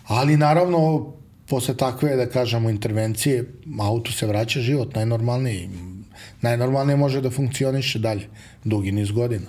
ali 0.07 0.37
naravno 0.37 1.11
posle 1.47 1.77
takve, 1.77 2.15
da 2.15 2.25
kažemo, 2.25 2.69
intervencije, 2.69 3.45
auto 3.81 4.11
se 4.11 4.27
vraća 4.27 4.59
život 4.59 4.95
najnormalniji. 4.95 5.69
Najnormalnije 6.41 6.97
može 6.97 7.21
da 7.21 7.29
funkcioniše 7.31 7.99
dalje, 7.99 8.27
dugi 8.63 8.91
niz 8.91 9.11
godina. 9.11 9.47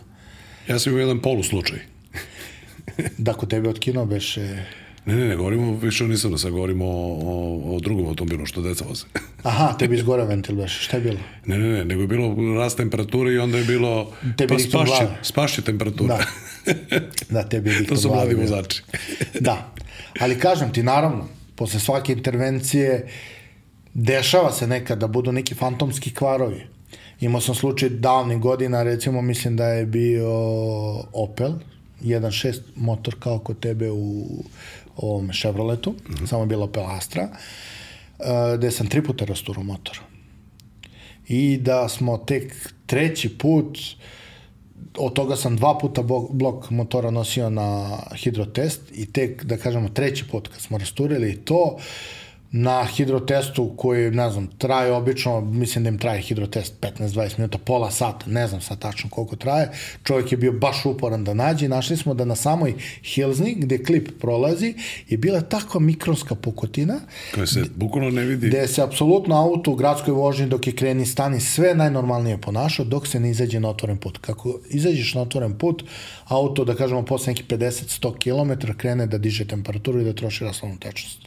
Ja 0.68 0.78
sam 0.78 0.92
imao 0.92 1.00
jedan 1.00 1.20
poluslučaj. 1.22 1.78
Da 3.18 3.32
kod 3.32 3.50
tebe 3.50 3.68
otkino 3.68 4.06
beše... 4.06 4.64
Ne, 5.06 5.14
ne, 5.16 5.28
ne, 5.28 5.36
govorimo 5.36 5.76
više 5.76 6.04
o 6.04 6.06
Nissanu, 6.06 6.38
sad 6.38 6.50
govorimo 6.50 6.84
o, 6.86 7.18
o, 7.22 7.76
o 7.76 7.80
drugom 7.80 8.06
automobilu 8.06 8.46
što 8.46 8.62
deca 8.62 8.84
voze. 8.88 9.04
Aha, 9.42 9.76
tebi 9.78 9.94
izgore 9.94 10.24
ventil 10.24 10.56
beše, 10.56 10.82
šta 10.84 10.96
je 10.96 11.02
bilo? 11.02 11.18
Ne, 11.46 11.58
ne, 11.58 11.68
ne, 11.68 11.84
nego 11.84 12.00
je 12.00 12.06
bilo 12.06 12.54
rast 12.54 12.76
temperature 12.76 13.32
i 13.32 13.38
onda 13.38 13.58
je 13.58 13.64
bilo 13.64 14.12
Tebi 14.36 14.54
pa 14.54 14.58
spašće, 14.58 14.86
glave. 14.86 15.18
spašće 15.22 15.62
temperatura. 15.62 16.16
Da. 16.16 16.24
Da, 17.30 17.42
tebi 17.48 17.70
je 17.70 17.86
to 17.86 17.96
su 17.96 18.08
mladi 18.08 18.34
vozači. 18.34 18.82
Da, 19.40 19.72
ali 20.20 20.38
kažem 20.38 20.72
ti, 20.72 20.82
naravno, 20.82 21.24
posle 21.56 21.80
svake 21.80 22.12
intervencije 22.12 23.08
dešava 23.94 24.52
se 24.52 24.66
nekad 24.66 24.98
da 24.98 25.06
budu 25.06 25.32
neki 25.32 25.54
fantomski 25.54 26.14
kvarovi. 26.14 26.66
Imao 27.20 27.40
sam 27.40 27.54
slučaj 27.54 27.88
davnih 27.88 28.38
godina, 28.38 28.82
recimo 28.82 29.22
mislim 29.22 29.56
da 29.56 29.68
je 29.68 29.86
bio 29.86 30.30
Opel, 31.12 31.52
1.6 32.02 32.60
motor 32.76 33.16
kao 33.20 33.38
kod 33.38 33.60
tebe 33.60 33.90
u 33.90 34.26
ovom 34.96 35.30
Chevroletu, 35.32 35.90
mm 35.90 36.14
-hmm. 36.14 36.26
samo 36.26 36.42
je 36.42 36.46
bila 36.46 36.64
Opel 36.64 36.86
Astra, 36.86 37.28
uh, 37.28 38.58
gde 38.58 38.70
sam 38.70 38.86
tri 38.86 39.02
puta 39.02 39.24
rasturo 39.24 39.62
motor. 39.62 40.00
I 41.28 41.56
da 41.56 41.88
smo 41.88 42.18
tek 42.18 42.72
treći 42.86 43.38
put 43.38 43.78
od 44.98 45.12
toga 45.12 45.36
sam 45.36 45.56
dva 45.56 45.78
puta 45.78 46.02
blok, 46.30 46.70
motora 46.70 47.10
nosio 47.10 47.50
na 47.50 47.98
hidrotest 48.16 48.80
i 48.92 49.12
tek, 49.12 49.44
da 49.44 49.56
kažemo, 49.56 49.88
treći 49.88 50.24
put 50.30 50.48
kad 50.48 50.60
smo 50.60 50.78
rasturili 50.78 51.36
to, 51.36 51.78
na 52.56 52.84
hidrotestu 52.84 53.72
koji, 53.76 54.10
ne 54.10 54.30
znam, 54.30 54.46
traje 54.58 54.92
obično, 54.92 55.40
mislim 55.40 55.84
da 55.84 55.90
im 55.90 55.98
traje 55.98 56.20
hidrotest 56.20 56.74
15-20 56.80 57.38
minuta, 57.38 57.58
pola 57.58 57.90
sata, 57.90 58.26
ne 58.26 58.46
znam 58.46 58.60
sad 58.60 58.78
tačno 58.78 59.10
koliko 59.10 59.36
traje, 59.36 59.70
čovjek 60.04 60.32
je 60.32 60.38
bio 60.38 60.52
baš 60.52 60.86
uporan 60.86 61.24
da 61.24 61.34
nađe 61.34 61.66
i 61.66 61.68
našli 61.68 61.96
smo 61.96 62.14
da 62.14 62.24
na 62.24 62.36
samoj 62.36 62.74
Hilzni, 63.02 63.54
gde 63.58 63.84
klip 63.84 64.08
prolazi, 64.20 64.74
je 65.08 65.18
bila 65.18 65.40
takva 65.40 65.80
mikronska 65.80 66.34
pukotina, 66.34 67.00
Koja 67.34 67.46
se 67.46 67.64
bukvalno 67.76 68.10
ne 68.10 68.22
vidi. 68.22 68.48
gde 68.48 68.68
se 68.68 68.82
apsolutno 68.82 69.34
auto 69.34 69.70
u 69.70 69.74
gradskoj 69.74 70.14
vožnji 70.14 70.46
dok 70.46 70.66
je 70.66 70.76
kreni 70.76 71.06
stani 71.06 71.40
sve 71.40 71.74
najnormalnije 71.74 72.40
ponašao 72.40 72.84
dok 72.84 73.06
se 73.06 73.20
ne 73.20 73.30
izađe 73.30 73.60
na 73.60 73.68
otvoren 73.68 73.96
put. 73.96 74.18
Kako 74.18 74.60
izađeš 74.70 75.14
na 75.14 75.22
otvoren 75.22 75.58
put, 75.58 75.84
auto, 76.24 76.64
da 76.64 76.74
kažemo, 76.74 77.02
posle 77.02 77.30
nekih 77.30 77.46
50-100 77.46 78.14
km 78.18 78.72
krene 78.76 79.06
da 79.06 79.18
diže 79.18 79.44
temperaturu 79.44 80.00
i 80.00 80.04
da 80.04 80.12
troši 80.12 80.44
raslovnu 80.44 80.78
tečnost. 80.78 81.23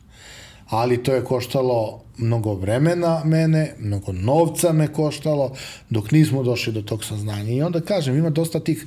Ali 0.70 1.04
to 1.04 1.14
je 1.14 1.24
koštalo 1.24 2.02
mnogo 2.18 2.54
vremena 2.54 3.22
mene, 3.26 3.76
mnogo 3.80 4.12
novca 4.12 4.74
me 4.74 4.88
koštalo, 4.88 5.54
dok 5.90 6.12
nismo 6.12 6.44
došli 6.44 6.74
do 6.74 6.82
tog 6.82 7.04
saznanja. 7.04 7.52
I 7.52 7.62
onda 7.62 7.82
kažem, 7.82 8.18
ima 8.18 8.30
dosta 8.30 8.60
tih 8.60 8.86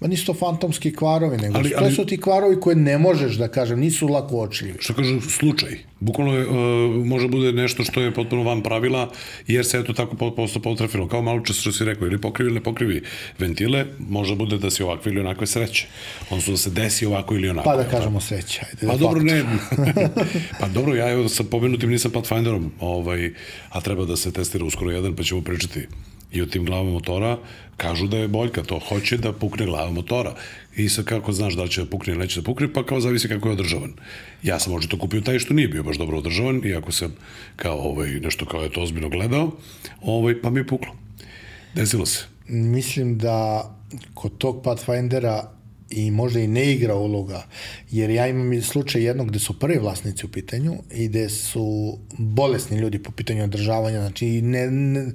Ma 0.00 0.06
nisu 0.06 0.26
to 0.26 0.34
fantomski 0.34 0.92
kvarovi, 0.92 1.36
nego 1.36 1.58
Ali- 1.58 1.72
ali, 1.76 1.88
to 1.88 1.94
su 1.94 2.06
ti 2.06 2.20
kvarovi 2.20 2.60
koje 2.60 2.76
ne 2.76 2.98
možeš 2.98 3.34
da 3.34 3.48
kažem, 3.48 3.80
nisu 3.80 4.08
lako 4.08 4.40
očljivi. 4.40 4.74
što 4.80 4.94
kažu, 4.94 5.20
slučaj. 5.20 5.78
Bukvalno 6.00 6.34
je, 6.34 6.46
uh, 6.46 6.54
može 7.06 7.28
bude 7.28 7.52
nešto 7.52 7.84
što 7.84 8.00
je 8.00 8.14
potpuno 8.14 8.42
van 8.42 8.62
pravila, 8.62 9.10
jer 9.46 9.66
se 9.66 9.78
eto 9.78 9.92
tako 9.92 10.16
po- 10.16 10.30
posto 10.30 10.60
potrafilo. 10.60 11.08
Kao 11.08 11.22
malo 11.22 11.40
čas 11.40 11.56
što 11.56 11.72
si 11.72 11.84
rekao, 11.84 12.06
ili 12.06 12.20
pokrivi 12.20 12.48
ili 12.48 12.54
ne 12.54 12.62
pokrivi 12.62 13.02
ventile, 13.38 13.86
može 13.98 14.34
bude 14.34 14.58
da 14.58 14.70
si 14.70 14.82
ovakve 14.82 15.12
ili 15.12 15.20
onakve 15.20 15.46
sreće. 15.46 15.86
Odnosno 16.30 16.52
da 16.52 16.58
se 16.58 16.70
desi 16.70 17.06
ovako 17.06 17.34
ili 17.34 17.48
onako. 17.48 17.70
Pa 17.70 17.76
da 17.76 17.84
kažemo 17.84 18.20
sreća. 18.20 18.60
Ajde, 18.66 18.86
Pa 18.86 18.92
de 18.92 18.98
dobro, 18.98 19.22
ne. 19.22 19.44
pa 20.60 20.68
dobro, 20.68 20.94
ja 20.94 21.10
evo 21.10 21.28
sa 21.28 21.44
pomenutim 21.44 21.90
nisam 21.90 22.10
Pathfinderom, 22.10 22.72
ovaj, 22.80 23.30
a 23.70 23.80
treba 23.80 24.04
da 24.04 24.16
se 24.16 24.32
testira 24.32 24.64
uskoro 24.64 24.90
jedan, 24.90 25.16
pa 25.16 25.22
ćemo 25.22 25.40
pričati 25.42 25.86
i 26.32 26.42
o 26.42 26.46
tim 26.46 26.64
glavama 26.64 26.90
motora. 26.90 27.38
Kažu 27.76 28.06
da 28.06 28.16
je 28.16 28.28
boljka, 28.28 28.62
to 28.62 28.78
hoće 28.78 29.16
da 29.16 29.32
pukne 29.32 29.66
glava 29.66 29.90
motora. 29.90 30.34
I 30.76 30.88
sad 30.88 31.04
kako 31.04 31.32
znaš 31.32 31.54
da 31.54 31.66
će 31.68 31.80
da 31.84 31.90
pukne 31.90 32.12
ili 32.12 32.20
neće 32.20 32.40
da 32.40 32.44
pukne, 32.44 32.72
pa 32.72 32.86
kao 32.86 33.00
zavisi 33.00 33.28
kako 33.28 33.48
je 33.48 33.52
održavan. 33.52 33.92
Ja 34.42 34.58
sam 34.58 34.74
očito 34.74 34.98
kupio 34.98 35.20
taj 35.20 35.38
što 35.38 35.54
nije 35.54 35.68
bio 35.68 35.82
baš 35.82 35.96
dobro 35.96 36.18
održavan, 36.18 36.62
iako 36.64 36.92
sam 36.92 37.14
kao 37.56 37.78
ovaj, 37.78 38.10
nešto 38.10 38.46
kao 38.46 38.62
je 38.62 38.72
to 38.72 38.82
ozbiljno 38.82 39.08
gledao, 39.08 39.50
ovaj, 40.02 40.42
pa 40.42 40.50
mi 40.50 40.60
je 40.60 40.66
puklo. 40.66 40.94
Desilo 41.74 42.06
se. 42.06 42.24
Mislim 42.48 43.18
da 43.18 43.70
kod 44.14 44.38
tog 44.38 44.62
Pathfindera 44.64 45.55
i 45.90 46.10
možda 46.10 46.40
i 46.40 46.46
ne 46.46 46.72
igra 46.72 46.94
uloga, 46.94 47.46
jer 47.90 48.10
ja 48.10 48.26
imam 48.26 48.62
slučaj 48.62 49.02
jednog 49.02 49.28
gde 49.28 49.38
su 49.38 49.58
prvi 49.58 49.78
vlasnici 49.78 50.26
u 50.26 50.28
pitanju 50.28 50.74
i 50.90 51.08
gde 51.08 51.28
su 51.28 51.98
bolesni 52.18 52.78
ljudi 52.78 52.98
po 52.98 53.10
pitanju 53.10 53.44
održavanja, 53.44 54.00
znači 54.00 54.42
ne, 54.42 54.70
ne, 54.70 55.12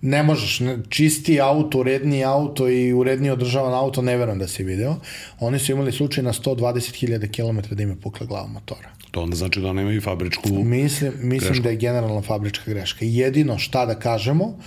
ne 0.00 0.22
možeš, 0.22 0.60
ne, 0.60 0.78
čisti 0.88 1.40
auto, 1.40 1.78
uredniji 1.78 2.24
auto 2.24 2.68
i 2.68 2.92
uredniji 2.92 3.30
održavan 3.30 3.74
auto, 3.74 4.02
ne 4.02 4.16
verujem 4.16 4.38
da 4.38 4.48
si 4.48 4.64
video. 4.64 4.96
Oni 5.40 5.58
su 5.58 5.72
imali 5.72 5.92
slučaj 5.92 6.24
na 6.24 6.32
120.000 6.32 7.30
km 7.30 7.74
da 7.74 7.82
im 7.82 7.90
je 7.90 8.00
pukla 8.00 8.26
glava 8.26 8.46
motora. 8.46 8.88
To 9.10 9.22
onda 9.22 9.36
znači 9.36 9.60
da 9.60 9.72
nema 9.72 9.92
i 9.92 10.00
fabričku... 10.00 10.48
Mislim, 10.48 11.12
mislim 11.18 11.48
Greška. 11.48 11.62
da 11.62 11.70
je 11.70 11.76
generalna 11.76 12.22
fabrička 12.22 12.70
greška. 12.70 13.04
Jedino 13.04 13.58
šta 13.58 13.86
da 13.86 13.94
kažemo, 13.94 14.58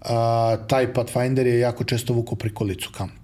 a, 0.00 0.56
taj 0.68 0.92
Pathfinder 0.92 1.46
je 1.46 1.58
jako 1.58 1.84
često 1.84 2.12
vuko 2.12 2.36
prikolicu 2.36 2.90
kamp. 2.92 3.23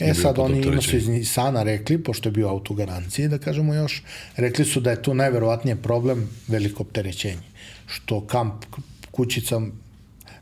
E 0.00 0.14
sad 0.14 0.38
oni 0.38 0.58
ima 0.58 0.80
su 0.82 0.96
iz 0.96 1.08
Nisana 1.08 1.62
rekli, 1.62 1.98
pošto 1.98 2.28
je 2.28 2.32
bio 2.32 2.48
auto 2.48 2.72
u 2.72 2.76
garanciji, 2.76 3.28
da 3.28 3.38
kažemo 3.38 3.74
još, 3.74 4.02
rekli 4.36 4.64
su 4.64 4.80
da 4.80 4.90
je 4.90 5.02
tu 5.02 5.14
najverovatnije 5.14 5.76
problem 5.76 6.28
veliko 6.48 6.82
opterećenje. 6.82 7.42
Što 7.86 8.20
kamp 8.20 8.64
kućica 9.10 9.60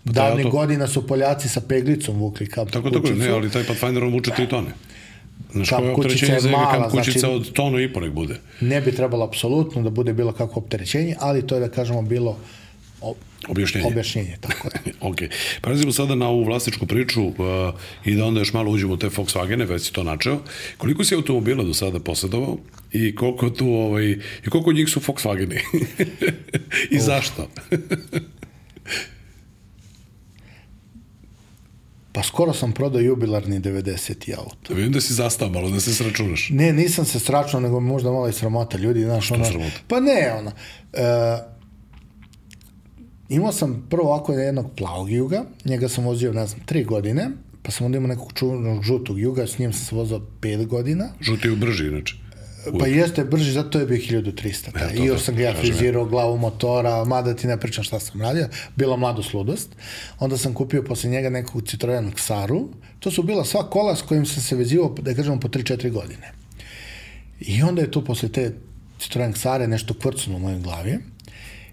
davnih 0.04 0.46
auto- 0.46 0.50
godina 0.50 0.86
su 0.86 1.06
Poljaci 1.06 1.48
sa 1.48 1.60
peglicom 1.60 2.16
vukli 2.16 2.46
kamp 2.46 2.70
Tako, 2.70 2.90
tako, 2.90 3.00
kućicu. 3.00 3.18
ne, 3.18 3.28
ali 3.28 3.50
taj 3.50 3.64
Pathfinder 3.64 4.04
on 4.04 4.12
vuče 4.12 4.30
3 4.32 4.48
tone. 4.48 4.68
Znaš, 5.52 5.68
Kamp 5.68 5.80
koje 5.80 5.90
je 5.90 5.94
kućica 6.08 6.32
je 6.32 6.40
mala, 6.42 6.72
kamp 6.72 6.90
kućica 6.90 7.18
znači- 7.18 7.26
od 7.28 7.52
tonu 7.52 7.80
i 7.80 7.92
po 7.92 8.00
nek 8.00 8.12
bude. 8.12 8.34
Ne 8.60 8.80
bi 8.80 8.92
trebalo 8.92 9.24
apsolutno 9.24 9.82
da 9.82 9.90
bude 9.90 10.12
bilo 10.12 10.32
kakvo 10.32 10.54
opterećenje, 10.56 11.16
ali 11.18 11.46
to 11.46 11.54
je 11.54 11.60
da 11.60 11.68
kažemo 11.68 12.02
bilo 12.02 12.38
Objašnjenje. 13.48 13.86
objašnjenje, 13.86 14.36
tako 14.40 14.68
je. 14.68 14.92
ok. 15.10 15.16
Prelazimo 15.60 15.92
sada 15.92 16.14
na 16.14 16.28
ovu 16.28 16.44
vlasničku 16.44 16.86
priču 16.86 17.22
uh, 17.24 17.34
i 18.04 18.14
da 18.14 18.24
onda 18.24 18.40
još 18.40 18.52
malo 18.52 18.70
uđemo 18.70 18.94
u 18.94 18.96
te 18.96 19.08
Volkswagene, 19.08 19.68
već 19.68 19.82
si 19.82 19.92
to 19.92 20.02
načeo. 20.02 20.38
Koliko 20.78 21.04
si 21.04 21.14
automobila 21.14 21.64
do 21.64 21.74
sada 21.74 22.00
posjedovao 22.00 22.58
i 22.92 23.14
koliko 23.14 23.50
tu, 23.50 23.68
ovaj, 23.68 24.04
i 24.46 24.50
koliko 24.50 24.70
od 24.70 24.76
njih 24.76 24.88
su 24.88 25.00
Volkswageni? 25.00 25.60
I 26.90 26.98
zašto? 26.98 27.48
Pa 32.12 32.22
skoro 32.22 32.52
sam 32.52 32.72
prodao 32.72 33.00
jubilarni 33.00 33.60
90. 33.60 34.38
auto. 34.38 34.74
Vidim 34.74 34.92
da 34.92 35.00
si 35.00 35.14
zastao 35.14 35.48
malo, 35.48 35.70
da 35.70 35.80
se 35.80 35.94
sračunaš. 35.94 36.48
Ne, 36.50 36.72
nisam 36.72 37.04
se 37.04 37.20
stračao, 37.20 37.60
nego 37.60 37.80
možda 37.80 38.10
malo 38.10 38.28
i 38.28 38.32
sramota. 38.32 38.78
Ljudi, 38.78 39.04
znaš, 39.04 39.30
ono... 39.30 39.44
sramota? 39.44 39.76
Pa 39.88 40.00
ne, 40.00 40.32
ono... 40.38 40.52
E, 40.92 41.52
imao 43.32 43.52
sam 43.52 43.86
prvo 43.90 44.08
ovako 44.08 44.32
jednog 44.32 44.70
plavog 44.76 45.10
juga, 45.10 45.44
njega 45.64 45.88
sam 45.88 46.04
vozio, 46.04 46.32
ne 46.32 46.46
znam, 46.46 46.60
tri 46.66 46.84
godine, 46.84 47.30
pa 47.62 47.70
sam 47.70 47.86
onda 47.86 47.98
imao 47.98 48.08
nekog 48.08 48.32
čuvenog 48.34 48.82
žutog 48.82 49.20
juga, 49.20 49.46
s 49.46 49.58
njim 49.58 49.72
sam 49.72 49.84
se 49.84 49.94
vozao 49.94 50.20
pet 50.40 50.66
godina. 50.66 51.08
Žuti 51.20 51.48
je 51.48 51.56
brži, 51.56 51.86
inače. 51.88 52.14
Pa 52.78 52.86
jeste 52.86 53.24
brži, 53.24 53.52
zato 53.52 53.80
je 53.80 53.86
bio 53.86 53.96
1300. 53.96 54.72
Taj. 54.72 54.84
E, 54.84 54.88
to, 54.88 54.94
I 54.94 54.96
to, 54.96 55.04
još 55.04 55.22
sam 55.22 55.34
ga 55.36 55.42
ja 55.42 55.50
ja. 55.50 55.56
frizirao 55.56 56.04
glavu 56.04 56.38
motora, 56.38 57.04
mada 57.04 57.36
ti 57.36 57.46
ne 57.46 57.60
pričam 57.60 57.84
šta 57.84 58.00
sam 58.00 58.22
radio, 58.22 58.48
bila 58.76 58.96
mladost 58.96 59.34
ludost. 59.34 59.68
Onda 60.18 60.38
sam 60.38 60.54
kupio 60.54 60.82
posle 60.82 61.10
njega 61.10 61.30
nekog 61.30 61.62
Citroen 61.68 62.12
Xaru. 62.12 62.68
To 62.98 63.10
su 63.10 63.22
bila 63.22 63.44
sva 63.44 63.70
kola 63.70 63.96
s 63.96 64.02
kojim 64.02 64.26
sam 64.26 64.42
se 64.42 64.56
vezivao, 64.56 64.94
da 65.00 65.14
kažemo, 65.14 65.40
po 65.40 65.48
3-4 65.48 65.90
godine. 65.90 66.32
I 67.40 67.62
onda 67.62 67.82
je 67.82 67.90
tu 67.90 68.04
posle 68.04 68.28
te 68.28 68.52
Citroen 68.98 69.32
Xare 69.32 69.66
nešto 69.66 69.94
kvrcuno 69.94 70.36
u 70.36 70.40
mojoj 70.40 70.60
glavi 70.60 70.98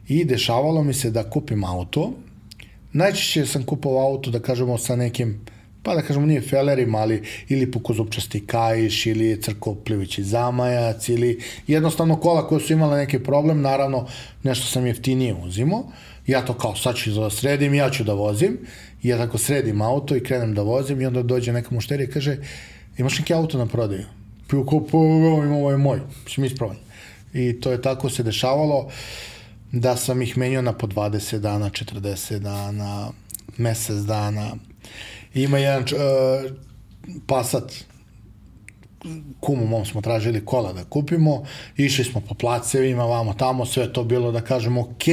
i 0.10 0.26
dešavalo 0.26 0.84
mi 0.84 0.94
se 0.94 1.12
da 1.12 1.30
kupim 1.30 1.64
auto. 1.64 2.12
Najčešće 2.94 3.46
sam 3.46 3.64
kupovao 3.64 4.08
auto, 4.08 4.32
da 4.32 4.40
kažemo, 4.40 4.78
sa 4.78 4.96
nekim 4.96 5.40
pa 5.84 5.96
da 5.96 6.02
kažemo 6.02 6.26
nije 6.26 6.42
felerima, 6.42 6.98
ali 6.98 7.24
ili 7.48 7.72
pukozupčasti 7.72 8.46
kajiš, 8.46 9.06
ili 9.06 9.42
crkoplivići 9.42 10.24
zamajac, 10.24 11.10
ili 11.10 11.40
jednostavno 11.68 12.16
kola 12.16 12.48
koje 12.48 12.62
su 12.62 12.74
imale 12.74 12.98
neki 12.98 13.20
problem, 13.20 13.62
naravno 13.62 14.08
nešto 14.44 14.68
sam 14.68 14.86
jeftinije 14.86 15.36
uzimo, 15.46 15.92
ja 16.28 16.46
to 16.46 16.54
kao 16.54 16.76
sad 16.76 16.96
ću 16.96 17.12
da 17.12 17.30
sredim, 17.30 17.74
ja 17.74 17.90
ću 17.90 18.04
da 18.04 18.14
vozim, 18.14 18.58
ja 19.04 19.18
tako 19.18 19.38
sredim 19.38 19.82
auto 19.82 20.16
i 20.16 20.24
krenem 20.24 20.54
da 20.54 20.62
vozim 20.62 21.02
i 21.02 21.06
onda 21.06 21.24
dođe 21.24 21.54
neka 21.54 21.76
mušterija 21.76 22.10
i 22.10 22.12
kaže, 22.12 22.38
imaš 22.98 23.20
neki 23.20 23.34
auto 23.34 23.58
na 23.58 23.66
prodaju? 23.66 24.06
Pio 24.50 24.64
ko, 24.64 24.86
pa 24.92 24.98
imam 24.98 25.54
ovaj 25.54 25.78
moj, 25.78 26.00
mislim 26.26 26.46
ispravan. 26.46 26.78
I 27.34 27.60
to 27.60 27.72
je 27.72 27.82
tako 27.82 28.10
se 28.10 28.24
dešavalo 28.24 28.90
da 29.72 29.96
sam 29.96 30.22
ih 30.22 30.38
menjao 30.38 30.62
na 30.62 30.74
po 30.74 30.88
20 30.88 31.40
dana, 31.40 31.70
40 31.70 32.40
dana, 32.40 33.12
mesec 33.58 33.96
dana. 33.96 34.56
Ima 35.34 35.58
jedan 35.58 35.84
uh, 35.84 36.52
Passat, 37.28 37.74
kumu 39.40 39.68
mom 39.68 39.86
smo 39.86 40.02
tražili 40.02 40.46
kola 40.46 40.74
da 40.74 40.84
kupimo, 40.84 41.44
išli 41.78 42.04
smo 42.04 42.22
po 42.22 42.34
placevima, 42.34 43.04
vamo 43.04 43.34
tamo, 43.34 43.66
sve 43.66 43.94
to 43.94 44.04
bilo 44.04 44.32
da 44.32 44.42
kažemo 44.42 44.82
ok, 44.82 45.08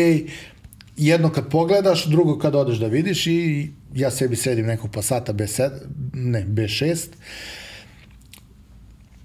jedno 0.96 1.32
kad 1.32 1.50
pogledaš, 1.50 2.06
drugo 2.06 2.38
kad 2.38 2.54
odeš 2.54 2.78
da 2.78 2.86
vidiš 2.86 3.26
i 3.26 3.70
ja 3.94 4.10
sebi 4.10 4.36
sredim 4.36 4.66
nekog 4.66 4.90
Passata 4.90 5.32
B7, 5.32 5.70
ne, 6.12 6.46
B6, 6.48 7.06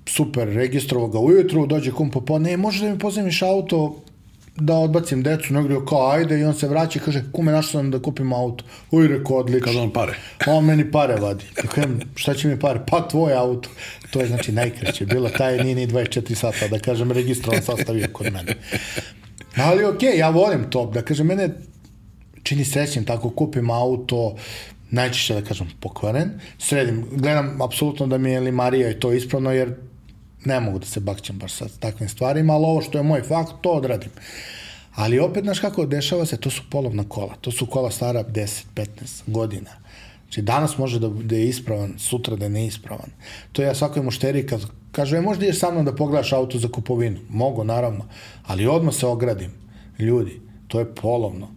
super, 0.06 0.48
registrovao 0.48 1.08
ga 1.08 1.20
ujutru, 1.20 1.68
dođe 1.68 1.92
kum 1.92 2.12
popodne, 2.12 2.50
ne, 2.50 2.58
možeš 2.58 2.82
da 2.82 2.90
mi 2.90 3.00
pozemiš 3.00 3.42
auto 3.42 4.04
da 4.56 4.74
odbacim 4.74 5.24
decu, 5.24 5.54
negdje 5.54 5.78
kao 5.90 6.12
ajde 6.12 6.40
i 6.40 6.44
on 6.44 6.54
se 6.54 6.68
vraća 6.68 7.00
i 7.00 7.02
kaže 7.02 7.24
kume 7.32 7.52
našao 7.52 7.72
sam 7.82 7.92
da 7.92 8.02
kupim 8.02 8.34
auto. 8.34 8.66
Uj, 8.92 9.08
rekao, 9.08 9.38
odlično. 9.38 9.66
Kada 9.66 9.82
on 9.82 9.94
pare. 9.94 10.14
On 10.48 10.66
meni 10.66 10.92
pare 10.92 11.16
vadi. 11.16 11.46
Kažem, 11.76 12.00
šta 12.16 12.34
će 12.34 12.48
mi 12.48 12.60
pare? 12.60 12.80
Pa 12.88 13.08
tvoj 13.08 13.34
auto. 13.34 13.70
To 14.12 14.20
je 14.20 14.28
znači 14.28 14.52
najkraće. 14.52 15.06
Bilo 15.06 15.30
taj 15.30 15.64
nije 15.64 15.76
ni 15.76 15.88
24 15.88 16.36
sata, 16.36 16.68
da 16.68 16.80
kažem, 16.80 17.12
registrovan 17.12 17.62
sastavio 17.62 18.08
kod 18.14 18.34
mene. 18.34 18.56
Ali 19.56 19.86
okej, 19.86 20.10
okay, 20.10 20.18
ja 20.18 20.30
volim 20.30 20.70
to. 20.70 20.86
Da 20.86 21.02
kažem, 21.02 21.28
mene 21.28 21.50
čini 22.44 22.66
srećnim 22.66 23.06
tako, 23.06 23.30
kupim 23.30 23.70
auto, 23.70 24.36
najčešće 24.92 25.34
da 25.34 25.42
kažem 25.42 25.68
pokvaren, 25.80 26.30
sredim, 26.58 27.06
gledam 27.12 27.62
apsolutno 27.62 28.08
da 28.08 28.18
mi 28.18 28.32
je 28.32 28.40
limarija 28.40 28.90
i 28.90 29.00
to 29.00 29.14
ispravno, 29.14 29.52
jer 29.52 29.74
ne 30.46 30.60
mogu 30.60 30.80
da 30.80 30.86
se 30.86 31.00
bakćem 31.00 31.38
baš 31.38 31.54
sa 31.54 31.68
takvim 31.80 32.10
stvarima, 32.10 32.54
ali 32.54 32.66
ovo 32.66 32.82
što 32.82 32.98
je 32.98 33.04
moj 33.04 33.22
fakt, 33.22 33.52
to 33.62 33.70
odradim. 33.70 34.12
Ali 34.96 35.20
opet, 35.20 35.44
znaš 35.44 35.60
kako 35.60 35.86
dešava 35.86 36.26
se, 36.26 36.38
to 36.38 36.50
su 36.50 36.62
polovna 36.70 37.04
kola, 37.10 37.36
to 37.42 37.52
su 37.52 37.66
kola 37.66 37.92
stara 37.92 38.24
10, 38.24 38.64
15 38.76 38.88
godina. 39.28 39.70
Znači, 40.24 40.42
danas 40.42 40.78
može 40.78 41.00
da, 41.00 41.08
da 41.08 41.36
je 41.36 41.48
ispravan, 41.50 41.94
sutra 42.00 42.36
da 42.36 42.46
je 42.46 42.50
neispravan. 42.50 43.10
To 43.52 43.62
ja 43.62 43.76
svakoj 43.76 44.04
mušteri 44.04 44.48
kad 44.48 44.62
kaže, 44.92 45.18
e, 45.18 45.22
možda 45.22 45.46
ideš 45.46 45.60
sa 45.60 45.72
mnom 45.72 45.86
da 45.86 45.96
pogledaš 45.96 46.34
auto 46.34 46.60
za 46.60 46.68
kupovinu. 46.68 47.20
Mogu, 47.30 47.64
naravno, 47.64 48.06
ali 48.46 48.68
odmah 48.68 48.94
se 48.94 49.08
ogradim. 49.08 49.52
Ljudi, 50.00 50.40
to 50.68 50.80
je 50.80 50.96
polovno. 50.96 51.48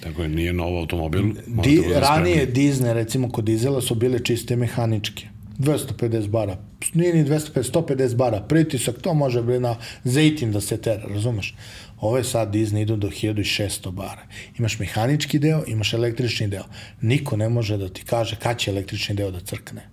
Tako 0.00 0.22
je, 0.22 0.28
nije 0.28 0.52
nov 0.52 0.76
automobil. 0.76 1.22
Di, 1.46 1.82
da 1.88 2.00
ranije. 2.00 2.52
Disney, 2.52 2.92
recimo, 2.92 3.30
kod 3.30 3.44
dizela 3.44 3.80
su 3.80 3.94
bile 3.94 4.18
čiste 4.18 4.56
mehaničke. 4.56 5.28
250 5.58 6.28
bara, 6.28 6.58
nije 6.94 7.14
ni 7.14 7.24
250, 7.24 7.72
150 7.72 8.16
bara, 8.16 8.40
pritisak, 8.40 8.98
to 9.00 9.14
može 9.14 9.42
bi 9.42 9.60
na 9.60 9.76
zejtin 10.04 10.52
da 10.52 10.60
se 10.60 10.76
tera, 10.76 11.06
razumeš? 11.08 11.54
Ove 12.00 12.24
sad 12.24 12.54
Disney 12.54 12.82
idu 12.82 12.96
do 12.96 13.08
1600 13.08 13.90
bara. 13.90 14.22
Imaš 14.58 14.78
mehanički 14.78 15.38
deo, 15.38 15.62
imaš 15.66 15.92
električni 15.92 16.48
deo. 16.48 16.64
Niko 17.00 17.36
ne 17.36 17.48
može 17.48 17.76
da 17.76 17.88
ti 17.88 18.04
kaže 18.04 18.36
kad 18.36 18.58
će 18.58 18.70
električni 18.70 19.14
deo 19.14 19.30
da 19.30 19.40
crkne. 19.40 19.88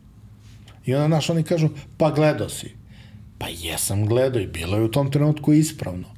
I 0.85 0.95
onda, 0.95 1.07
znaš, 1.07 1.29
oni 1.29 1.43
kažu, 1.43 1.69
pa 1.97 2.11
gledao 2.11 2.49
si. 2.49 2.71
Pa 3.37 3.47
jesam 3.47 4.05
gledao 4.05 4.41
i 4.41 4.47
bilo 4.47 4.77
je 4.77 4.83
u 4.83 4.91
tom 4.91 5.11
trenutku 5.11 5.53
ispravno. 5.53 6.10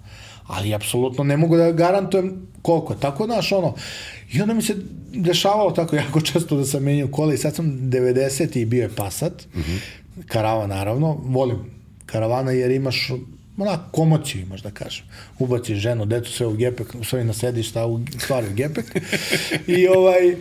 Ali 0.48 0.74
apsolutno 0.74 1.24
ne 1.24 1.38
mogu 1.38 1.58
da 1.58 1.72
garantujem 1.72 2.48
koliko. 2.62 2.96
Tako, 2.96 3.26
znaš, 3.26 3.52
ono, 3.52 3.76
i 4.34 4.42
onda 4.42 4.54
mi 4.54 4.62
se 4.62 4.76
dešavalo 5.14 5.72
tako 5.72 5.96
jako 5.96 6.22
često 6.22 6.56
da 6.56 6.66
sam 6.66 6.84
menjao 6.84 7.08
kola 7.08 7.34
i 7.34 7.38
sad 7.38 7.56
sam 7.56 7.66
90. 7.66 8.58
i 8.58 8.66
bio 8.66 8.84
je 8.84 8.96
Passat. 8.96 9.46
Mm 9.56 9.60
-hmm. 9.60 9.80
Karavan, 10.28 10.70
naravno. 10.70 11.18
Volim 11.24 11.58
karavana 12.06 12.52
jer 12.52 12.72
imaš 12.72 13.12
onako 13.58 13.84
komociju 13.92 14.42
imaš 14.42 14.62
da 14.62 14.72
kažem. 14.72 15.06
Ubaciš 15.40 15.78
ženu, 15.78 16.06
decu 16.06 16.32
sve 16.32 16.48
u 16.48 16.54
gepek, 16.54 16.96
u 17.00 17.04
stvari 17.04 17.26
na 17.26 17.34
sedišta, 17.34 17.82
a 17.82 17.86
u 17.86 18.02
stvari 18.20 18.48
u 18.48 18.54
gepek. 18.54 18.86
I 19.68 19.88
ovaj 19.88 20.36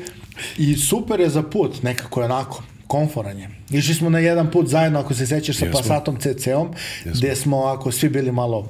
i 0.59 0.77
super 0.77 1.21
je 1.21 1.29
za 1.29 1.43
put, 1.43 1.83
nekako 1.83 2.21
je 2.21 2.25
onako 2.25 2.63
komforan 2.87 3.39
je. 3.39 3.49
Išli 3.71 3.95
smo 3.95 4.11
na 4.11 4.19
jedan 4.19 4.51
put 4.51 4.69
zajedno, 4.69 5.01
ako 5.01 5.15
se 5.15 5.27
sećaš, 5.27 5.57
sa 5.57 5.65
Jesmo. 5.65 5.79
Passatom 5.79 6.17
CC-om, 6.21 6.69
gde 7.05 7.37
smo, 7.37 7.65
ako 7.65 7.93
svi 7.93 8.09
bili 8.09 8.33
malo 8.33 8.69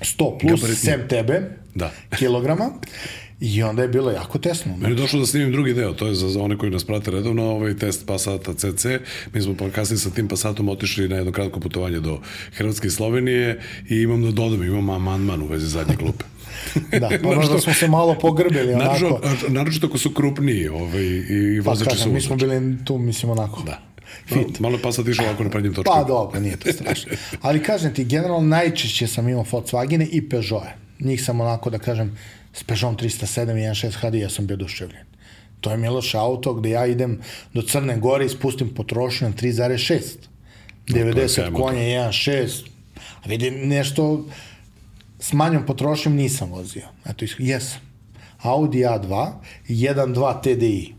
100 0.00 0.16
plus, 0.38 0.50
Gabaritni. 0.52 0.74
sem 0.76 1.08
tebe, 1.08 1.42
Da. 1.74 1.90
kilograma, 2.18 2.70
i 3.40 3.62
onda 3.62 3.82
je 3.82 3.88
bilo 3.88 4.10
jako 4.10 4.38
tesno. 4.38 4.76
Meni 4.76 4.92
je 4.92 4.96
došlo 4.96 5.20
da 5.20 5.26
snimim 5.26 5.52
drugi 5.52 5.74
deo, 5.74 5.92
to 5.92 6.06
je 6.06 6.14
za, 6.14 6.28
za 6.28 6.42
one 6.42 6.58
koji 6.58 6.72
nas 6.72 6.84
prate 6.84 7.10
redovno, 7.10 7.42
ovaj 7.44 7.76
test 7.76 8.06
Passata 8.06 8.54
CC. 8.54 8.86
Mi 9.32 9.42
smo 9.42 9.54
pa 9.54 9.70
kasnije 9.70 9.98
sa 9.98 10.10
tim 10.10 10.28
Passatom 10.28 10.68
otišli 10.68 11.08
na 11.08 11.16
jedno 11.16 11.32
kratko 11.32 11.60
putovanje 11.60 12.00
do 12.00 12.20
Hrvatske 12.52 12.86
i 12.86 12.90
Slovenije 12.90 13.60
i 13.88 13.96
imam 13.96 14.22
da 14.22 14.30
dodam, 14.30 14.62
imam 14.62 14.90
amandman 14.90 15.42
u 15.42 15.46
vezi 15.46 15.66
zadnje 15.66 15.96
klupe. 15.96 16.24
Da, 16.92 17.08
ono 17.30 17.48
da 17.48 17.60
smo 17.60 17.74
se 17.74 17.88
malo 17.88 18.14
pogrbili, 18.14 18.74
onako. 18.74 18.92
Naročito, 19.20 19.48
naročito 19.48 19.86
ako 19.86 19.98
su 19.98 20.10
krupniji 20.10 20.68
ovaj, 20.68 21.04
i 21.04 21.60
Pa 21.64 21.70
vozači 21.70 21.90
su 21.90 21.96
kažem, 21.96 22.14
mi 22.14 22.20
smo 22.20 22.34
vozači. 22.34 22.48
bili 22.50 22.84
tu, 22.84 22.98
mislim, 22.98 23.30
onako. 23.30 23.62
Da. 23.62 23.82
Malo, 24.30 24.46
malo 24.58 24.76
je 24.76 24.82
Passat 24.82 25.08
išao 25.08 25.26
ovako 25.26 25.44
na 25.44 25.50
prednjem 25.50 25.74
točku. 25.74 25.92
Pa 25.94 26.04
dobro, 26.04 26.40
nije 26.40 26.56
to 26.56 26.72
strašno. 26.72 27.12
Ali 27.40 27.62
kažem 27.62 27.94
ti, 27.94 28.04
generalno 28.04 28.48
najčešće 28.48 29.06
sam 29.06 29.28
imao 29.28 29.44
Volkswagene 29.44 30.08
i 30.12 30.28
Peugeot. 30.28 30.64
Njih 31.00 31.24
sam 31.24 31.40
onako 31.40 31.70
da 31.70 31.78
kažem, 31.78 32.18
s 32.52 32.62
Peugeot 32.62 33.02
307 33.02 33.42
i 33.42 33.62
1.6 33.62 34.08
HD 34.08 34.14
ja 34.14 34.30
sam 34.30 34.46
bio 34.46 34.54
oduševljen. 34.54 35.04
To 35.60 35.70
je 35.70 35.76
Miloš 35.76 36.14
auto 36.14 36.54
gde 36.54 36.70
ja 36.70 36.86
idem 36.86 37.20
do 37.54 37.62
Crne 37.62 37.98
Gore 37.98 38.26
i 38.26 38.28
spustim 38.28 38.74
potrošnju 38.74 39.28
na 39.28 39.34
3.6. 39.34 40.00
to 40.92 40.98
je 40.98 41.04
90 41.04 41.28
sjajan 41.28 41.54
konja, 41.54 41.80
1.6. 41.80 42.64
A 43.24 43.28
vidim 43.28 43.68
nešto 43.68 44.26
s 45.18 45.32
manjom 45.32 45.66
potrošnjom 45.66 46.14
nisam 46.14 46.50
vozio. 46.50 46.88
Eto, 47.06 47.24
jesam. 47.38 47.80
Audi 48.38 48.78
A2, 48.78 49.32
1.2 49.68 50.40
TDI. 50.40 50.94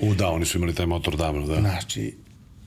U, 0.00 0.14
da, 0.14 0.28
oni 0.28 0.44
su 0.44 0.58
imali 0.58 0.74
taj 0.74 0.86
motor 0.86 1.16
davno, 1.16 1.46
da. 1.46 1.60
Znači, 1.60 2.14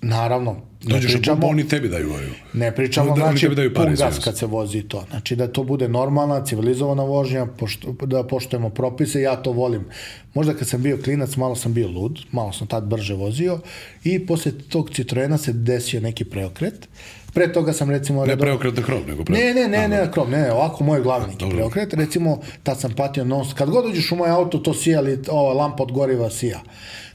naravno, 0.01 0.51
ne 0.83 0.93
Dođeš 0.93 1.11
u 1.11 1.17
pričamo, 1.17 1.35
pumpu, 1.35 1.51
oni 1.51 1.67
tebi 1.67 1.89
daju 1.89 2.09
goju. 2.09 2.29
ne 2.53 2.75
pričamo, 2.75 3.09
Da, 3.09 3.15
znači, 3.15 3.49
daju 3.49 3.73
pun 3.73 3.95
gas 3.95 4.19
kad 4.19 4.37
se 4.37 4.45
vozi 4.45 4.81
to. 4.81 5.05
Znači, 5.09 5.35
da 5.35 5.47
to 5.47 5.63
bude 5.63 5.87
normalna, 5.87 6.45
civilizovana 6.45 7.03
vožnja, 7.03 7.45
pošto, 7.45 7.91
da 7.91 8.23
poštujemo 8.23 8.69
propise, 8.69 9.21
ja 9.21 9.35
to 9.35 9.51
volim. 9.51 9.85
Možda 10.33 10.53
kad 10.53 10.67
sam 10.67 10.81
bio 10.83 10.97
klinac, 11.03 11.35
malo 11.35 11.55
sam 11.55 11.73
bio 11.73 11.87
lud, 11.87 12.19
malo 12.31 12.53
sam 12.53 12.67
tad 12.67 12.83
brže 12.83 13.13
vozio 13.13 13.59
i 14.03 14.25
posle 14.25 14.51
tog 14.69 14.89
Citroena 14.89 15.37
se 15.37 15.53
desio 15.53 16.01
neki 16.01 16.25
preokret. 16.25 16.87
Pre 17.33 17.53
toga 17.53 17.73
sam 17.73 17.89
recimo... 17.89 18.25
Ne 18.25 18.37
preokret 18.37 18.77
na 18.77 18.83
krov, 18.83 18.99
nego 19.07 19.19
Ne, 19.19 19.23
preokret. 19.25 19.55
ne, 19.55 19.67
ne, 19.67 19.87
ne, 19.87 19.97
na 19.97 20.11
krov, 20.11 20.29
ne, 20.29 20.37
ne, 20.37 20.51
ovako 20.51 20.83
moj 20.83 21.01
glavni 21.01 21.27
neki 21.27 21.39
dobro. 21.39 21.57
preokret, 21.57 21.93
recimo, 21.93 22.39
tad 22.63 22.79
sam 22.79 22.91
patio 22.95 23.25
non 23.25 23.45
kad 23.55 23.69
god 23.69 23.85
uđeš 23.85 24.11
u 24.11 24.15
moj 24.15 24.29
auto, 24.29 24.57
to 24.57 24.73
sija, 24.73 24.99
ali 24.99 25.19
ova 25.27 25.53
lampa 25.53 25.83
od 25.83 25.91
goriva 25.91 26.29
sija. 26.29 26.59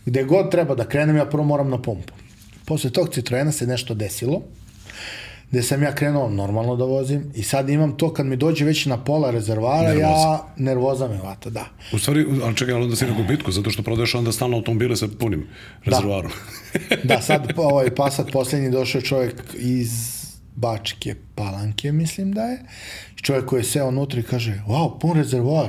Gde 0.07 0.25
god 0.25 0.51
treba 0.51 0.75
da 0.75 0.85
krenem, 0.85 1.17
ja 1.17 1.25
prvo 1.27 1.45
moram 1.45 1.71
na 1.71 1.83
pumpu. 1.83 2.13
Posle 2.65 2.91
tog 2.91 3.15
Citroena 3.15 3.53
se 3.53 3.67
nešto 3.67 3.95
desilo, 3.95 4.43
gde 5.51 5.63
sam 5.63 5.83
ja 5.83 5.95
krenuo 5.95 6.29
normalno 6.31 6.77
da 6.77 6.85
vozim 6.85 7.31
i 7.35 7.43
sad 7.43 7.69
imam 7.69 7.97
to 7.97 8.13
kad 8.13 8.27
mi 8.27 8.37
dođe 8.37 8.65
već 8.65 8.87
na 8.87 9.05
pola 9.05 9.31
rezervara, 9.31 9.89
Nervoza. 9.89 10.07
ja 10.07 10.47
nervoza 10.57 11.09
me 11.09 11.19
vata, 11.19 11.51
da. 11.51 11.67
U 11.93 11.99
stvari, 11.99 12.27
ali 12.43 12.57
čekaj, 12.57 12.75
ali 12.75 12.85
onda 12.85 12.97
si 12.97 13.07
na 13.07 13.13
gubitku, 13.13 13.53
zato 13.53 13.71
što 13.71 13.83
prodaješ 13.83 14.15
onda 14.15 14.33
stalno 14.33 14.57
automobile 14.57 14.97
sa 14.97 15.09
punim 15.19 15.47
rezervoarom. 15.85 16.33
Da, 17.05 17.21
sad 17.21 17.53
ovaj 17.57 17.95
Passat 17.95 18.33
poslednji 18.33 18.71
došao 18.71 18.99
je 18.99 19.05
čovjek 19.05 19.35
iz 19.55 19.91
Bačke 20.57 21.15
Palanke, 21.35 21.93
mislim 21.93 22.33
da 22.33 22.43
je. 22.43 22.59
Čovjek 23.23 23.47
koji 23.47 23.61
je 23.61 23.65
seo 23.65 23.89
unutra 23.89 24.21
i 24.21 24.23
kaže, 24.23 24.63
wow, 24.69 24.99
pun 25.01 25.17
rezervoar. 25.17 25.69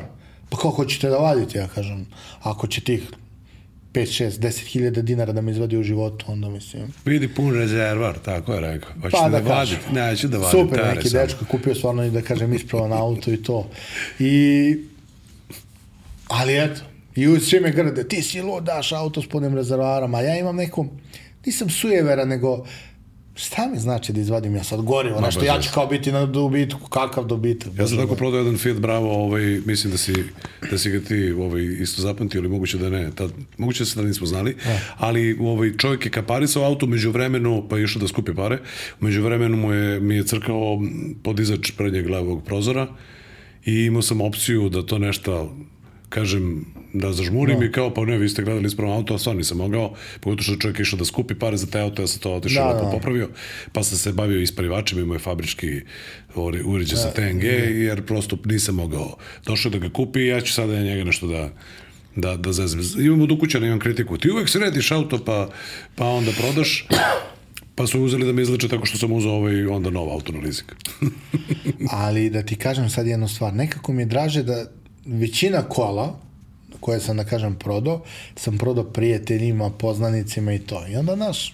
Pa 0.49 0.57
kako 0.57 0.69
hoćete 0.69 1.09
da 1.09 1.17
vadite? 1.17 1.57
Ja 1.57 1.67
kažem, 1.67 2.05
ako 2.41 2.67
će 2.67 2.81
tih 2.81 3.03
5, 3.95 4.23
6, 4.23 4.39
10 4.39 4.65
hiljada 4.65 5.01
dinara 5.01 5.33
da 5.33 5.41
me 5.41 5.51
izvadi 5.51 5.77
u 5.77 5.83
životu, 5.83 6.25
onda 6.27 6.49
mislim... 6.49 6.93
Vidi 7.05 7.27
pun 7.27 7.53
rezervar, 7.53 8.17
tako 8.25 8.53
je 8.53 8.61
rekao. 8.61 8.91
Hoćete 9.01 9.17
Pa 9.23 9.29
da, 9.29 9.39
da, 9.39 9.55
vadite? 9.55 9.91
Neću 9.91 10.27
da 10.27 10.37
vadim. 10.37 10.61
Super, 10.61 10.79
tare 10.79 10.95
neki 10.95 11.09
samo. 11.09 11.23
dečko 11.23 11.45
kupio 11.45 11.75
stvarno 11.75 12.03
i 12.05 12.11
da 12.11 12.21
kažem 12.21 12.53
ispravan 12.53 12.93
auto 12.93 13.31
i 13.31 13.43
to. 13.43 13.69
I... 14.19 14.77
Ali 16.27 16.57
eto, 16.57 16.81
i 17.15 17.27
uz 17.27 17.47
svi 17.47 17.59
me 17.59 17.71
grde, 17.71 18.07
ti 18.07 18.21
si 18.21 18.41
lud, 18.41 18.63
daš 18.63 18.91
auto 18.91 19.21
s 19.21 19.29
punim 19.29 19.55
rezervarom, 19.55 20.15
a 20.15 20.21
ja 20.21 20.37
imam 20.37 20.55
neku, 20.55 20.87
nisam 21.45 21.69
sujevera, 21.69 22.25
nego 22.25 22.65
šta 23.35 23.67
mi 23.73 23.79
znači 23.79 24.13
da 24.13 24.21
izvadim 24.21 24.55
ja 24.55 24.63
sad 24.63 24.81
gorivo, 24.81 25.21
nešto, 25.21 25.43
ja 25.43 25.61
ću 25.61 25.69
kao 25.73 25.87
biti 25.87 26.11
na 26.11 26.25
dobitku, 26.25 26.89
kakav 26.89 27.25
dobitak. 27.25 27.71
Ja 27.77 27.87
sam 27.87 27.97
tako 27.97 28.15
prodao 28.15 28.37
jedan 28.37 28.57
Fiat 28.57 28.77
Bravo, 28.77 29.11
ovaj, 29.11 29.61
mislim 29.65 29.91
da 29.91 29.97
si, 29.97 30.13
da 30.71 30.77
si 30.77 30.89
ga 30.89 30.99
ti 30.99 31.31
ovaj, 31.31 31.63
isto 31.63 32.01
zapamtio, 32.01 32.39
ili 32.39 32.49
moguće 32.49 32.77
da 32.77 32.89
ne, 32.89 33.11
tad, 33.15 33.31
moguće 33.57 33.83
da 33.83 33.85
se 33.85 34.01
da 34.01 34.07
nismo 34.07 34.27
znali, 34.27 34.55
ali 34.97 35.37
ovaj, 35.41 35.71
čovjek 35.77 36.05
je 36.05 36.11
kaparisao 36.11 36.63
auto 36.63 36.85
među 36.85 37.11
vremenu, 37.11 37.67
pa 37.69 37.77
je 37.77 37.83
išao 37.83 38.01
da 38.01 38.07
skupi 38.07 38.35
pare, 38.35 38.59
među 38.99 39.21
vremenu 39.21 39.57
mu 39.57 39.73
je, 39.73 39.99
mi 39.99 40.15
je 40.15 40.23
crkao 40.23 40.81
podizač 41.23 41.71
prednjeg 41.71 42.09
levog 42.09 42.43
prozora 42.43 42.87
i 43.65 43.85
imao 43.85 44.01
sam 44.01 44.21
opciju 44.21 44.69
da 44.69 44.85
to 44.85 44.99
nešto 44.99 45.55
kažem, 46.15 46.65
da 46.93 47.11
zažmurim 47.13 47.59
no. 47.59 47.65
i 47.65 47.71
kao, 47.71 47.93
pa 47.93 48.05
ne, 48.05 48.17
vi 48.17 48.29
ste 48.29 48.43
gledali 48.43 48.67
ispravno 48.67 48.95
auto, 48.95 49.15
a 49.15 49.19
stvarno 49.19 49.37
nisam 49.37 49.57
mogao, 49.57 49.93
pogotovo 50.19 50.43
što 50.43 50.53
je 50.53 50.59
čovjek 50.59 50.79
išao 50.79 50.99
da 50.99 51.05
skupi 51.05 51.35
pare 51.35 51.57
za 51.57 51.67
taj 51.67 51.81
auto, 51.81 52.01
ja 52.01 52.07
sam 52.07 52.21
to 52.21 52.33
otišao 52.33 52.73
Da, 52.73 52.79
da, 52.79 52.85
da. 52.85 52.91
popravio, 52.91 53.29
pa 53.71 53.83
sam 53.83 53.97
se 53.97 54.13
bavio 54.13 54.41
isparivačima, 54.41 55.01
imao 55.01 55.15
je 55.15 55.19
fabrički 55.19 55.81
uređaj 56.65 56.97
sa 56.97 57.11
TNG, 57.11 57.43
jer 57.83 58.05
prosto 58.05 58.37
nisam 58.45 58.75
mogao. 58.75 59.17
Došao 59.45 59.71
da 59.71 59.77
ga 59.77 59.89
kupi 59.89 60.19
i 60.19 60.27
ja 60.27 60.41
ću 60.41 60.53
sada 60.53 60.83
njega 60.83 61.03
nešto 61.03 61.27
da 61.27 61.49
da, 62.15 62.37
da 62.37 62.53
zezem. 62.53 62.81
Imam 63.05 63.21
od 63.21 63.31
ukućana, 63.31 63.67
imam 63.67 63.79
kritiku. 63.79 64.17
Ti 64.17 64.31
uvek 64.31 64.49
središ 64.49 64.91
auto, 64.91 65.19
pa, 65.25 65.49
pa 65.95 66.05
onda 66.05 66.31
prodaš, 66.37 66.87
pa 67.75 67.87
su 67.87 68.01
uzeli 68.01 68.25
da 68.25 68.33
me 68.33 68.41
izleče 68.41 68.67
tako 68.67 68.85
što 68.85 68.97
sam 68.97 69.11
uzao 69.11 69.33
ovaj 69.33 69.65
onda 69.65 69.89
nov 69.89 70.09
auto 70.09 70.31
na 70.31 70.39
leasing. 70.39 70.69
Ali 72.05 72.29
da 72.29 72.43
ti 72.43 72.55
kažem 72.55 72.89
sad 72.89 73.07
jednu 73.07 73.27
stvar, 73.27 73.53
nekako 73.53 73.93
mi 73.93 74.01
je 74.01 74.05
draže 74.05 74.43
da 74.43 74.65
većina 75.05 75.61
kola 75.61 76.19
koje 76.79 76.99
sam 76.99 77.17
da 77.17 77.23
kažem 77.23 77.55
prodao, 77.55 78.01
sam 78.35 78.57
prodao 78.57 78.83
prijateljima, 78.83 79.69
poznanicima 79.69 80.53
i 80.53 80.59
to. 80.59 80.87
I 80.87 80.95
onda, 80.95 81.15
naš, 81.15 81.53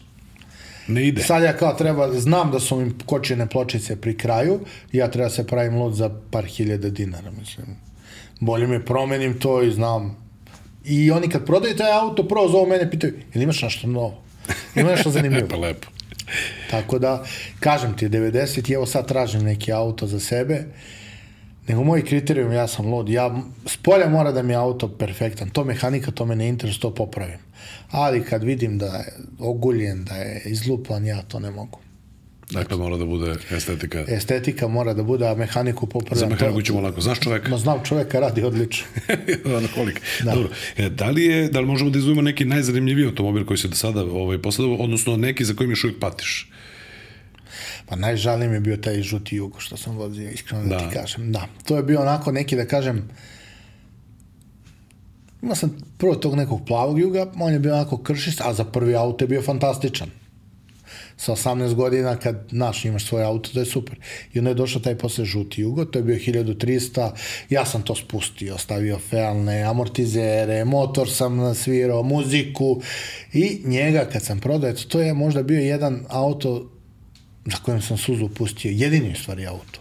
Ne 0.88 1.08
ide. 1.08 1.24
Sad 1.24 1.44
ja 1.44 1.58
kao 1.58 1.74
treba, 1.74 2.20
znam 2.20 2.52
da 2.52 2.60
su 2.60 2.76
mi 2.76 2.92
kočene 3.06 3.48
pločice 3.48 3.96
pri 3.96 4.18
kraju, 4.18 4.60
ja 4.92 5.12
treba 5.12 5.30
se 5.30 5.48
pravim 5.48 5.76
lud 5.76 5.94
za 5.94 6.10
par 6.32 6.46
hiljada 6.46 6.90
dinara, 6.90 7.32
mislim. 7.40 7.68
Bolje 8.40 8.68
me 8.68 8.86
promenim 8.86 9.40
to 9.40 9.62
i 9.62 9.72
znam. 9.72 10.18
I 10.86 11.12
oni 11.12 11.30
kad 11.30 11.46
prodaju 11.46 11.76
taj 11.76 11.92
auto, 11.92 12.28
prvo 12.28 12.48
zovu 12.50 12.68
mene, 12.68 12.92
pitaju, 12.92 13.14
ili 13.34 13.44
imaš 13.44 13.62
nešto 13.62 13.88
novo? 13.88 14.24
Ima 14.76 14.90
nešto 14.90 15.12
zanimljivo? 15.18 15.48
Pa 15.48 15.58
lepo. 15.58 15.88
Tako 16.72 17.00
da, 17.00 17.24
kažem 17.60 17.98
ti, 17.98 18.10
90 18.10 18.72
i 18.72 18.74
evo 18.74 18.86
sad 18.86 19.08
tražim 19.08 19.44
neki 19.44 19.72
auto 19.72 20.08
za 20.08 20.20
sebe, 20.20 20.66
nego 21.72 21.84
moji 21.84 22.04
kriterijum, 22.04 22.52
ja 22.52 22.68
sam 22.68 22.88
lud, 22.92 23.10
ja, 23.10 23.42
s 23.66 23.78
polja 23.78 24.10
mora 24.10 24.32
da 24.32 24.42
mi 24.44 24.54
je 24.54 24.58
auto 24.58 24.88
perfektan, 24.88 25.50
to 25.50 25.64
mehanika, 25.64 26.12
to 26.12 26.26
me 26.26 26.36
ne 26.36 26.48
interesuje, 26.48 26.82
to 26.82 26.94
popravim. 26.94 27.40
Ali 27.92 28.24
kad 28.24 28.44
vidim 28.44 28.78
da 28.78 28.86
je 28.86 29.14
oguljen, 29.40 30.04
da 30.04 30.16
je 30.16 30.42
izlupan, 30.46 31.06
ja 31.06 31.22
to 31.22 31.40
ne 31.40 31.52
mogu. 31.52 31.80
Dakle, 32.52 32.78
mora 32.78 32.98
da 32.98 33.06
bude 33.06 33.36
estetika. 33.52 34.04
Estetika 34.08 34.68
mora 34.68 34.94
da 34.94 35.04
bude, 35.04 35.28
a 35.28 35.36
mehaniku 35.36 35.88
popravljam. 35.88 36.30
Za 36.30 36.36
mehaniku 36.36 36.62
ćemo 36.62 36.82
lako. 36.82 37.02
Znaš 37.02 37.20
čoveka? 37.20 37.50
Ma 37.50 37.58
znam 37.58 37.80
čoveka, 37.84 38.20
radi 38.20 38.44
odlično. 38.44 38.88
Alkoholik. 39.62 40.02
Da. 40.24 40.36
Dobro. 40.36 40.50
E, 40.78 40.90
da 40.90 41.10
li 41.10 41.24
je, 41.24 41.48
da 41.50 41.60
li 41.60 41.66
možemo 41.66 41.90
da 41.90 42.00
izvojimo 42.00 42.22
neki 42.22 42.46
najzanimljiviji 42.46 43.06
automobil 43.06 43.46
koji 43.46 43.58
se 43.58 43.68
do 43.68 43.76
sada 43.76 44.04
ovaj, 44.04 44.38
posledao, 44.38 44.76
odnosno 44.76 45.18
neki 45.18 45.46
za 45.46 45.54
kojim 45.54 45.72
još 45.72 45.84
uvijek 45.84 46.00
patiš? 46.00 46.50
Pa 47.92 47.96
najžalniji 47.96 48.50
mi 48.50 48.56
je 48.56 48.60
bio 48.60 48.78
taj 48.78 49.02
žuti 49.02 49.36
jugo 49.36 49.60
što 49.60 49.78
sam 49.78 49.98
vozio, 49.98 50.30
iskreno 50.30 50.64
da, 50.64 50.70
Da. 50.70 50.78
ti 50.78 50.96
kažem. 50.96 51.32
Da, 51.32 51.48
to 51.66 51.78
je 51.78 51.84
bio 51.84 52.02
onako 52.02 52.32
neki, 52.32 52.56
da 52.56 52.66
kažem, 52.66 53.10
imao 55.42 55.56
sam 55.56 55.78
prvo 55.98 56.16
tog 56.16 56.36
nekog 56.36 56.62
plavog 56.66 57.00
juga, 57.00 57.26
on 57.40 57.54
je 57.54 57.60
bio 57.60 57.74
onako 57.74 57.98
kršist, 57.98 58.42
a 58.42 58.54
za 58.54 58.64
prvi 58.64 58.96
auto 58.96 59.24
je 59.24 59.28
bio 59.28 59.42
fantastičan. 59.42 60.08
Sa 61.18 61.32
18 61.36 61.74
godina, 61.74 62.16
kad, 62.16 62.48
naš, 62.52 62.86
imaš 62.86 63.06
svoj 63.06 63.24
auto, 63.24 63.50
to 63.54 63.60
je 63.60 63.66
super. 63.66 64.00
I 64.34 64.40
onda 64.40 64.52
je 64.52 64.56
došao 64.56 64.82
taj 64.82 64.98
posle 64.98 65.26
žuti 65.26 65.62
jugo, 65.62 65.86
to 65.86 66.00
je 66.00 66.04
bio 66.04 66.16
1300, 66.16 67.12
ja 67.50 67.66
sam 67.66 67.82
to 67.82 67.96
spustio, 67.96 68.58
stavio 68.58 69.00
fealne, 69.00 69.64
amortizere, 69.64 70.66
motor 70.66 71.10
sam 71.10 71.38
nasvirao, 71.38 72.04
muziku 72.04 72.82
i 73.34 73.62
njega 73.66 74.08
kad 74.14 74.24
sam 74.24 74.40
prodao, 74.40 74.70
eto, 74.70 74.84
to 74.88 75.02
je 75.02 75.14
možda 75.14 75.44
bio 75.44 75.60
jedan 75.60 76.06
auto 76.10 76.70
za 77.46 77.58
kojem 77.58 77.82
sam 77.82 77.98
suzu 77.98 78.30
pustio, 78.30 78.72
jedini 78.72 79.12
u 79.12 79.16
stvari 79.16 79.48
auto. 79.48 79.80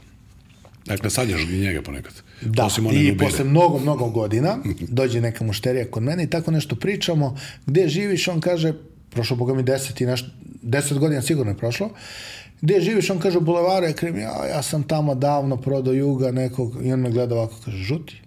Dakle, 0.87 1.11
sanjaš 1.11 1.43
i 1.43 1.59
njega 1.59 1.83
ponekad. 1.83 2.13
Da, 2.41 2.65
Osim 2.65 2.87
one 2.87 3.05
i 3.05 3.11
nubire. 3.11 3.31
posle 3.31 3.45
mnogo, 3.45 3.79
mnogo 3.79 4.11
godina 4.11 4.59
dođe 4.99 5.21
neka 5.21 5.45
mušterija 5.45 5.91
kod 5.91 6.03
mene 6.03 6.25
i 6.25 6.31
tako 6.31 6.51
nešto 6.51 6.77
pričamo, 6.77 7.37
gde 7.67 7.89
živiš, 7.89 8.29
on 8.29 8.41
kaže, 8.41 8.73
prošlo, 9.11 9.37
boga 9.37 9.55
mi, 9.55 9.63
deset 9.63 10.01
i 10.01 10.07
nešto, 10.07 10.29
deset 10.63 10.99
godina 10.99 11.23
sigurno 11.23 11.53
je 11.53 11.59
prošlo, 11.59 11.91
gde 12.61 12.81
živiš, 12.81 13.11
on 13.11 13.19
kaže 13.19 13.39
u 13.39 13.41
bulevaru, 13.41 13.87
ja 13.87 13.93
kažem, 13.93 14.19
ja, 14.19 14.47
ja 14.47 14.63
sam 14.63 14.83
tamo 14.83 15.15
davno 15.15 15.57
prodao 15.57 15.95
juga 15.95 16.33
nekog, 16.33 16.87
i 16.87 16.93
on 16.93 17.01
me 17.01 17.11
gleda 17.11 17.35
ovako, 17.35 17.57
kaže, 17.65 17.77
žuti? 17.77 18.21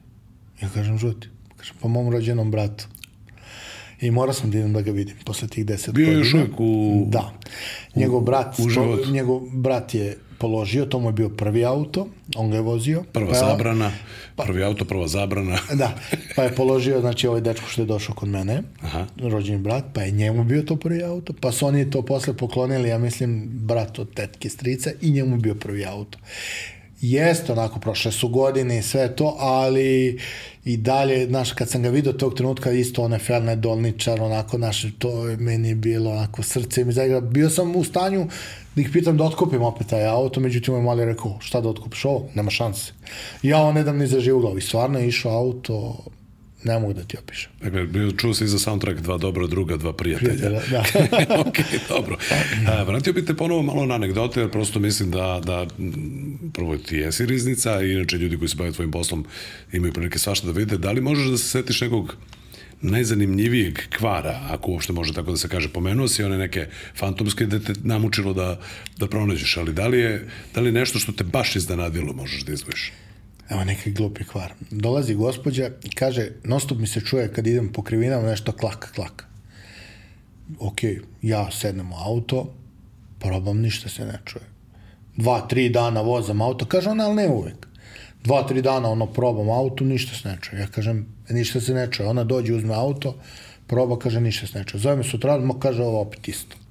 Ja 0.62 0.70
kažem, 0.74 0.98
žuti. 0.98 1.28
Kaže, 1.58 1.74
pa 1.82 1.88
mom 1.88 2.10
rođenom 2.10 2.52
bratu. 2.52 2.88
I 4.04 4.12
morao 4.12 4.34
sam 4.34 4.51
da 4.51 4.58
idem 4.58 4.74
da 4.74 4.82
ga 4.82 4.91
vidim 4.91 5.16
posle 5.26 5.47
tih 5.47 5.66
deset 5.66 5.95
Bio 5.95 6.01
je 6.01 6.08
godina. 6.08 6.20
još 6.22 6.34
uvijek 6.34 6.60
u... 6.60 7.04
Da. 7.08 7.34
Njegov 7.95 8.22
brat, 8.22 8.60
u 8.60 8.70
životu. 8.70 9.12
njegov 9.12 9.41
brat 9.41 9.93
je 9.93 10.18
položio, 10.38 10.86
to 10.86 10.99
mu 10.99 11.10
je 11.10 11.14
bio 11.14 11.30
prvi 11.30 11.66
auto, 11.66 12.08
on 12.36 12.49
ga 12.49 12.56
je 12.56 12.62
vozio. 12.62 13.04
Prva 13.04 13.28
Pa- 13.30 13.38
zabrana, 13.38 13.91
prvi 14.38 14.64
auto, 14.64 14.86
prva 14.86 15.08
zabrana. 15.08 15.58
Da, 15.74 15.95
pa 16.36 16.43
je 16.43 16.56
položio, 16.56 17.01
znači 17.01 17.28
ovaj 17.28 17.41
dečko 17.41 17.66
što 17.68 17.82
je 17.82 17.86
došao 17.86 18.16
kod 18.16 18.30
mene, 18.30 18.62
Aha. 18.82 19.06
rođeni 19.20 19.58
brat, 19.60 19.84
pa 19.93 20.01
je 20.01 20.12
njemu 20.12 20.43
bio 20.43 20.62
to 20.62 20.76
prvi 20.76 21.04
auto, 21.04 21.34
pa 21.34 21.51
su 21.51 21.66
oni 21.66 21.89
to 21.89 22.01
posle 22.01 22.34
poklonili, 22.34 22.89
ja 22.89 22.97
mislim, 22.97 23.43
brat 23.45 23.99
od 23.99 24.14
tetke 24.14 24.49
strica 24.49 24.91
i 25.01 25.12
njemu 25.12 25.38
bio 25.38 25.56
prvi 25.56 25.86
auto. 25.86 26.18
Jeste 27.04 27.51
onako, 27.51 27.80
prošle 27.80 28.12
su 28.12 28.28
godine 28.28 28.78
i 28.80 28.82
sve 28.82 29.16
to, 29.16 29.36
ali 29.39 30.20
i 30.66 30.78
dalje, 30.78 31.28
znaš, 31.28 31.51
kad 31.51 31.70
sam 31.70 31.84
ga 31.84 31.89
vidio 31.89 32.14
tog 32.14 32.34
trenutka, 32.34 32.72
isto 32.72 33.04
onaj 33.04 33.20
Ferne 33.20 33.56
Dolničar, 33.56 34.22
onako, 34.22 34.58
znaš, 34.58 34.86
to 34.99 35.28
je 35.28 35.38
meni 35.38 35.76
bilo 35.76 36.12
onako, 36.12 36.43
srce 36.43 36.86
mi 36.86 36.93
zaigra. 36.93 37.22
Bio 37.22 37.49
sam 37.49 37.76
u 37.76 37.84
stanju 37.84 38.28
da 38.76 38.82
ih 38.82 38.89
pitam 38.93 39.18
da 39.18 39.24
otkupim 39.24 39.62
opet 39.62 39.88
taj 39.88 40.06
auto, 40.06 40.39
međutim, 40.39 40.74
moj 40.74 40.84
mali 40.84 41.06
rekao, 41.06 41.38
šta 41.39 41.62
da 41.62 41.70
otkupiš 41.70 42.06
ovo? 42.06 42.30
Nema 42.36 42.51
šanse. 42.51 42.93
Ja 43.41 43.58
ovo 43.58 43.72
ne 43.72 43.84
dam 43.84 43.97
ni 43.97 44.08
za 44.08 44.20
živu. 44.20 44.58
I 44.58 44.62
stvarno 44.62 44.99
je 44.99 45.08
išao 45.08 45.38
auto, 45.38 46.06
ne 46.64 46.80
mogu 46.80 46.93
da 46.93 47.03
ti 47.03 47.18
opišem. 47.18 47.51
Dakle, 47.61 47.88
čuo 48.18 48.34
se 48.34 48.45
i 48.45 48.47
za 48.47 48.59
soundtrack 48.59 48.99
dva 48.99 49.18
dobra 49.18 49.47
druga, 49.47 49.78
dva 49.78 49.93
prijatelja. 49.93 50.59
Prijatelja, 50.59 50.61
da. 51.26 51.39
ok, 51.47 51.57
dobro. 51.89 52.18
A, 52.68 52.84
vratio 52.84 53.14
bih 53.14 53.24
te 53.24 53.34
ponovo 53.34 53.61
malo 53.61 53.86
na 53.86 53.95
anegdote, 53.95 54.39
jer 54.39 54.51
prosto 54.51 54.80
mislim 54.80 55.11
da, 55.11 55.41
da 55.45 55.68
prvo 56.53 56.78
ti 56.78 56.97
jesi 56.97 57.26
riznica, 57.26 57.82
i 57.82 57.91
inače 57.91 58.18
ljudi 58.18 58.38
koji 58.38 58.49
se 58.49 58.55
bave 58.55 58.72
tvojim 58.72 58.91
poslom 58.91 59.26
imaju 59.74 59.93
prilike 59.93 60.20
svašta 60.20 60.47
da 60.47 60.53
vide. 60.53 60.78
Da 60.78 60.91
li 60.91 61.01
možeš 61.01 61.28
da 61.28 61.38
se 61.38 61.49
setiš 61.49 61.82
nekog 61.82 62.16
najzanimljivijeg 62.84 63.80
kvara, 63.97 64.39
ako 64.49 64.72
uopšte 64.72 64.93
može 64.93 65.14
tako 65.14 65.32
da 65.32 65.38
se 65.38 65.49
kaže, 65.49 65.70
pomenuo 65.70 66.07
si 66.07 66.24
one 66.24 66.38
neke 66.38 66.68
fantomske 66.95 67.45
da 67.45 67.59
te 67.59 67.74
namučilo 67.84 68.34
da, 68.34 68.59
da 68.97 69.07
pronađeš, 69.07 69.57
ali 69.57 69.74
da 69.74 69.88
li 69.88 69.99
je, 69.99 70.30
da 70.55 70.61
li 70.61 70.72
nešto 70.72 70.99
što 70.99 71.11
te 71.11 71.24
baš 71.24 71.55
iznenadilo 71.55 72.14
možeš 72.14 72.43
da 72.43 72.53
izvojiš? 72.53 72.91
Evo 73.50 73.64
neki 73.64 73.91
glupi 73.91 74.24
kvar. 74.24 74.54
Dolazi 74.72 75.16
gospođa 75.16 75.70
i 75.84 75.89
kaže, 75.89 76.30
non 76.44 76.60
stop 76.60 76.78
mi 76.78 76.88
se 76.88 77.02
čuje 77.02 77.34
kad 77.34 77.48
idem 77.48 77.72
po 77.74 77.82
krivinama 77.82 78.28
nešto 78.28 78.52
klaka, 78.52 78.88
klaka. 78.96 79.26
Ok, 80.60 80.80
ja 81.22 81.52
sednem 81.52 81.91
u 81.91 81.96
auto, 81.96 82.54
probam, 83.20 83.62
ništa 83.62 83.89
se 83.89 84.06
ne 84.06 84.20
čuje. 84.26 84.44
Dva, 85.18 85.48
tri 85.48 85.70
dana 85.70 86.02
vozam 86.02 86.41
auto, 86.41 86.66
kaže 86.66 86.89
ona, 86.89 87.06
ali 87.06 87.16
ne 87.16 87.30
uvek. 87.30 87.68
Dva, 88.24 88.48
tri 88.48 88.62
dana 88.62 88.89
ono 88.89 89.06
probam 89.06 89.50
auto, 89.50 89.84
ništa 89.84 90.16
se 90.16 90.30
ne 90.30 90.38
čuje. 90.41 90.62
Ja 90.62 90.68
kažem, 90.68 91.06
ništa 91.30 91.62
se 91.62 91.74
ne 91.74 91.88
čuje. 91.91 92.10
Ona 92.10 92.24
dođe, 92.24 92.54
uzme 92.54 92.76
auto, 92.76 93.16
proba, 93.68 94.00
kaže, 94.00 94.22
ništa 94.22 94.48
se 94.48 94.60
ne 94.60 94.66
čuje. 94.66 94.82
Zove 94.82 94.96
me 94.96 95.04
sutra, 95.04 95.39
kaže, 95.60 95.84
ovo 95.84 96.02
opet 96.02 96.28
isto. 96.28 96.62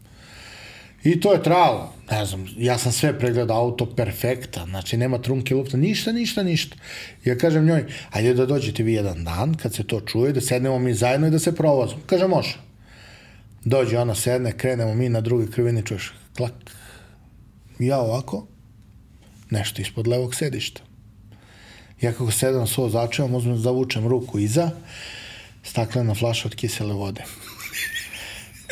I 1.04 1.20
to 1.20 1.32
je 1.32 1.42
trajalo, 1.42 1.94
ne 2.10 2.26
znam, 2.26 2.46
ja 2.56 2.78
sam 2.78 2.92
sve 2.92 3.18
pregledao, 3.18 3.58
auto 3.58 3.86
perfekta, 3.86 4.64
znači 4.64 4.96
nema 4.96 5.18
trunke 5.18 5.54
lupta, 5.54 5.76
ništa, 5.76 6.12
ništa, 6.12 6.42
ništa. 6.42 6.76
Ja 7.24 7.38
kažem 7.38 7.66
njoj, 7.66 7.84
ajde 8.10 8.34
da 8.34 8.46
dođete 8.46 8.82
vi 8.82 8.92
jedan 8.92 9.24
dan, 9.24 9.54
kad 9.54 9.74
se 9.74 9.84
to 9.84 10.00
čuje, 10.00 10.32
da 10.32 10.40
sednemo 10.40 10.78
mi 10.78 10.94
zajedno 10.94 11.26
i 11.26 11.30
da 11.30 11.38
se 11.38 11.54
provozimo. 11.54 12.00
Kaže, 12.06 12.26
može. 12.26 12.56
Dođe 13.64 13.98
ona, 13.98 14.14
sedne, 14.14 14.52
krenemo 14.52 14.94
mi 14.94 15.08
na 15.08 15.20
drugi 15.20 15.50
krivini, 15.50 15.86
čuješ, 15.86 16.12
klak. 16.36 16.52
Ja 17.78 18.00
ovako, 18.00 18.46
nešto 19.50 19.82
ispod 19.82 20.06
levog 20.06 20.34
sedišta. 20.34 20.80
Ja 22.00 22.12
kako 22.12 22.30
sedam 22.30 22.66
svo 22.66 22.88
začevam, 22.88 23.34
uzmem, 23.34 23.58
zavučem 23.58 24.08
ruku 24.08 24.38
iza, 24.38 24.70
staklena 25.62 26.14
flaša 26.14 26.48
od 26.48 26.54
kisele 26.54 26.94
vode. 26.94 27.24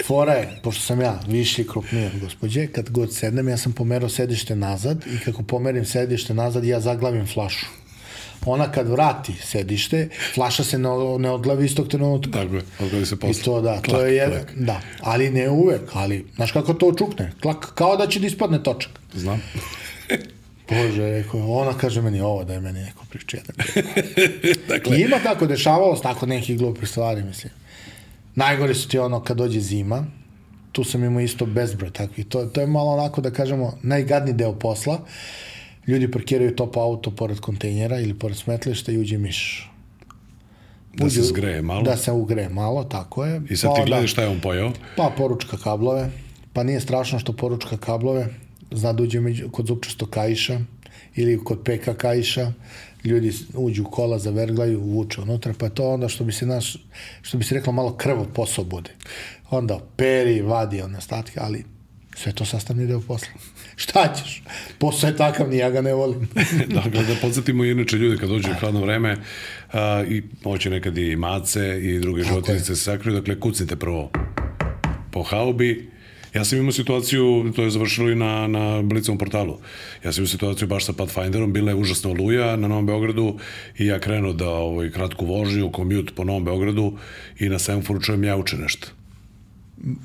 Fora 0.06 0.32
je, 0.32 0.58
pošto 0.62 0.82
sam 0.82 1.00
ja 1.00 1.20
viši 1.28 1.62
i 1.62 1.66
krupniji 1.68 2.06
od 2.06 2.20
gospođe, 2.20 2.66
kad 2.66 2.90
god 2.90 3.14
sednem, 3.14 3.48
ja 3.48 3.56
sam 3.56 3.72
pomerao 3.72 4.08
sedište 4.08 4.56
nazad 4.56 5.04
i 5.06 5.24
kako 5.24 5.42
pomerim 5.42 5.84
sedište 5.84 6.34
nazad, 6.34 6.64
ja 6.64 6.80
zaglavim 6.80 7.26
flašu. 7.26 7.66
Ona 8.46 8.72
kad 8.72 8.88
vrati 8.88 9.32
sedište, 9.42 10.08
flaša 10.34 10.64
se 10.64 10.78
ne, 10.78 10.88
ne 11.18 11.30
odlavi 11.30 11.64
istog 11.66 11.88
trenutka. 11.88 12.30
Tako 12.30 12.54
je, 12.54 12.62
odgodi 12.80 13.06
se 13.06 13.14
I 13.14 13.18
posle. 13.18 13.42
to 13.42 13.60
da, 13.60 13.76
to 13.76 13.90
Klak, 13.90 14.02
je 14.02 14.14
jedan, 14.14 14.32
klak. 14.44 14.52
da, 14.56 14.80
ali 15.00 15.30
ne 15.30 15.50
uvek, 15.50 15.80
ali, 15.92 16.26
znaš 16.36 16.52
kako 16.52 16.74
to 16.74 16.92
čukne, 16.98 17.32
klak, 17.42 17.72
kao 17.74 17.96
da 17.96 18.06
će 18.06 18.20
da 18.20 18.26
ispadne 18.26 18.62
točak. 18.62 18.90
Znam. 19.14 19.42
Bože, 20.68 21.02
rekao, 21.10 21.52
ona 21.52 21.78
kaže 21.78 22.02
meni 22.02 22.20
ovo 22.20 22.44
da 22.44 22.52
je 22.52 22.60
meni 22.60 22.80
neko 22.80 23.04
priča 23.10 23.36
jedan. 23.36 23.56
dakle, 24.68 24.98
I 24.98 25.00
ima 25.00 25.18
tako, 25.22 25.46
dešavalo 25.46 25.96
se 25.96 26.02
tako 26.02 26.26
nekih 26.26 26.58
glupih 26.58 26.88
stvari, 26.88 27.22
mislim. 27.22 27.52
Najgore 28.40 28.74
su 28.74 28.88
ti 28.88 28.98
ono 28.98 29.20
kad 29.20 29.36
dođe 29.36 29.60
zima, 29.60 30.06
tu 30.72 30.84
sam 30.84 31.04
imao 31.04 31.20
isto 31.20 31.46
bezbroj 31.46 31.90
takvih. 31.90 32.26
To, 32.26 32.44
to 32.46 32.60
je 32.60 32.66
malo 32.66 32.90
onako 32.92 33.20
da 33.20 33.30
kažemo 33.30 33.78
najgadniji 33.82 34.34
deo 34.34 34.52
posla. 34.54 34.98
Ljudi 35.86 36.10
parkiraju 36.10 36.56
top 36.56 36.76
auto 36.76 37.10
pored 37.10 37.40
kontejnera 37.40 38.00
ili 38.00 38.14
pored 38.14 38.36
smetlišta 38.36 38.92
i 38.92 38.98
uđe 38.98 39.18
miš. 39.18 39.66
da 40.94 41.10
se 41.10 41.22
zgreje 41.22 41.62
malo. 41.62 41.82
Da 41.82 41.96
se 41.96 42.12
ugreje 42.12 42.48
malo, 42.48 42.84
tako 42.84 43.24
je. 43.24 43.42
I 43.50 43.56
sad 43.56 43.70
Pa 43.70 43.74
ti 43.74 43.80
onda- 43.80 43.90
gledaš 43.90 44.10
šta 44.10 44.22
je 44.22 44.28
on 44.28 44.40
pojao. 44.40 44.72
Pa 44.96 45.12
poručka 45.16 45.56
kablove, 45.56 46.10
pa 46.52 46.62
nije 46.62 46.80
strašno 46.80 47.18
što 47.18 47.32
poručka 47.32 47.76
kablove, 47.76 48.26
zna 48.70 48.92
da 48.92 49.02
uđe 49.02 49.20
među, 49.20 49.50
kod 49.50 49.66
zupčasto 49.66 50.06
kajiša 50.06 50.60
ili 51.14 51.44
kod 51.44 51.60
peka 51.64 51.94
kajiša, 51.94 52.52
ljudi 53.04 53.32
uđu 53.54 53.82
u 53.82 53.90
kola, 53.90 54.18
zaverglaju, 54.18 54.80
vuče 54.80 55.20
unutra, 55.20 55.54
pa 55.58 55.68
to 55.68 55.90
onda 55.90 56.08
što 56.08 56.24
bi 56.24 56.32
se 56.32 56.46
naš, 56.46 56.76
što 57.22 57.38
bi 57.38 57.44
se 57.44 57.54
reklo 57.54 57.72
malo 57.72 57.96
krvo 57.96 58.26
posao 58.34 58.64
bude. 58.64 58.90
Onda 59.50 59.80
peri, 59.96 60.40
vadi 60.40 60.82
one 60.82 61.00
statke, 61.00 61.40
ali 61.42 61.64
sve 62.14 62.32
to 62.32 62.44
sastavni 62.44 62.86
deo 62.86 63.00
posla. 63.00 63.28
Šta 63.76 64.14
ćeš? 64.14 64.42
Posao 64.78 65.08
je 65.08 65.16
takav, 65.16 65.48
ni 65.48 65.56
ja 65.56 65.70
ga 65.70 65.80
ne 65.80 65.94
volim. 65.94 66.28
dakle, 66.82 67.04
da 67.04 67.14
podsjetimo 67.20 67.64
inače 67.64 67.96
ljude 67.96 68.16
kad 68.16 68.28
dođe 68.28 68.50
u 68.50 68.54
hladno 68.60 68.80
vreme 68.80 69.16
a, 69.72 70.04
i 70.08 70.22
moće 70.44 70.70
nekad 70.70 70.98
i 70.98 71.16
mace 71.16 71.80
i 71.82 71.98
druge 71.98 72.22
životinjice 72.22 72.64
se 72.64 72.76
sakriju, 72.76 73.14
dakle 73.14 73.40
kucnite 73.40 73.76
prvo 73.76 74.10
po 75.10 75.22
haubi. 75.22 75.89
Ja 76.34 76.44
sam 76.44 76.58
imao 76.58 76.72
situaciju, 76.72 77.52
to 77.56 77.62
je 77.62 77.70
završilo 77.70 78.10
i 78.10 78.14
na, 78.14 78.46
na 78.46 78.82
Blicovom 78.82 79.18
portalu. 79.18 79.58
Ja 80.04 80.12
sam 80.12 80.22
imao 80.22 80.28
situaciju 80.28 80.68
baš 80.68 80.86
sa 80.86 80.92
Pathfinderom, 80.92 81.52
bila 81.52 81.70
je 81.70 81.76
užasna 81.76 82.10
oluja 82.10 82.56
na 82.56 82.68
Novom 82.68 82.86
Beogradu 82.86 83.38
i 83.78 83.86
ja 83.86 83.98
krenuo 83.98 84.32
da 84.32 84.50
ovaj, 84.50 84.90
kratku 84.90 85.26
vožnju, 85.26 85.72
komjut 85.72 86.14
po 86.14 86.24
Novom 86.24 86.44
Beogradu 86.44 86.92
i 87.38 87.48
na 87.48 87.58
semaforu 87.58 88.00
čujem 88.00 88.24
jauče 88.24 88.56
nešto 88.56 88.99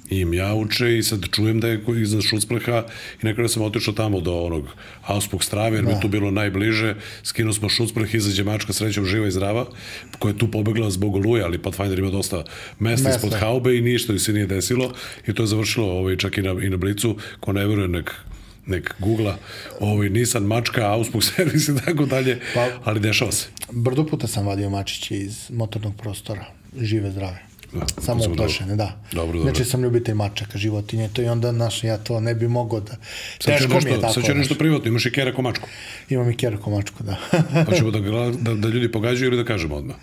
i 0.09 0.25
mjauče 0.25 0.97
i 0.97 1.03
sad 1.03 1.25
čujem 1.31 1.59
da 1.59 1.67
je 1.67 1.81
iznad 2.01 2.23
Šucpreha 2.23 2.85
i 3.21 3.25
nekada 3.25 3.47
sam 3.47 3.61
otišao 3.63 3.93
tamo 3.93 4.21
do 4.21 4.39
onog 4.39 4.67
Auspuk 5.05 5.43
strave, 5.43 5.77
jer 5.77 5.85
mi 5.85 5.91
je 5.91 6.01
tu 6.01 6.07
bilo 6.07 6.31
najbliže, 6.31 6.95
skinuo 7.23 7.53
smo 7.53 7.69
Šucpreh, 7.69 8.15
izađe 8.15 8.43
mačka 8.43 8.73
srećom 8.73 9.05
živa 9.05 9.27
i 9.27 9.31
zdrava, 9.31 9.65
koja 10.19 10.31
je 10.31 10.37
tu 10.37 10.51
pobegla 10.51 10.89
zbog 10.89 11.15
oluje, 11.15 11.43
ali 11.43 11.57
Pathfinder 11.61 11.99
ima 11.99 12.09
dosta 12.11 12.43
mesta 12.79 13.09
Mesta. 13.09 13.09
ispod 13.27 13.39
haube 13.39 13.77
i 13.77 13.81
ništa 13.81 14.13
joj 14.13 14.19
se 14.19 14.33
nije 14.33 14.47
desilo 14.47 14.93
i 15.27 15.33
to 15.33 15.43
je 15.43 15.47
završilo 15.47 15.91
ovaj, 15.91 16.17
čak 16.17 16.37
i 16.37 16.41
na, 16.41 16.51
i 16.65 16.69
na 16.69 16.77
blicu, 16.77 17.17
ko 17.39 17.53
ne 17.53 17.67
veruje 17.67 17.87
nek 17.87 18.11
nek 18.67 18.95
googla, 18.99 19.37
ovaj, 19.79 20.09
Nissan 20.09 20.43
mačka, 20.43 20.91
Auspuk 20.91 21.23
servis 21.35 21.67
i 21.67 21.75
tako 21.85 22.05
dalje, 22.05 22.39
Pa- 22.53 22.69
ali 22.83 22.99
dešava 22.99 23.31
se. 23.31 23.47
Brdo 23.71 24.05
puta 24.05 24.27
sam 24.27 24.45
vadio 24.47 24.69
mačiće 24.69 25.17
iz 25.17 25.49
motornog 25.49 25.95
prostora, 25.95 26.45
žive, 26.81 27.11
zdrave. 27.11 27.39
Da, 27.79 28.01
Samo 28.01 28.23
sam 28.23 28.31
uplašene, 28.31 28.75
da. 28.75 29.01
Dobro, 29.11 29.37
dobro. 29.37 29.41
Znači 29.41 29.69
sam 29.69 29.83
ljubitelj 29.83 30.15
mačaka, 30.15 30.57
životinje, 30.57 31.09
to 31.13 31.21
i 31.21 31.25
onda, 31.25 31.51
znaš, 31.51 31.83
ja 31.83 31.97
to 31.97 32.19
ne 32.19 32.35
bi 32.35 32.47
mogao 32.47 32.79
da... 32.79 32.91
Sad 33.39 33.57
ću 33.57 33.63
Teško 33.63 33.67
mi 33.67 33.75
je 33.75 33.81
nešto, 33.81 34.01
tako. 34.01 34.13
sad 34.13 34.23
ću 34.25 34.33
nešto 34.33 34.55
privatno, 34.55 34.87
imaš 34.89 35.05
i 35.05 35.11
kerako 35.11 35.41
mačku. 35.41 35.67
Imam 36.09 36.29
i 36.29 36.37
kerako 36.37 36.69
mačku, 36.69 37.03
da. 37.03 37.17
Pa 37.65 37.75
ćemo 37.75 37.91
da, 37.91 37.99
da, 38.31 38.53
da 38.53 38.67
ljudi 38.67 38.91
pogađaju 38.91 39.27
ili 39.27 39.37
da 39.37 39.43
kažemo 39.43 39.75
odmah. 39.75 39.95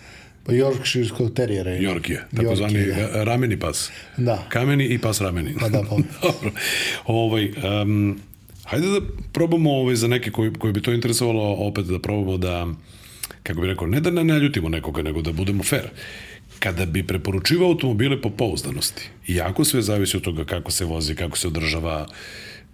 pa 0.45 0.51
Yorkshireskog 0.53 1.33
terijera. 1.33 1.71
je. 1.71 1.81
York 1.81 2.09
je, 2.09 2.23
takozvani 2.35 2.73
Yorkie, 2.73 3.07
da. 3.13 3.23
rameni 3.23 3.59
pas. 3.59 3.89
Da. 4.17 4.45
Kameni 4.49 4.85
i 4.85 4.97
pas 4.97 5.21
rameni. 5.21 5.55
Pa 5.59 5.69
da, 5.69 5.83
pa. 5.89 5.95
Dobro. 6.27 6.51
Ovaj, 7.05 7.51
um, 7.81 8.19
hajde 8.63 8.87
da 8.87 8.99
probamo 9.31 9.71
ovaj, 9.71 9.95
za 9.95 10.07
neke 10.07 10.31
koji, 10.31 10.53
koji 10.53 10.73
bi 10.73 10.81
to 10.81 10.93
interesovalo, 10.93 11.55
opet 11.67 11.85
da 11.85 11.99
probamo 11.99 12.37
da, 12.37 12.67
kako 13.43 13.61
bi 13.61 13.67
rekao, 13.67 13.87
ne 13.87 13.99
da 13.99 14.11
ne 14.11 14.23
naljutimo 14.23 14.69
nekoga, 14.69 15.01
nego 15.01 15.21
da 15.21 15.31
budemo 15.31 15.63
fair. 15.63 15.89
Kada 16.63 16.85
bi 16.85 17.07
preporučivao 17.07 17.67
automobile 17.67 18.21
po 18.21 18.29
pouzdanosti, 18.29 19.09
iako 19.27 19.65
sve 19.65 19.81
zavisi 19.81 20.17
od 20.17 20.23
toga 20.23 20.45
kako 20.45 20.71
se 20.71 20.85
vozi, 20.85 21.15
kako 21.15 21.37
se 21.37 21.47
održava, 21.47 22.07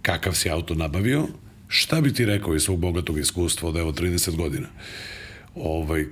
kakav 0.02 0.34
si 0.34 0.50
auto 0.50 0.74
nabavio, 0.74 1.26
šta 1.68 2.00
bi 2.00 2.14
ti 2.14 2.24
rekao 2.24 2.54
iz 2.54 2.62
svog 2.62 2.78
bogatog 2.78 3.18
iskustva 3.18 3.68
od 3.68 3.76
evo 3.76 3.92
30 3.92 4.36
godina? 4.36 4.68
Ovaj, 5.54 6.04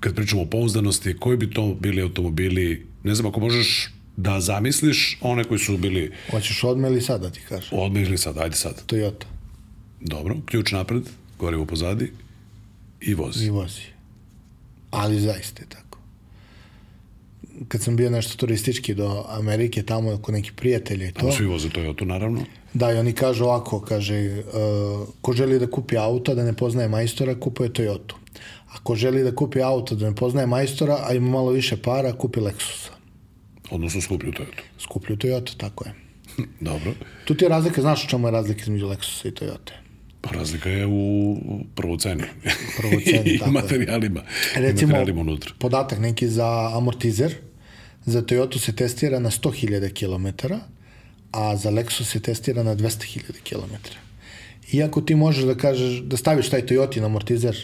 kad 0.00 0.14
pričamo 0.14 0.42
o 0.42 0.46
pouzdanosti, 0.46 1.16
koji 1.16 1.36
bi 1.36 1.50
to 1.50 1.76
bili 1.80 2.02
automobili, 2.02 2.86
ne 3.02 3.14
znam, 3.14 3.26
ako 3.26 3.40
možeš 3.40 3.90
da 4.16 4.40
zamisliš 4.40 5.18
one 5.20 5.44
koji 5.44 5.58
su 5.58 5.76
bili 5.76 6.12
Hoćeš 6.30 6.64
odme 6.64 6.88
ili 6.88 7.00
sad 7.00 7.20
da 7.20 7.30
ti 7.30 7.40
kažem? 7.48 7.78
odmah 7.78 8.02
ili 8.02 8.18
sad, 8.18 8.38
ajde 8.38 8.56
sad. 8.56 8.82
Toyota. 8.86 9.26
Dobro, 10.00 10.36
ključ 10.46 10.72
napred, 10.72 11.02
gorivo 11.38 11.64
pozadi 11.64 12.12
i 13.00 13.14
vozi. 13.14 13.46
I 13.46 13.50
vozi. 13.50 13.82
Ali 14.90 15.20
zaista 15.20 15.62
je 15.62 15.68
tako. 15.68 15.85
Kad 17.68 17.82
sam 17.82 17.96
bio 17.96 18.10
nešto 18.10 18.36
turistički 18.36 18.94
do 18.94 19.24
Amerike, 19.28 19.82
tamo 19.82 20.16
kod 20.18 20.34
nekih 20.34 20.52
prijatelja 20.52 21.08
i 21.08 21.12
to, 21.12 21.20
Tamo 21.20 21.32
svi 21.32 21.46
voze 21.46 21.68
Toyota, 21.68 22.04
naravno. 22.04 22.40
da, 22.74 22.92
i 22.92 22.96
oni 22.96 23.12
kažu 23.12 23.44
ovako, 23.44 23.80
kaže, 23.80 24.42
uh, 24.42 25.08
ko 25.20 25.32
želi 25.32 25.58
da 25.58 25.66
kupi 25.66 25.96
auto, 25.98 26.34
da 26.34 26.44
ne 26.44 26.52
poznaje 26.52 26.88
majstora, 26.88 27.34
kupuje 27.34 27.70
Toyota. 27.70 28.14
A 28.68 28.78
ko 28.78 28.94
želi 28.94 29.22
da 29.22 29.34
kupi 29.34 29.62
auto, 29.62 29.94
da 29.94 30.08
ne 30.08 30.14
poznaje 30.14 30.46
majstora, 30.46 30.98
a 31.02 31.14
ima 31.14 31.30
malo 31.30 31.50
više 31.50 31.76
para, 31.76 32.12
kupi 32.12 32.40
Lexusa. 32.40 32.90
Odnosno 33.70 34.00
skuplju 34.00 34.32
Toyota. 34.32 34.62
Skuplju 34.78 35.16
Toyota, 35.16 35.56
tako 35.56 35.84
je. 35.84 35.92
Dobro. 36.60 36.92
Tu 37.24 37.34
ti 37.34 37.44
je 37.44 37.48
razlika, 37.48 37.80
znaš 37.80 38.04
u 38.04 38.08
čemu 38.08 38.28
je 38.28 38.32
razlika 38.32 38.62
između 38.62 38.86
Lexusa 38.86 39.28
i 39.28 39.32
Toyota? 39.32 39.72
Pa 40.20 40.30
razlika 40.30 40.70
je 40.70 40.86
u 40.86 41.36
prvo 41.74 41.96
ceni. 41.96 42.22
Prvo 42.76 42.92
ceni, 43.02 43.30
I 43.34 43.38
tako 43.38 43.50
je. 43.50 43.52
materijalima. 43.52 44.20
I 44.56 44.60
Recimo, 44.60 44.88
materijalima 44.88 45.20
unutra. 45.20 45.52
podatak 45.58 45.98
neki 45.98 46.28
za 46.28 46.70
amortizer, 46.76 47.34
za 48.06 48.22
Toyota 48.22 48.58
se 48.58 48.72
testira 48.72 49.18
na 49.20 49.30
100.000 49.30 49.90
km, 49.92 50.54
a 51.32 51.56
za 51.56 51.70
Lexus 51.70 52.04
se 52.04 52.20
testira 52.20 52.62
na 52.62 52.76
200.000 52.76 53.42
km. 53.42 53.74
Iako 54.72 55.00
ti 55.00 55.14
možeš 55.14 55.44
da 55.44 55.54
kažeš, 55.54 56.00
da 56.00 56.16
staviš 56.16 56.50
taj 56.50 56.66
Toyota 56.66 57.04
amortizer 57.04 57.56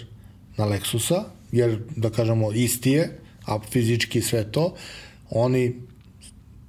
na 0.57 0.67
Lexusa, 0.67 1.23
jer, 1.53 1.79
da 1.97 2.11
kažemo, 2.11 2.53
isti 2.53 2.91
je, 2.91 3.19
a 3.47 3.59
fizički 3.71 4.23
sve 4.23 4.45
to, 4.53 4.75
oni 5.31 5.75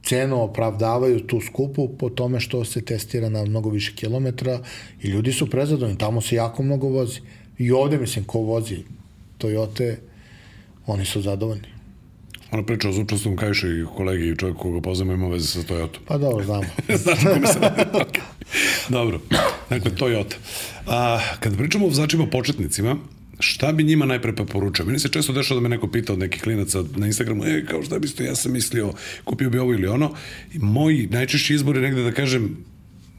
cenu 0.04 0.42
opravdavaju 0.42 1.28
tu 1.28 1.42
skupu 1.42 1.90
po 1.98 2.10
tome 2.10 2.40
što 2.40 2.66
se 2.66 2.82
testira 2.82 3.30
na 3.30 3.46
mnogo 3.46 3.70
više 3.70 3.96
kilometra 3.96 4.60
i 5.02 5.08
ljudi 5.08 5.34
su 5.34 5.50
prezadovoljni, 5.50 5.98
tamo 5.98 6.22
se 6.22 6.36
jako 6.36 6.64
mnogo 6.64 6.88
vozi. 6.88 7.20
I 7.58 7.72
ovde, 7.72 7.98
mislim, 7.98 8.26
ko 8.26 8.40
vozi 8.40 8.78
Toyota, 9.40 9.96
oni 10.86 11.06
su 11.06 11.22
zadovoljni. 11.22 11.73
Ona 12.54 12.64
priča 12.64 12.90
o 12.90 12.92
zupčastom 12.92 13.36
kajšu 13.36 13.68
i 13.68 13.86
kolegi 13.98 14.28
i 14.28 14.36
čovjeku 14.36 14.62
koga 14.62 14.82
poznamo 14.82 15.14
ima 15.14 15.28
veze 15.28 15.48
sa 15.48 15.60
Toyota. 15.60 15.98
Pa 16.06 16.18
dobro, 16.18 16.46
znamo. 16.46 16.64
Znaš 17.04 17.24
kako 17.24 17.48
se 17.48 17.60
okay. 17.94 18.22
Dobro. 18.90 19.20
Dakle, 19.70 19.92
Toyota. 19.92 20.36
A, 20.88 21.20
kada 21.40 21.58
pričamo 21.58 21.86
o 21.86 21.90
vozačima 21.90 22.28
početnicima, 22.28 22.98
šta 23.40 23.72
bi 23.72 23.84
njima 23.84 24.06
najpre 24.06 24.36
preporučio? 24.36 24.86
Meni 24.86 25.00
se 25.00 25.10
često 25.10 25.34
dešava 25.34 25.60
da 25.60 25.64
me 25.64 25.70
neko 25.70 25.88
pita 25.88 26.14
od 26.14 26.20
nekih 26.20 26.42
klinaca 26.42 26.84
na 26.96 27.08
Instagramu, 27.08 27.46
e, 27.46 27.66
kao 27.66 27.84
šta 27.84 28.00
biste, 28.00 28.24
ja 28.24 28.36
sam 28.36 28.52
mislio, 28.52 28.94
kupio 29.24 29.50
bi 29.50 29.60
ovo 29.60 29.74
ili 29.74 29.88
ono. 29.88 30.14
I 30.54 30.60
moj 30.60 31.08
najčešći 31.12 31.54
izbor 31.54 31.76
je 31.76 31.82
negde 31.82 32.04
da 32.04 32.12
kažem, 32.12 32.58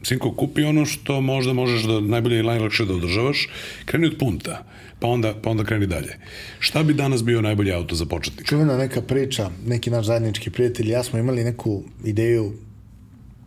sinko, 0.05 0.31
kupi 0.35 0.63
ono 0.63 0.85
što 0.85 1.21
možda 1.21 1.53
možeš 1.53 1.83
da 1.83 1.99
najbolje 1.99 2.39
i 2.39 2.43
najlakše 2.43 2.85
da 2.85 2.93
održavaš, 2.93 3.49
kreni 3.85 4.07
od 4.07 4.15
punta, 4.19 4.63
pa 4.99 5.07
onda, 5.07 5.33
pa 5.43 5.49
onda 5.49 5.63
kreni 5.63 5.87
dalje. 5.87 6.17
Šta 6.59 6.83
bi 6.83 6.93
danas 6.93 7.23
bio 7.23 7.41
najbolji 7.41 7.71
auto 7.71 7.95
za 7.95 8.05
početnika? 8.05 8.49
Čuvena 8.49 8.77
neka 8.77 9.01
priča, 9.01 9.49
neki 9.65 9.89
naš 9.89 10.05
zajednički 10.05 10.49
prijatelj 10.49 10.89
ja 10.89 11.03
smo 11.03 11.19
imali 11.19 11.43
neku 11.43 11.83
ideju 12.03 12.53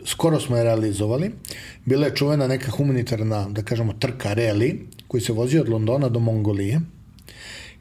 skoro 0.05 0.41
smo 0.41 0.57
je 0.57 0.65
realizovali. 0.65 1.31
Bila 1.85 2.07
je 2.07 2.17
čuvena 2.17 2.47
neka 2.47 2.71
humanitarna, 2.71 3.49
da 3.49 3.63
kažemo, 3.63 3.93
trka 3.93 4.33
reli, 4.33 4.87
koji 5.09 5.21
se 5.21 5.33
vozi 5.33 5.59
od 5.59 5.69
Londona 5.69 6.09
do 6.09 6.21
Mongolije. 6.21 6.81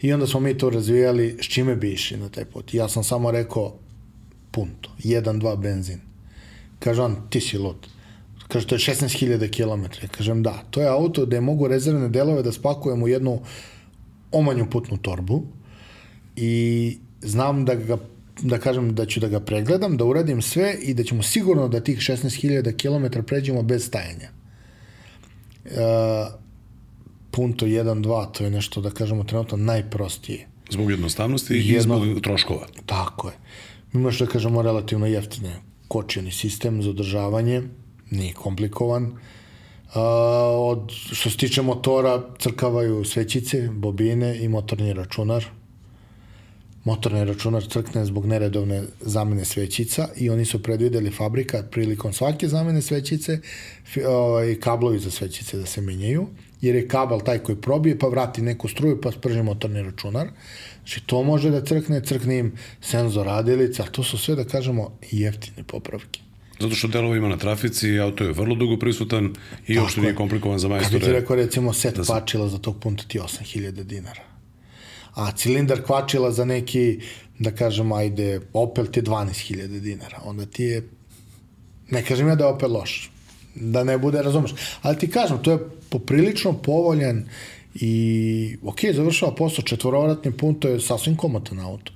I 0.02 0.14
onda 0.14 0.28
smo 0.28 0.40
mi 0.40 0.58
to 0.58 0.70
razvijali 0.70 1.38
s 1.42 1.46
čime 1.46 1.76
bi 1.76 1.92
išli 1.92 2.18
na 2.18 2.30
taj 2.30 2.46
put. 2.46 2.74
Ja 2.74 2.90
sam 2.90 3.04
samo 3.04 3.32
rekao 3.32 3.76
punto, 4.52 4.90
1-2 5.04 5.58
benzin. 5.58 6.00
Kaže 6.80 7.02
on, 7.02 7.16
ti 7.30 7.42
si 7.42 7.58
lud. 7.58 7.88
Kaže, 8.48 8.68
to 8.68 8.76
je 8.76 8.80
16.000 8.80 9.50
km. 9.50 9.84
Ja 10.02 10.08
kažem, 10.08 10.44
da, 10.44 10.64
to 10.72 10.82
je 10.82 10.88
auto 10.88 11.26
gde 11.26 11.42
mogu 11.42 11.68
rezervne 11.68 12.10
delove 12.10 12.44
da 12.44 12.52
spakujem 12.52 13.04
u 13.04 13.08
jednu 13.08 13.40
omanju 14.32 14.70
putnu 14.70 14.98
torbu 14.98 15.44
i 16.36 16.98
znam 17.22 17.66
da 17.66 17.76
ga 17.76 17.98
da 18.42 18.60
kažem 18.60 18.96
da 18.96 19.06
ću 19.06 19.20
da 19.20 19.28
ga 19.28 19.40
pregledam, 19.40 19.98
da 19.98 20.06
uradim 20.06 20.42
sve 20.42 20.76
i 20.82 20.94
da 20.94 21.04
ćemo 21.04 21.24
sigurno 21.24 21.68
da 21.68 21.80
tih 21.80 21.98
16.000 22.00 22.76
km 22.78 23.20
pređemo 23.26 23.64
bez 23.64 23.86
stajanja. 23.86 24.30
E, 25.66 25.72
punto 27.32 27.66
1, 27.66 28.02
2, 28.04 28.32
to 28.32 28.44
je 28.44 28.50
nešto, 28.50 28.82
da 28.82 28.90
kažemo, 28.92 29.24
trenutno 29.24 29.58
najprostije. 29.58 30.48
Zbog 30.70 30.92
jednostavnosti 30.92 31.54
i 31.54 31.70
Jedno- 31.70 32.06
zbog 32.06 32.22
troškova. 32.22 32.68
Tako 32.86 33.28
je. 33.28 33.34
Imaš, 33.94 34.20
da 34.20 34.26
kažemo, 34.26 34.62
relativno 34.62 35.06
jeftine 35.06 35.56
kočeni 35.88 36.32
sistem 36.32 36.82
za 36.84 36.90
održavanje, 36.90 37.64
nije 38.10 38.34
komplikovan. 38.34 39.18
A, 39.94 40.02
od, 40.60 40.92
što 40.92 41.30
se 41.30 41.38
tiče 41.38 41.62
motora, 41.62 42.24
crkavaju 42.40 43.06
svećice, 43.06 43.70
bobine 43.72 44.38
i 44.44 44.48
motorni 44.48 44.94
računar. 44.94 45.46
Motorni 46.84 47.26
računar 47.26 47.64
crkne 47.68 48.06
zbog 48.06 48.26
neredovne 48.26 48.84
zamene 49.02 49.46
svećica 49.46 50.08
i 50.16 50.30
oni 50.30 50.46
su 50.46 50.64
predvideli 50.64 51.12
fabrika 51.12 51.64
prilikom 51.72 52.14
svake 52.14 52.48
zamene 52.48 52.82
svećice 52.82 53.40
ovaj, 54.08 54.56
kablovi 54.60 55.00
za 55.00 55.12
svećice 55.12 55.58
da 55.58 55.66
se 55.66 55.82
menjaju, 55.82 56.28
jer 56.62 56.76
je 56.76 56.88
kabel 56.88 57.20
taj 57.20 57.40
koji 57.40 57.62
probije 57.62 58.00
pa 58.00 58.08
vrati 58.08 58.42
neku 58.42 58.68
struju 58.68 59.02
pa 59.02 59.12
sprži 59.12 59.44
motorni 59.44 59.84
računar. 59.84 60.30
Znači 60.78 61.04
to 61.06 61.24
može 61.24 61.50
da 61.50 61.66
crkne, 61.66 62.02
crkne 62.02 62.38
im 62.38 62.56
senzor 62.82 63.26
radilica, 63.26 63.84
to 63.84 64.04
su 64.04 64.18
sve 64.18 64.36
da 64.36 64.44
kažemo 64.44 64.98
jeftine 65.12 65.64
popravke. 65.68 66.27
Zato 66.60 66.76
što 66.76 66.88
delova 66.88 67.18
ima 67.18 67.28
na 67.28 67.38
trafici, 67.38 68.00
auto 68.00 68.24
je 68.24 68.32
vrlo 68.32 68.56
dugo 68.56 68.78
prisutan 68.78 69.34
i 69.68 69.80
uopšte 69.80 70.02
nije 70.02 70.16
komplikovan 70.16 70.60
za 70.60 70.70
Kad 70.70 70.78
bi 70.78 70.86
ti 70.86 70.94
majstore. 70.94 71.20
rekao 71.20 71.36
recimo 71.36 71.74
set 71.74 71.96
da 71.96 72.04
kvačila 72.04 72.48
za 72.48 72.58
tog 72.58 72.80
punta 72.80 73.04
ti 73.08 73.18
je 73.18 73.22
8000 73.22 73.84
dinara. 73.84 74.22
A 75.14 75.32
cilindar 75.32 75.82
kvačila 75.84 76.32
za 76.32 76.46
neki, 76.46 77.00
da 77.40 77.52
kažemo, 77.52 77.96
ajde, 77.96 78.42
Opel 78.54 78.86
ti 78.86 79.00
je 79.00 79.04
12.000 79.04 79.80
dinara. 79.80 80.22
Onda 80.24 80.46
ti 80.46 80.64
je, 80.64 80.90
ne 81.90 82.04
kažem 82.06 82.28
ja 82.28 82.36
da 82.36 82.44
je 82.44 82.50
Opel 82.50 82.74
loš, 82.74 83.12
da 83.56 83.84
ne 83.84 83.98
bude, 83.98 84.22
razumeš, 84.22 84.52
ali 84.82 84.98
ti 84.98 85.10
kažem, 85.10 85.44
to 85.44 85.52
je 85.52 85.60
poprilično 85.90 86.54
povoljan 86.54 87.26
i, 87.76 88.58
ok, 88.64 88.80
završava 88.94 89.36
posao, 89.36 89.66
četvorovratni 89.66 90.32
punt, 90.32 90.60
to 90.60 90.70
je 90.70 90.80
sasvim 90.80 91.16
komotan 91.16 91.60
auto. 91.60 91.92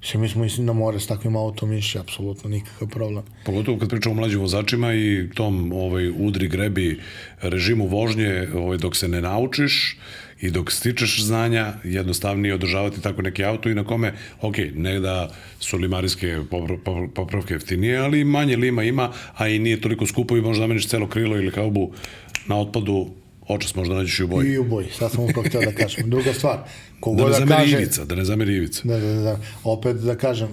Mislim, 0.00 0.22
mi 0.22 0.28
smo 0.28 0.42
mislim 0.42 0.66
na 0.66 0.72
more 0.72 1.00
s 1.00 1.06
takvim 1.06 1.36
autom 1.36 1.72
išli, 1.72 2.00
apsolutno 2.00 2.50
nikakav 2.50 2.88
problem. 2.88 3.24
Pogotovo 3.44 3.78
kad 3.78 3.90
pričamo 3.90 4.12
o 4.12 4.16
mlađim 4.16 4.40
vozačima 4.40 4.94
i 4.94 5.28
tom 5.34 5.72
ovaj, 5.72 6.10
udri 6.10 6.48
grebi 6.48 7.00
režimu 7.42 7.86
vožnje 7.86 8.48
ovaj, 8.54 8.78
dok 8.78 8.96
se 8.96 9.08
ne 9.08 9.20
naučiš 9.20 9.96
i 10.40 10.50
dok 10.50 10.72
stičeš 10.72 11.22
znanja, 11.22 11.72
jednostavnije 11.84 12.50
je 12.50 12.54
održavati 12.54 13.02
tako 13.02 13.22
neki 13.22 13.44
auto 13.44 13.68
i 13.68 13.74
na 13.74 13.84
kome, 13.84 14.12
ok, 14.40 14.54
ne 14.74 15.00
da 15.00 15.30
su 15.60 15.78
limarijske 15.78 16.26
popra- 16.50 16.78
popra- 16.84 17.08
popravke 17.14 17.54
jeftinije, 17.54 17.98
ali 17.98 18.24
manje 18.24 18.56
lima 18.56 18.82
ima, 18.82 19.12
a 19.34 19.48
i 19.48 19.58
nije 19.58 19.80
toliko 19.80 20.06
skupo 20.06 20.36
i 20.36 20.40
možda 20.40 20.62
zameniš 20.62 20.88
celo 20.88 21.06
krilo 21.08 21.36
ili 21.36 21.50
kaubu 21.50 21.92
na 22.46 22.60
otpadu, 22.60 23.10
očas 23.48 23.74
možda 23.74 23.94
nađeš 23.94 24.18
i 24.18 24.24
u 24.24 24.28
boji. 24.28 24.48
I 24.48 24.58
u 24.58 24.64
boji, 24.64 24.86
sad 24.98 25.12
sam 25.12 25.24
upravo 25.24 25.48
htio 25.48 25.60
da 25.60 25.72
kažem. 25.72 26.10
Druga 26.10 26.32
stvar, 26.34 26.56
Da 26.56 26.64
kogod 27.00 27.32
ne 27.32 27.46
da, 27.46 27.56
kaže... 27.56 27.72
ivica, 27.72 28.04
da 28.04 28.14
ne 28.14 28.24
zameri 28.24 28.54
ivica. 28.54 28.80
Da, 28.84 28.98
da, 28.98 29.12
da. 29.14 29.38
Opet 29.64 29.96
da 29.96 30.16
kažem, 30.16 30.48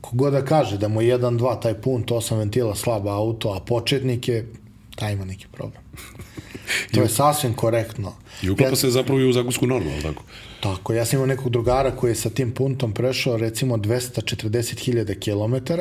kogod 0.00 0.32
da 0.32 0.44
kaže 0.44 0.78
da 0.78 0.88
mu 0.88 1.02
je 1.02 1.18
1-2 1.18 1.62
taj 1.62 1.74
punt, 1.74 2.08
8 2.08 2.38
ventila, 2.38 2.74
slaba 2.74 3.12
auto, 3.12 3.50
a 3.50 3.60
početnik 3.60 4.28
je, 4.28 4.46
taj 4.94 5.12
ima 5.12 5.24
neki 5.24 5.46
problem. 5.52 5.82
To 6.94 7.02
je 7.02 7.08
sasvim 7.08 7.54
korektno. 7.54 8.12
I 8.42 8.50
uklapa 8.50 8.70
Ja- 8.70 8.76
se 8.76 8.90
zapravo 8.90 9.20
i 9.20 9.24
u 9.24 9.32
zakonsku 9.32 9.66
normu, 9.66 9.90
ali 9.92 10.02
tako? 10.02 10.22
Tako, 10.60 10.92
ja 10.92 11.04
sam 11.04 11.16
imao 11.16 11.26
nekog 11.26 11.52
drugara 11.52 11.90
koji 11.90 12.10
je 12.10 12.14
sa 12.14 12.30
tim 12.30 12.50
puntom 12.50 12.92
prešao 12.92 13.36
recimo 13.36 13.76
240.000 13.76 15.14
km, 15.16 15.72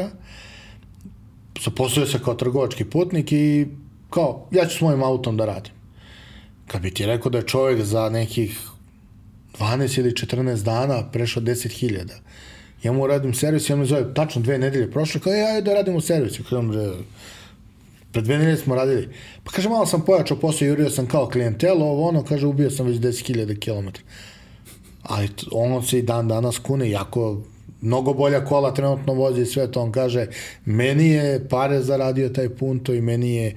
zaposlio 1.63 2.05
se 2.05 2.19
kao 2.19 2.33
trgovački 2.33 2.85
putnik 2.85 3.31
i 3.31 3.67
kao, 4.09 4.47
ja 4.51 4.65
ću 4.65 4.77
s 4.77 4.81
mojim 4.81 5.03
autom 5.03 5.37
da 5.37 5.45
radim. 5.45 5.73
Kad 6.67 6.81
bi 6.81 6.91
ti 6.91 7.05
rekao 7.05 7.31
da 7.31 7.37
je 7.37 7.47
čovjek 7.47 7.81
za 7.81 8.09
nekih 8.09 8.59
12 9.59 9.99
ili 9.99 10.11
14 10.11 10.63
dana 10.63 11.11
prešao 11.11 11.43
10.000, 11.43 12.11
ja 12.83 12.91
mu 12.91 13.07
radim 13.07 13.33
servis 13.33 13.69
i 13.69 13.73
on 13.73 13.79
me 13.79 13.85
zove 13.85 14.13
tačno 14.13 14.41
dve 14.41 14.57
nedelje 14.57 14.91
prošle, 14.91 15.21
kao 15.21 15.33
ja 15.33 15.61
da 15.61 15.73
radim 15.73 15.95
u 15.95 16.01
servisu. 16.01 16.43
Kažem, 16.43 16.69
bre, 16.69 16.91
pred 18.11 18.25
dve 18.25 18.37
nedelje 18.37 18.57
smo 18.57 18.75
radili. 18.75 19.09
Pa 19.43 19.51
kaže, 19.51 19.69
malo 19.69 19.85
sam 19.85 20.05
pojačao 20.05 20.39
posao, 20.39 20.67
jurio 20.67 20.89
sam 20.89 21.07
kao 21.07 21.27
klijentelo, 21.27 21.85
ovo 21.85 22.07
ono, 22.07 22.23
kaže, 22.23 22.47
ubio 22.47 22.69
sam 22.69 22.85
već 22.85 22.97
10.000 22.97 23.59
km. 23.59 23.87
Ali 25.03 25.29
ono 25.51 25.81
se 25.81 25.99
i 25.99 26.01
dan 26.01 26.27
danas 26.27 26.57
kune, 26.57 26.89
jako 26.89 27.41
mnogo 27.81 28.13
bolja 28.13 28.45
kola 28.45 28.73
trenutno 28.73 29.13
vozi 29.13 29.41
i 29.41 29.45
sve 29.45 29.71
to. 29.71 29.81
On 29.81 29.91
kaže, 29.91 30.27
meni 30.65 31.09
je 31.09 31.47
pare 31.49 31.81
zaradio 31.81 32.29
taj 32.29 32.49
punto 32.49 32.93
i 32.93 33.01
meni 33.01 33.35
je 33.35 33.55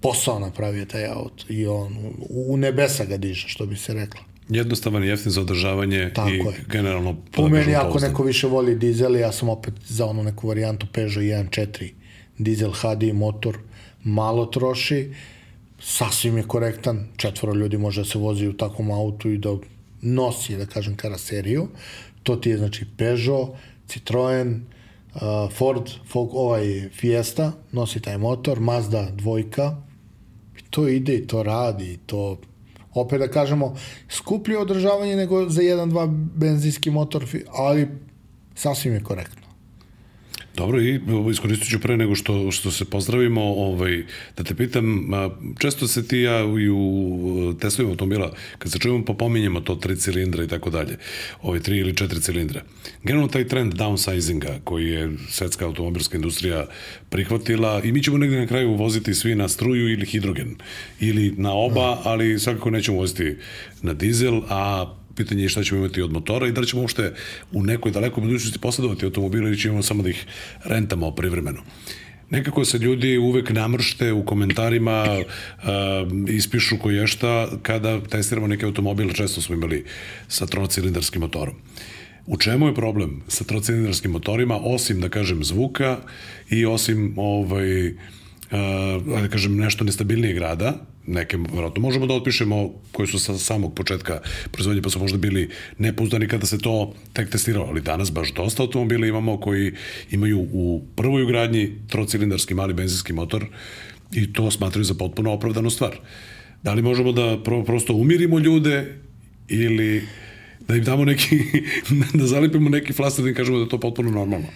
posao 0.00 0.38
napravio 0.38 0.84
taj 0.84 1.06
auto. 1.06 1.44
I 1.48 1.66
on 1.66 1.96
u, 1.96 2.52
u 2.52 2.56
nebesa 2.56 3.04
ga 3.04 3.16
diže, 3.16 3.48
što 3.48 3.66
bi 3.66 3.76
se 3.76 3.94
reklo. 3.94 4.20
Jednostavan 4.48 5.04
i 5.04 5.06
jeftin 5.06 5.32
za 5.32 5.40
održavanje 5.40 6.10
Tako 6.14 6.28
i 6.28 6.36
je. 6.36 6.64
generalno... 6.68 7.16
Po 7.32 7.48
meni, 7.48 7.74
ako 7.74 7.90
pouzdan. 7.90 8.10
neko 8.10 8.22
više 8.22 8.46
voli 8.46 8.74
dizel, 8.74 9.16
ja 9.16 9.32
sam 9.32 9.48
opet 9.48 9.74
za 9.86 10.06
onu 10.06 10.22
neku 10.22 10.48
varijantu 10.48 10.86
Peugeot 10.92 11.24
1.4. 11.24 11.90
Dizel 12.38 12.72
HDI 12.72 13.12
motor, 13.12 13.58
malo 14.04 14.46
troši, 14.46 15.14
sasvim 15.80 16.36
je 16.36 16.42
korektan, 16.42 17.08
četvoro 17.16 17.54
ljudi 17.54 17.78
može 17.78 18.00
da 18.00 18.04
se 18.04 18.18
vozi 18.18 18.48
u 18.48 18.56
takvom 18.56 18.90
autu 18.90 19.30
i 19.30 19.38
da 19.38 19.56
nosi, 20.02 20.56
da 20.56 20.66
kažem, 20.66 20.96
karaseriju. 20.96 21.68
To 22.22 22.36
ti 22.36 22.50
je, 22.50 22.58
znači, 22.58 22.86
Peugeot, 22.96 23.50
Citroen, 23.86 24.64
uh, 25.14 25.20
Ford, 25.52 25.90
Fog, 26.08 26.34
ovaj 26.34 26.88
Fiesta, 26.88 27.52
nosi 27.72 28.00
taj 28.00 28.18
motor, 28.18 28.60
Mazda 28.60 29.10
dvojka, 29.10 29.76
to 30.70 30.88
ide 30.88 31.14
i 31.14 31.26
to 31.26 31.42
radi 31.42 31.92
i 31.92 31.96
to 31.96 32.38
opet 32.94 33.20
da 33.20 33.28
kažemo 33.28 33.76
skuplje 34.08 34.58
održavanje 34.58 35.16
nego 35.16 35.48
za 35.48 35.62
jedan, 35.62 35.90
dva 35.90 36.06
benzinski 36.34 36.90
motor, 36.90 37.24
ali 37.52 37.88
sasvim 38.54 38.94
je 38.94 39.02
korektno. 39.02 39.39
Dobro, 40.60 40.80
i 40.80 41.00
iskoristit 41.30 41.68
ću 41.68 41.78
pre 41.80 41.96
nego 41.96 42.14
što, 42.14 42.50
što 42.50 42.70
se 42.70 42.84
pozdravimo, 42.84 43.40
ovaj, 43.42 44.04
da 44.36 44.44
te 44.44 44.54
pitam, 44.54 45.10
često 45.58 45.88
se 45.88 46.08
ti 46.08 46.18
ja 46.18 46.40
i 46.40 46.68
u 46.68 47.54
Teslovima 47.60 47.92
automobila, 47.92 48.32
kad 48.58 48.72
se 48.72 48.78
čujemo, 48.78 49.04
popominjemo 49.04 49.60
to 49.60 49.74
tri 49.74 49.96
cilindra 49.96 50.44
i 50.44 50.48
tako 50.48 50.70
dalje, 50.70 50.98
ovaj, 51.42 51.60
tri 51.60 51.78
ili 51.78 51.96
četiri 51.96 52.20
cilindra. 52.20 52.62
Generalno 53.02 53.28
taj 53.28 53.48
trend 53.48 53.74
downsizinga 53.74 54.58
koji 54.64 54.90
je 54.90 55.10
svetska 55.28 55.66
automobilska 55.66 56.16
industrija 56.16 56.66
prihvatila 57.08 57.80
i 57.84 57.92
mi 57.92 58.02
ćemo 58.02 58.18
negde 58.18 58.38
na 58.38 58.46
kraju 58.46 58.74
voziti 58.74 59.14
svi 59.14 59.34
na 59.34 59.48
struju 59.48 59.88
ili 59.88 60.06
hidrogen, 60.06 60.56
ili 61.00 61.34
na 61.36 61.52
oba, 61.52 61.98
ali 62.04 62.38
svakako 62.38 62.70
nećemo 62.70 62.98
voziti 62.98 63.36
na 63.82 63.94
dizel, 63.94 64.42
a 64.48 64.94
pitanje 65.20 65.42
je 65.42 65.48
šta 65.48 65.64
ćemo 65.64 65.80
imati 65.80 66.02
od 66.02 66.12
motora 66.12 66.48
i 66.48 66.52
da 66.52 66.60
li 66.60 66.66
ćemo 66.66 66.82
uopšte 66.82 67.12
u 67.52 67.62
nekoj 67.62 67.92
dalekoj 67.92 68.22
budućnosti 68.22 68.58
posledovati 68.58 69.04
automobile 69.04 69.48
ili 69.48 69.58
ćemo 69.58 69.82
samo 69.82 70.02
da 70.02 70.08
ih 70.08 70.24
rentamo 70.64 71.10
privremeno. 71.10 71.62
Nekako 72.30 72.64
se 72.64 72.78
ljudi 72.78 73.18
uvek 73.18 73.50
namršte 73.50 74.12
u 74.12 74.24
komentarima, 74.24 75.04
uh, 75.04 76.28
ispišu 76.28 76.78
koje 76.78 77.06
šta 77.06 77.48
kada 77.62 78.00
testiramo 78.00 78.46
neke 78.46 78.66
automobile, 78.66 79.14
često 79.14 79.42
smo 79.42 79.54
imali 79.54 79.84
sa 80.28 80.46
trocilindarskim 80.46 81.20
motorom. 81.20 81.54
U 82.26 82.38
čemu 82.38 82.66
je 82.66 82.74
problem 82.74 83.22
sa 83.28 83.44
trocilindarskim 83.44 84.10
motorima, 84.10 84.60
osim, 84.62 85.00
da 85.00 85.08
kažem, 85.08 85.44
zvuka 85.44 85.98
i 86.50 86.66
osim 86.66 87.14
ovaj, 87.16 87.88
uh, 87.88 87.96
da 89.22 89.28
kažem, 89.28 89.56
nešto 89.56 89.84
nestabilnijeg 89.84 90.38
rada, 90.38 90.86
neke, 91.10 91.36
vjerojatno, 91.36 91.82
možemo 91.82 92.06
da 92.06 92.14
otpišemo 92.14 92.70
koji 92.92 93.08
su 93.08 93.18
sa 93.18 93.38
samog 93.38 93.74
početka 93.74 94.20
proizvodnje, 94.52 94.82
pa 94.82 94.90
su 94.90 94.98
možda 94.98 95.18
bili 95.18 95.48
nepouzdani 95.78 96.28
kada 96.28 96.46
se 96.46 96.58
to 96.58 96.94
tek 97.12 97.30
testiralo, 97.30 97.66
ali 97.68 97.80
danas 97.80 98.12
baš 98.12 98.34
dosta 98.34 98.62
automobila 98.62 99.06
imamo 99.06 99.40
koji 99.40 99.72
imaju 100.10 100.40
u 100.52 100.82
prvoj 100.96 101.22
ugradnji 101.22 101.72
trocilindarski 101.88 102.54
mali 102.54 102.74
benzinski 102.74 103.12
motor 103.12 103.46
i 104.12 104.32
to 104.32 104.50
smatraju 104.50 104.84
za 104.84 104.94
potpuno 104.94 105.32
opravdanu 105.32 105.70
stvar. 105.70 105.96
Da 106.62 106.74
li 106.74 106.82
možemo 106.82 107.12
da 107.12 107.38
pro, 107.44 107.64
prosto 107.64 107.94
umirimo 107.94 108.38
ljude 108.38 108.94
ili 109.48 110.02
da 110.68 110.76
im 110.76 110.84
damo 110.84 111.04
neki, 111.04 111.38
da 112.18 112.26
zalipimo 112.26 112.70
neki 112.70 112.92
flaster 112.92 113.24
da 113.24 113.28
im 113.28 113.36
kažemo 113.36 113.58
da 113.58 113.64
je 113.64 113.68
to 113.68 113.80
potpuno 113.80 114.10
normalno. 114.10 114.46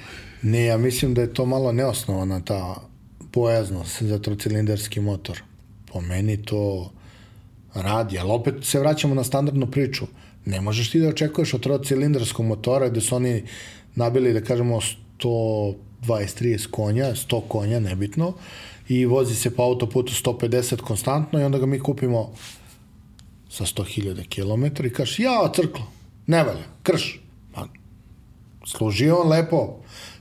Ne, 0.42 0.64
ja 0.64 0.78
mislim 0.78 1.14
da 1.14 1.20
je 1.20 1.34
to 1.34 1.46
malo 1.46 1.72
neosnovana 1.72 2.40
ta 2.40 2.88
bojaznost 3.32 4.02
za 4.02 4.18
trocilindarski 4.18 5.00
motor. 5.00 5.42
Po 5.94 6.00
meni 6.00 6.36
to 6.42 6.90
radi, 7.74 8.18
ali 8.18 8.30
opet 8.30 8.54
se 8.62 8.80
vraćamo 8.80 9.14
na 9.14 9.24
standardnu 9.24 9.66
priču. 9.66 10.06
Ne 10.44 10.60
možeš 10.60 10.90
ti 10.90 11.00
da 11.00 11.08
očekuješ 11.08 11.54
od 11.54 11.62
trocilindarskog 11.62 12.46
motora 12.46 12.88
gde 12.88 13.00
su 13.00 13.16
oni 13.16 13.42
nabili, 13.94 14.32
da 14.32 14.40
kažemo, 14.40 14.80
120-30 15.22 16.70
konja, 16.70 17.14
100 17.14 17.40
konja, 17.48 17.80
nebitno, 17.80 18.32
i 18.88 19.04
vozi 19.06 19.34
se 19.34 19.54
po 19.54 19.62
autoputu 19.62 20.12
150 20.12 20.80
konstantno 20.80 21.40
i 21.40 21.44
onda 21.44 21.58
ga 21.58 21.66
mi 21.66 21.78
kupimo 21.78 22.32
sa 23.48 23.64
100.000 23.64 24.26
km 24.28 24.86
i 24.86 24.90
kažeš, 24.90 25.18
ja, 25.18 25.52
crklo, 25.54 25.86
ne 26.26 26.42
valja, 26.44 26.66
krš. 26.82 27.20
Pa, 27.54 27.68
služi 28.66 29.10
on 29.10 29.28
lepo 29.28 29.76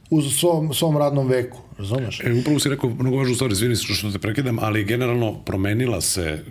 u 0.10 0.22
svom, 0.22 0.74
svom 0.74 0.98
radnom 0.98 1.28
veku, 1.28 1.63
razumeš? 1.78 2.20
E, 2.20 2.34
upravo 2.34 2.60
si 2.60 2.70
rekao 2.70 2.90
mnogo 2.90 3.18
važnu 3.18 3.36
stvar, 3.36 3.52
izvini 3.52 3.76
se 3.76 3.94
što 3.94 4.12
te 4.12 4.20
prekidam, 4.20 4.60
ali 4.60 4.84
generalno 4.84 5.34
promenila 5.46 6.02
se 6.02 6.22
e, 6.22 6.42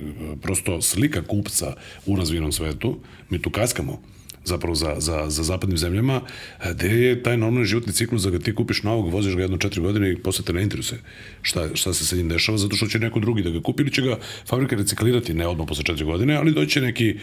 prosto 0.43 0.83
slika 0.83 1.23
kupca 1.23 1.75
u 2.07 2.17
razvijenom 2.17 2.53
svetu. 2.53 2.99
Mi 3.31 3.43
tu 3.43 3.51
kaskamo 3.51 4.03
zapravo 4.45 4.75
za, 4.75 4.95
za, 4.99 5.25
za 5.29 5.43
zapadnim 5.43 5.79
zemljama, 5.79 6.21
e, 6.61 6.75
gde 6.75 6.89
je 6.89 7.23
taj 7.23 7.37
normalni 7.37 7.67
životni 7.67 7.93
ciklus 7.93 8.23
da 8.23 8.31
ga 8.31 8.39
ti 8.39 8.55
kupiš 8.55 8.83
novog, 8.83 9.13
voziš 9.13 9.37
ga 9.37 9.43
jedno 9.43 9.57
četiri 9.57 9.81
godine 9.81 10.13
i 10.13 10.17
posle 10.17 10.45
te 10.45 10.53
ne 10.53 10.63
interesuje 10.63 11.01
šta, 11.43 11.69
šta 11.75 11.95
se 11.95 12.07
sa 12.07 12.17
njim 12.17 12.29
dešava, 12.29 12.59
zato 12.59 12.77
što 12.77 12.87
će 12.87 12.99
neko 12.99 13.21
drugi 13.21 13.43
da 13.43 13.51
ga 13.51 13.61
kupi 13.63 13.83
ili 13.83 13.93
će 13.93 14.03
ga 14.03 14.19
fabrika 14.49 14.77
reciklirati, 14.77 15.35
ne 15.35 15.47
odmah 15.47 15.69
posle 15.69 15.85
četiri 15.85 16.05
godine, 16.05 16.35
ali 16.35 16.53
doće 16.53 16.81
neki 16.81 17.19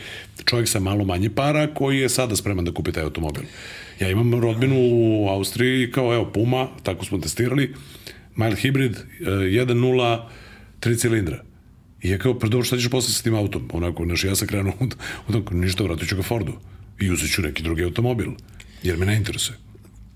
čovjek 0.45 0.67
sa 0.69 0.79
malo 0.79 1.05
manje 1.05 1.29
para 1.29 1.67
koji 1.73 1.99
je 1.99 2.09
sada 2.09 2.35
spreman 2.35 2.65
da 2.65 2.71
kupi 2.71 2.91
taj 2.91 3.03
automobil. 3.03 3.43
Ja 3.99 4.09
imam 4.09 4.33
rodbinu 4.33 4.75
u 4.79 5.27
Austriji 5.29 5.91
kao 5.91 6.13
evo 6.13 6.31
Puma, 6.33 6.67
tako 6.83 7.05
smo 7.05 7.17
testirali, 7.17 7.73
mild 8.35 8.57
hybrid, 8.57 8.95
e, 8.95 9.25
1.0, 9.25 10.19
3 10.79 10.97
cilindra. 10.97 11.43
I 12.01 12.09
ja 12.09 12.17
kao, 12.17 12.39
pa 12.39 12.47
dobro, 12.47 12.65
šta 12.65 12.77
ćeš 12.77 12.89
posle 12.89 13.13
sa 13.13 13.23
tim 13.23 13.35
autom? 13.35 13.69
Onako, 13.73 14.05
znaš, 14.05 14.23
ja 14.23 14.35
sam 14.35 14.47
krenuo 14.47 14.73
od 15.27 15.53
ništa, 15.53 15.83
vratit 15.83 16.09
ću 16.09 16.15
ga 16.15 16.23
Fordu. 16.23 16.53
I 16.99 17.11
uzet 17.11 17.31
ću 17.31 17.41
neki 17.41 17.63
drugi 17.63 17.83
automobil. 17.83 18.31
Jer 18.83 18.97
me 18.97 19.05
ne 19.05 19.15
interesuje. 19.15 19.68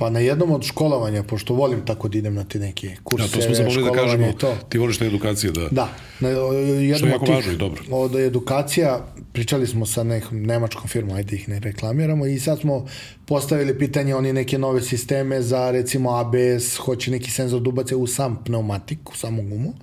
Pa 0.04 0.10
na 0.10 0.20
jednom 0.20 0.52
od 0.52 0.64
školovanja, 0.64 1.24
pošto 1.24 1.54
volim 1.54 1.86
tako 1.86 2.08
da 2.08 2.18
idem 2.18 2.36
na 2.36 2.44
te 2.44 2.60
neke 2.60 2.88
Da, 2.88 2.96
kurse, 3.04 3.32
to 3.32 3.42
smo 3.42 3.56
zaboravili 3.56 3.84
da 3.84 3.92
kažemo, 3.92 4.34
to. 4.34 4.56
ti 4.70 4.78
voliš 4.78 4.98
te 4.98 5.06
edukacije 5.06 5.52
da... 5.52 5.68
Da, 5.72 5.90
na 6.20 6.30
jednom 6.30 6.98
Što 6.98 7.06
je 7.06 7.12
jako 7.12 7.26
važno 7.26 7.52
i 7.52 7.58
dobro. 7.58 7.84
Od 7.92 8.16
edukacija, 8.16 9.06
pričali 9.34 9.68
smo 9.68 9.86
sa 9.86 10.04
nekom 10.04 10.44
nemačkom 10.44 10.88
firmom, 10.88 11.16
ajde 11.16 11.36
ih 11.36 11.50
ne 11.50 11.60
reklamiramo, 11.60 12.26
i 12.26 12.40
sad 12.40 12.60
smo 12.60 12.86
postavili 13.26 13.78
pitanje, 13.80 14.16
oni 14.16 14.34
neke 14.34 14.58
nove 14.58 14.82
sisteme 14.82 15.42
za 15.42 15.72
recimo 15.72 16.18
ABS, 16.18 16.76
hoće 16.78 17.12
neki 17.12 17.32
senzor 17.32 17.62
da 17.62 17.70
ubace 17.70 17.96
u 17.96 18.08
sam 18.08 18.44
pneumatik, 18.44 19.10
u 19.10 19.18
samu 19.18 19.44
gumu, 19.44 19.74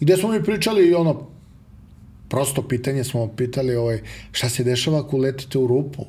gde 0.00 0.16
smo 0.16 0.28
mi 0.28 0.44
pričali 0.44 0.88
i 0.88 0.94
ono, 0.94 1.26
prosto 2.28 2.68
pitanje 2.68 3.04
smo 3.04 3.28
pitali 3.36 3.76
ovaj, 3.76 4.00
šta 4.32 4.48
se 4.48 4.64
dešava 4.64 4.98
ako 4.98 5.18
letite 5.18 5.58
u 5.58 5.66
rupu, 5.66 6.04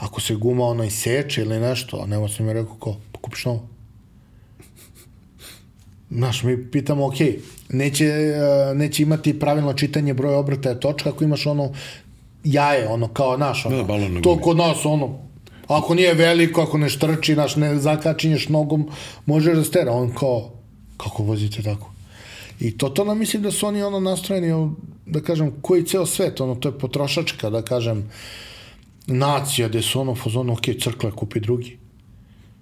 ako 0.00 0.20
se 0.20 0.34
guma 0.34 0.64
ono 0.64 0.84
iseče 0.84 1.42
ili 1.42 1.60
nešto, 1.60 2.00
a 2.02 2.06
nema 2.06 2.28
sam 2.28 2.46
mi 2.46 2.52
rekao 2.52 2.74
ko, 2.74 2.96
pa 3.12 3.20
kupiš 3.20 3.44
novo. 3.44 3.68
Znaš, 6.10 6.42
mi 6.42 6.70
pitamo, 6.70 7.06
ok, 7.06 7.14
neće, 7.68 8.04
e, 8.04 8.74
neće 8.74 9.02
imati 9.02 9.38
pravilno 9.38 9.72
čitanje 9.72 10.14
broja 10.14 10.38
obrtaja 10.38 10.74
točka 10.74 11.10
ako 11.10 11.24
imaš 11.24 11.46
ono 11.46 11.72
jaje, 12.44 12.88
ono 12.88 13.08
kao 13.08 13.36
naš, 13.36 13.66
ono, 13.66 13.82
Da, 13.82 14.20
to 14.22 14.38
kod 14.38 14.56
nas, 14.56 14.84
ono, 14.84 15.18
ako 15.68 15.94
nije 15.94 16.14
veliko, 16.14 16.62
ako 16.62 16.78
ne 16.78 16.88
štrči, 16.88 17.36
naš, 17.36 17.56
ne 17.56 17.78
zakačinješ 17.78 18.48
nogom, 18.48 18.88
možeš 19.26 19.56
da 19.56 19.64
stera, 19.64 19.92
on 19.92 20.14
kao, 20.14 20.50
kako 20.96 21.22
vozite 21.22 21.62
tako? 21.62 21.90
I 22.60 22.78
totalno 22.78 23.14
mislim 23.14 23.42
da 23.42 23.50
su 23.50 23.66
oni 23.66 23.82
ono 23.82 24.00
nastrojeni, 24.00 24.74
da 25.06 25.20
kažem, 25.20 25.52
koji 25.62 25.86
ceo 25.86 26.06
svet, 26.06 26.40
ono, 26.40 26.54
to 26.54 26.68
je 26.68 26.78
potrošačka, 26.78 27.50
da 27.50 27.62
kažem, 27.62 28.10
nacija, 29.06 29.68
gde 29.68 29.82
su 29.82 30.00
ono, 30.00 30.14
fazonu, 30.14 30.52
ok, 30.52 30.66
crkle, 30.80 31.10
kupi 31.10 31.40
drugi. 31.40 31.78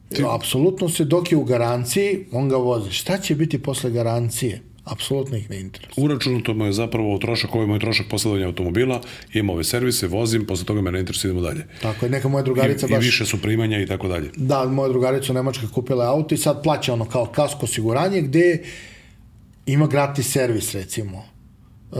Ti... 0.08 0.24
Apsolutno 0.30 0.88
se, 0.88 1.04
dok 1.04 1.32
je 1.32 1.38
u 1.38 1.44
garanciji, 1.44 2.26
on 2.32 2.48
ga 2.48 2.56
vozi. 2.56 2.90
Šta 2.90 3.18
će 3.18 3.34
biti 3.34 3.62
posle 3.62 3.90
garancije? 3.90 4.62
Apsolutno 4.84 5.36
ih 5.36 5.50
ne 5.50 5.60
interesuje. 5.60 6.04
Uračunato 6.04 6.54
mu 6.54 6.64
je 6.64 6.72
zapravo 6.72 7.18
trošak, 7.18 7.54
ovaj 7.54 7.66
moj 7.66 7.78
trošak 7.78 8.06
posledovanja 8.10 8.46
automobila, 8.46 9.00
imam 9.34 9.50
ove 9.50 9.64
servise, 9.64 10.06
vozim, 10.06 10.46
posle 10.46 10.64
toga 10.64 10.80
me 10.80 10.92
ne 10.92 11.00
interesuje, 11.00 11.30
idemo 11.30 11.46
dalje. 11.46 11.66
Tako 11.82 12.06
je, 12.06 12.10
neka 12.10 12.28
moja 12.28 12.42
drugarica 12.42 12.86
I, 12.86 12.90
baš... 12.90 13.04
I 13.04 13.06
više 13.06 13.26
su 13.26 13.42
primanja 13.42 13.80
i 13.80 13.86
tako 13.86 14.08
dalje. 14.08 14.30
Da, 14.36 14.64
moja 14.64 14.88
drugarica 14.88 15.32
u 15.32 15.34
Nemačkoj 15.34 15.68
kupila 15.74 16.04
je 16.04 16.10
auto 16.10 16.34
i 16.34 16.38
sad 16.38 16.62
plaća 16.62 16.92
ono 16.92 17.04
kao 17.04 17.26
kasko 17.26 17.66
osiguranje 17.66 18.22
gde 18.22 18.62
ima 19.66 19.86
gratis 19.86 20.32
servis 20.32 20.74
recimo. 20.74 21.24
Uh, 21.90 21.98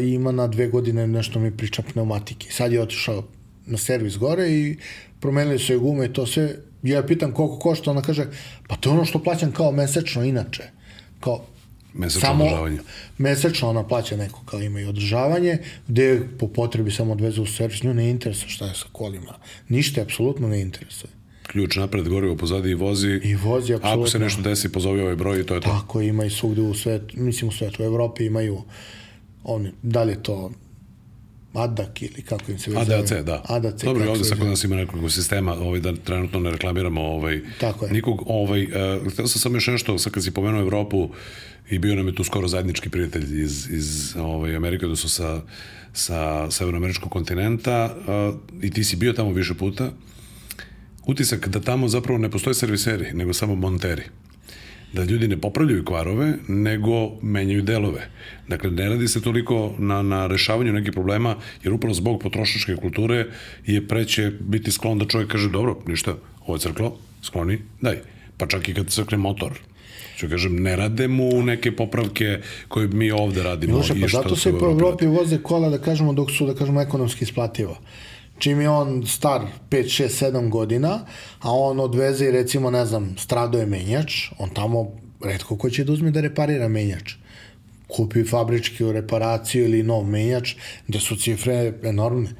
i 0.00 0.14
ima 0.14 0.32
na 0.32 0.46
dve 0.46 0.68
godine 0.68 1.06
nešto 1.06 1.38
mi 1.38 1.56
priča 1.56 1.82
pneumatike. 1.82 2.50
Sad 2.50 2.72
je 2.72 2.82
otišao 2.82 3.24
na 3.66 3.78
servis 3.78 4.16
gore 4.16 4.50
i 4.50 4.76
promenili 5.20 5.58
su 5.58 5.72
je 5.72 5.78
gume 5.78 6.06
i 6.06 6.12
to 6.12 6.26
sve. 6.26 6.54
Ja 6.82 7.02
pitam 7.02 7.32
koliko 7.32 7.58
košta, 7.58 7.90
ona 7.90 8.02
kaže, 8.02 8.26
pa 8.68 8.76
to 8.76 8.88
je 8.90 8.94
ono 8.94 9.04
što 9.04 9.22
plaćam 9.22 9.52
kao 9.52 9.72
mesečno 9.72 10.24
inače. 10.24 10.62
Kao, 11.20 11.44
Mesečno 11.94 12.20
samo, 12.20 12.44
održavanje. 12.44 12.78
mesečno 13.18 13.68
ona 13.68 13.86
plaća 13.86 14.16
neko 14.16 14.42
kao 14.44 14.60
ima 14.60 14.80
i 14.80 14.84
održavanje, 14.84 15.58
gde 15.88 16.20
po 16.38 16.48
potrebi 16.48 16.90
samo 16.90 17.12
odveze 17.12 17.40
u 17.40 17.46
servis, 17.46 17.82
nju 17.82 17.94
ne 17.94 18.10
interesuje 18.10 18.48
šta 18.48 18.66
je 18.66 18.74
sa 18.74 18.86
kolima. 18.92 19.34
Ništa 19.68 20.00
je 20.00 20.04
apsolutno 20.04 20.48
ne 20.48 20.60
interesuje. 20.60 21.10
Ključ 21.42 21.76
napred, 21.76 22.08
gorivo 22.08 22.36
pozadi 22.36 22.70
i 22.70 22.74
vozi. 22.74 23.20
I 23.24 23.34
vozi, 23.34 23.74
apsolutno. 23.74 24.02
Ako 24.02 24.10
se 24.10 24.18
nešto 24.18 24.42
desi, 24.42 24.72
pozovi 24.72 25.00
ovaj 25.00 25.16
broj 25.16 25.40
i 25.40 25.46
to 25.46 25.54
je 25.54 25.60
to. 25.60 25.68
Tako, 25.68 26.00
ima 26.00 26.24
i 26.24 26.30
svugde 26.30 26.62
u 26.62 26.74
svetu, 26.74 27.14
mislim 27.18 27.48
u 27.48 27.52
svetu, 27.52 27.82
u 27.82 27.86
Evropi 27.86 28.24
imaju 28.24 28.62
oni, 29.44 29.72
da 29.82 30.02
li 30.02 30.12
je 30.12 30.22
to 30.22 30.50
ADAC 31.52 32.02
ili 32.02 32.22
kako 32.22 32.52
im 32.52 32.58
se 32.58 32.70
već 32.70 32.80
ADAC, 32.80 33.08
zove. 33.08 33.22
da. 33.22 33.42
ADAC, 33.48 33.84
Dobro, 33.84 34.10
ovde 34.10 34.24
sad 34.24 34.32
već 34.32 34.38
kod 34.38 34.48
nas 34.48 34.64
ima 34.64 34.76
nekog 34.76 35.12
sistema, 35.12 35.52
ovaj, 35.54 35.80
da 35.80 35.96
trenutno 35.96 36.40
ne 36.40 36.50
reklamiramo 36.50 37.02
ovaj, 37.02 37.40
Tako 37.60 37.86
je. 37.86 37.92
nikog. 37.92 38.22
Ovaj, 38.26 38.62
uh, 38.62 39.12
htio 39.12 39.26
sam 39.26 39.40
samo 39.40 39.56
još 39.56 39.66
nešto, 39.66 39.98
sad 39.98 40.12
kad 40.12 40.24
si 40.24 40.30
pomenuo 40.30 40.60
Evropu 40.60 41.08
i 41.70 41.78
bio 41.78 41.94
nam 41.94 42.06
je 42.06 42.14
tu 42.14 42.24
skoro 42.24 42.48
zajednički 42.48 42.88
prijatelj 42.88 43.42
iz, 43.42 43.68
iz 43.70 44.16
ovaj, 44.16 44.56
Amerike, 44.56 44.86
da 44.86 44.96
su 44.96 45.08
sa, 45.08 45.40
sa 45.92 46.50
severnoameričkog 46.50 47.10
kontinenta 47.10 47.96
uh, 47.96 48.62
i 48.62 48.70
ti 48.70 48.84
si 48.84 48.96
bio 48.96 49.12
tamo 49.12 49.32
više 49.32 49.54
puta. 49.54 49.90
Utisak 51.06 51.48
da 51.48 51.60
tamo 51.60 51.88
zapravo 51.88 52.18
ne 52.18 52.30
postoje 52.30 52.54
serviseri, 52.54 53.12
nego 53.12 53.32
samo 53.32 53.54
monteri 53.54 54.02
da 54.92 55.04
ljudi 55.04 55.28
ne 55.28 55.36
popravljaju 55.36 55.84
kvarove, 55.84 56.34
nego 56.48 57.10
menjaju 57.22 57.62
delove. 57.62 58.08
Dakle, 58.48 58.70
ne 58.70 58.88
radi 58.88 59.08
se 59.08 59.22
toliko 59.22 59.74
na, 59.78 60.02
na 60.02 60.26
rešavanju 60.26 60.72
nekih 60.72 60.92
problema, 60.92 61.36
jer 61.64 61.72
upravo 61.72 61.94
zbog 61.94 62.22
potrošačke 62.22 62.76
kulture 62.76 63.26
je 63.66 63.88
preće 63.88 64.32
biti 64.40 64.70
sklon 64.70 64.98
da 64.98 65.06
čovjek 65.06 65.30
kaže, 65.30 65.48
dobro, 65.48 65.78
ništa, 65.86 66.16
ovo 66.46 66.56
je 66.56 66.60
crklo, 66.60 66.96
skloni, 67.22 67.58
daj. 67.80 67.98
Pa 68.36 68.46
čak 68.46 68.68
i 68.68 68.74
kad 68.74 68.88
crkne 68.88 69.18
motor. 69.18 69.52
Ću 70.16 70.28
kažem, 70.28 70.62
ne 70.62 70.76
rade 70.76 71.08
mu 71.08 71.42
neke 71.42 71.72
popravke 71.76 72.40
koje 72.68 72.88
mi 72.88 73.10
ovde 73.10 73.42
radimo. 73.42 73.72
Miloše, 73.72 73.94
pa 74.00 74.08
zato 74.08 74.36
se 74.36 74.50
po 74.50 74.56
Evropi 74.56 75.04
Evropi 75.04 75.06
voze 75.06 75.38
kola, 75.42 75.68
da 75.68 75.78
kažemo, 75.78 76.12
dok 76.12 76.30
su, 76.30 76.46
da 76.46 76.54
kažemo, 76.54 76.80
ekonomski 76.82 77.24
isplativa. 77.24 77.76
Čim 78.40 78.60
je 78.60 78.70
on 78.70 79.02
star 79.06 79.42
5, 79.70 79.84
6, 79.84 80.32
7 80.32 80.48
godina, 80.48 81.00
a 81.40 81.52
on 81.52 81.80
odveze 81.80 82.24
i 82.26 82.30
recimo, 82.30 82.70
ne 82.70 82.86
znam, 82.86 83.14
strado 83.18 83.58
je 83.58 83.66
menjač, 83.66 84.30
on 84.38 84.50
tamo 84.54 84.86
redko 85.24 85.56
ko 85.56 85.70
će 85.70 85.84
da 85.84 85.92
uzme 85.92 86.10
da 86.10 86.20
reparira 86.20 86.68
menjač. 86.68 87.14
Kupi 87.88 88.24
fabrički 88.24 88.84
u 88.84 88.92
reparaciju 88.92 89.64
ili 89.64 89.82
nov 89.82 90.06
menjač, 90.08 90.54
gde 90.88 91.00
su 91.00 91.16
cifre 91.16 91.72
enormne. 91.82 92.30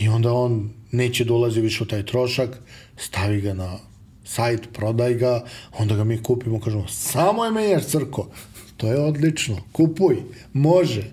I 0.00 0.08
onda 0.08 0.32
on 0.32 0.70
neće 0.92 1.24
da 1.24 1.34
ulazi 1.34 1.60
više 1.60 1.82
u 1.82 1.86
taj 1.86 2.06
trošak, 2.06 2.58
stavi 2.96 3.40
ga 3.40 3.54
na 3.54 3.78
sajt, 4.24 4.68
prodaj 4.72 5.14
ga, 5.14 5.44
onda 5.78 5.96
ga 5.96 6.04
mi 6.04 6.22
kupimo, 6.22 6.60
kažemo, 6.60 6.88
samo 6.88 7.44
je 7.44 7.50
menjač 7.50 7.84
crko. 7.84 8.28
To 8.76 8.86
je 8.86 9.00
odlično, 9.00 9.58
kupuj, 9.72 10.22
može. 10.52 11.10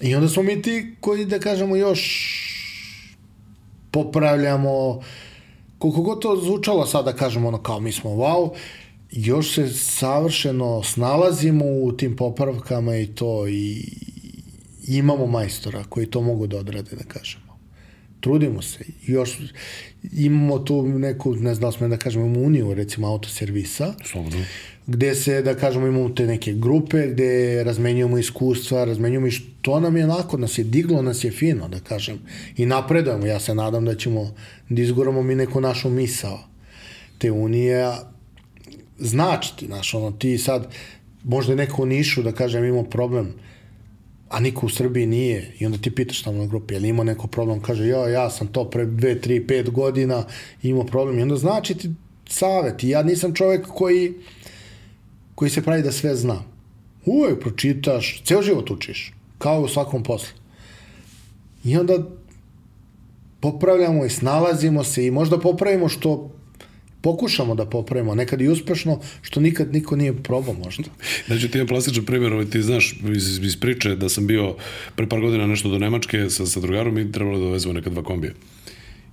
I 0.00 0.14
onda 0.14 0.28
smo 0.28 0.42
mi 0.42 0.62
ti 0.62 0.96
koji, 1.00 1.24
da 1.24 1.38
kažemo, 1.38 1.76
još 1.76 2.02
popravljamo, 3.96 5.00
koliko 5.78 6.02
god 6.02 6.22
to 6.22 6.40
zvučalo 6.44 6.86
sad 6.86 7.04
da 7.04 7.12
kažemo 7.12 7.48
ono 7.48 7.62
kao 7.62 7.80
mi 7.80 7.92
smo 7.92 8.10
wow, 8.10 8.50
još 9.10 9.54
se 9.54 9.68
savršeno 9.68 10.82
snalazimo 10.82 11.64
u 11.64 11.92
tim 11.92 12.16
popravkama 12.16 12.96
i 12.96 13.06
to 13.06 13.48
i 13.48 13.84
imamo 14.88 15.26
majstora 15.26 15.84
koji 15.88 16.06
to 16.06 16.20
mogu 16.20 16.46
da 16.46 16.58
odrade, 16.58 16.96
da 16.96 17.04
kažemo. 17.04 17.58
Trudimo 18.20 18.62
se. 18.62 18.84
Još 19.02 19.38
imamo 20.12 20.58
tu 20.58 20.82
neku, 20.82 21.34
ne 21.34 21.54
znam 21.54 21.70
da 21.70 21.78
smo 21.78 21.88
da 21.88 21.96
kažemo, 21.96 22.26
uniju, 22.26 22.74
recimo 22.74 23.08
autoservisa, 23.08 23.94
Slobodno. 24.04 24.44
Gde 24.86 25.14
se, 25.14 25.42
da 25.42 25.54
kažemo, 25.54 25.86
imamo 25.86 26.08
te 26.08 26.26
neke 26.26 26.52
grupe 26.52 27.06
gde 27.06 27.64
razmenjujemo 27.64 28.18
iskustva, 28.18 28.84
razmenjujemo 28.84 29.26
i 29.26 29.30
što 29.30 29.80
nam 29.80 29.96
je 29.96 30.04
onako, 30.04 30.38
nas 30.38 30.58
je 30.58 30.64
diglo, 30.64 31.02
nas 31.02 31.24
je 31.24 31.30
fino, 31.30 31.68
da 31.68 31.80
kažem, 31.80 32.18
i 32.56 32.66
napredujemo. 32.66 33.26
Ja 33.26 33.40
se 33.40 33.54
nadam 33.54 33.84
da 33.84 33.94
ćemo 33.94 34.34
da 34.68 34.82
izguramo 34.82 35.22
mi 35.22 35.34
neku 35.34 35.60
našu 35.60 35.90
misao 35.90 36.38
te 37.18 37.30
unije, 37.30 37.82
a 37.82 37.96
značiti, 38.98 39.66
znaš, 39.66 39.94
ono, 39.94 40.10
ti 40.10 40.38
sad, 40.38 40.68
možda 41.24 41.54
neko 41.54 41.82
u 41.82 41.86
Nišu, 41.86 42.22
da 42.22 42.32
kažem, 42.32 42.64
imao 42.64 42.84
problem, 42.84 43.34
a 44.28 44.40
niko 44.40 44.66
u 44.66 44.68
Srbiji 44.68 45.06
nije, 45.06 45.52
i 45.58 45.66
onda 45.66 45.78
ti 45.78 45.94
pitaš 45.94 46.22
tamo 46.22 46.38
na 46.38 46.46
grupi, 46.46 46.74
je 46.74 46.80
li 46.80 46.88
imao 46.88 47.04
neko 47.04 47.26
problem, 47.26 47.60
kaže, 47.60 47.86
ja, 47.86 48.08
ja 48.08 48.30
sam 48.30 48.46
to 48.46 48.70
pre 48.70 48.86
2, 48.86 49.26
3, 49.26 49.46
5 49.46 49.70
godina 49.70 50.24
imao 50.62 50.84
problem, 50.84 51.18
i 51.18 51.22
onda 51.22 51.36
znači 51.36 51.74
ti 51.74 51.90
savet, 52.28 52.84
ja 52.84 53.02
nisam 53.02 53.34
čovek 53.34 53.66
koji, 53.66 54.14
koji 55.36 55.50
se 55.50 55.62
pravi 55.62 55.82
da 55.82 55.92
sve 55.92 56.16
zna. 56.16 56.42
Uvek 57.04 57.40
pročitaš, 57.40 58.22
ceo 58.24 58.42
život 58.42 58.70
učiš, 58.70 59.12
kao 59.38 59.60
u 59.62 59.68
svakom 59.68 60.02
poslu. 60.02 60.34
I 61.64 61.76
onda 61.76 61.98
popravljamo 63.40 64.04
i 64.04 64.10
snalazimo 64.10 64.84
se 64.84 65.06
i 65.06 65.10
možda 65.10 65.38
popravimo 65.38 65.88
što 65.88 66.32
pokušamo 67.00 67.54
da 67.54 67.66
popravimo, 67.66 68.14
nekad 68.14 68.40
i 68.40 68.48
uspešno, 68.48 69.00
što 69.22 69.40
nikad 69.40 69.72
niko 69.72 69.96
nije 69.96 70.22
probao 70.22 70.54
možda. 70.54 70.84
Znači 71.26 71.50
ti 71.50 71.58
je 71.58 71.66
plastičan 71.66 72.04
primjer, 72.04 72.32
ovaj, 72.32 72.50
ti 72.50 72.62
znaš 72.62 72.94
iz, 73.14 73.38
iz 73.44 73.56
priče 73.60 73.96
da 73.96 74.08
sam 74.08 74.26
bio 74.26 74.56
pre 74.96 75.08
par 75.08 75.20
godina 75.20 75.46
nešto 75.46 75.68
do 75.68 75.78
Nemačke 75.78 76.30
sa, 76.30 76.46
sa 76.46 76.60
drugarom 76.60 76.98
i 76.98 77.12
trebalo 77.12 77.38
da 77.38 77.44
dovezemo 77.44 77.74
neka 77.74 77.90
dva 77.90 78.02
kombija. 78.02 78.32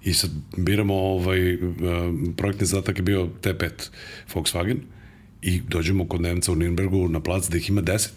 I 0.03 0.13
sad 0.13 0.31
biramo 0.57 0.95
ovaj, 0.95 1.55
uh, 1.55 1.61
projektni 2.37 2.67
zadatak 2.67 2.97
je 2.97 3.03
bio 3.03 3.29
T5 3.41 3.69
Volkswagen 4.33 4.77
i 5.43 5.61
dođemo 5.69 6.07
kod 6.07 6.21
Nemca 6.21 6.51
u 6.51 6.55
Nürnbergu 6.55 7.09
na 7.09 7.19
plac 7.19 7.47
da 7.47 7.57
ih 7.57 7.69
ima 7.69 7.81
10. 7.81 8.09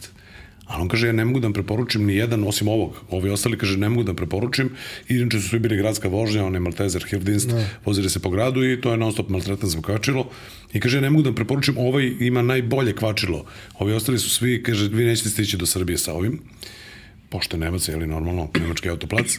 A 0.66 0.81
on 0.83 0.89
kaže, 0.89 1.07
ja 1.07 1.12
ne 1.12 1.24
mogu 1.24 1.41
da 1.41 1.47
vam 1.47 1.53
preporučim 1.53 2.07
ni 2.07 2.16
jedan 2.16 2.45
osim 2.45 2.68
ovog. 2.68 2.97
Ovi 3.11 3.31
ostali, 3.31 3.59
kaže, 3.59 3.79
ne 3.79 3.89
mogu 3.89 4.03
da 4.03 4.11
vam 4.11 4.16
preporučim. 4.16 4.70
Inače 5.09 5.41
su 5.41 5.49
svi 5.49 5.59
bili 5.59 5.77
gradska 5.77 6.09
vožnja, 6.09 6.45
on 6.45 6.55
je 6.55 6.61
Maltezer, 6.61 7.05
Hilfdienst, 7.09 7.51
no. 7.51 7.64
vozili 7.85 8.11
se 8.11 8.18
po 8.18 8.31
gradu 8.31 8.64
i 8.64 8.81
to 8.81 8.91
je 8.91 8.97
non 8.97 9.12
stop 9.12 9.29
maltretan 9.29 9.70
za 9.70 9.81
kvačilo. 9.81 10.31
I 10.72 10.81
kaže, 10.81 10.97
ja 10.97 11.01
ne 11.01 11.11
mogu 11.11 11.22
da 11.22 11.29
vam 11.29 11.35
preporučim, 11.35 11.79
ovaj 11.79 12.12
ima 12.20 12.43
najbolje 12.43 12.97
kvačilo. 12.97 13.45
Ovi 13.79 13.93
ostali 13.93 14.18
su 14.18 14.31
svi, 14.31 14.62
kaže, 14.62 14.89
vi 14.89 15.05
nećete 15.05 15.31
stići 15.31 15.57
do 15.57 15.66
Srbije 15.66 15.99
sa 15.99 16.14
ovim. 16.14 16.41
Pošto 17.29 17.57
je 17.57 17.61
Nemac, 17.61 17.89
je 17.89 17.97
li 17.97 18.07
normalno, 18.07 18.49
nemački 18.61 18.91
autoplac. 18.91 19.39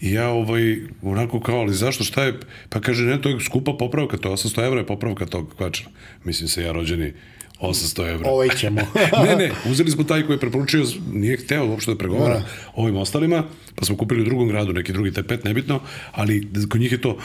I 0.00 0.12
ja 0.12 0.28
ovaj, 0.28 0.78
onako 1.02 1.40
kao, 1.40 1.60
ali 1.60 1.74
zašto, 1.74 2.04
šta 2.04 2.24
je? 2.24 2.40
Pa 2.68 2.80
kaže, 2.80 3.04
ne, 3.04 3.22
to 3.22 3.28
je 3.28 3.40
skupa 3.40 3.72
popravka, 3.72 4.16
to 4.16 4.28
je 4.28 4.36
800 4.36 4.66
evra 4.66 4.80
je 4.80 4.86
popravka 4.86 5.26
tog 5.26 5.54
kvačila. 5.56 5.90
Mislim 6.24 6.48
se, 6.48 6.62
ja 6.62 6.72
rođeni 6.72 7.12
800 7.60 8.14
evra. 8.14 8.30
Ovaj 8.30 8.48
ćemo. 8.48 8.80
ne, 9.26 9.36
ne, 9.36 9.50
uzeli 9.70 9.90
smo 9.90 10.04
taj 10.04 10.22
koji 10.22 10.34
je 10.34 10.40
preporučio, 10.40 10.84
nije 11.12 11.36
hteo 11.36 11.66
uopšte 11.66 11.90
da 11.90 11.98
pregovara 11.98 12.34
da. 12.34 12.46
ovim 12.74 12.96
ostalima, 12.96 13.44
pa 13.74 13.84
smo 13.84 13.96
kupili 13.96 14.22
u 14.22 14.24
drugom 14.24 14.48
gradu 14.48 14.72
neki 14.72 14.92
drugi 14.92 15.10
T5, 15.10 15.44
nebitno, 15.44 15.80
ali 16.12 16.48
kod 16.68 16.80
njih 16.80 16.92
je 16.92 17.00
to 17.00 17.18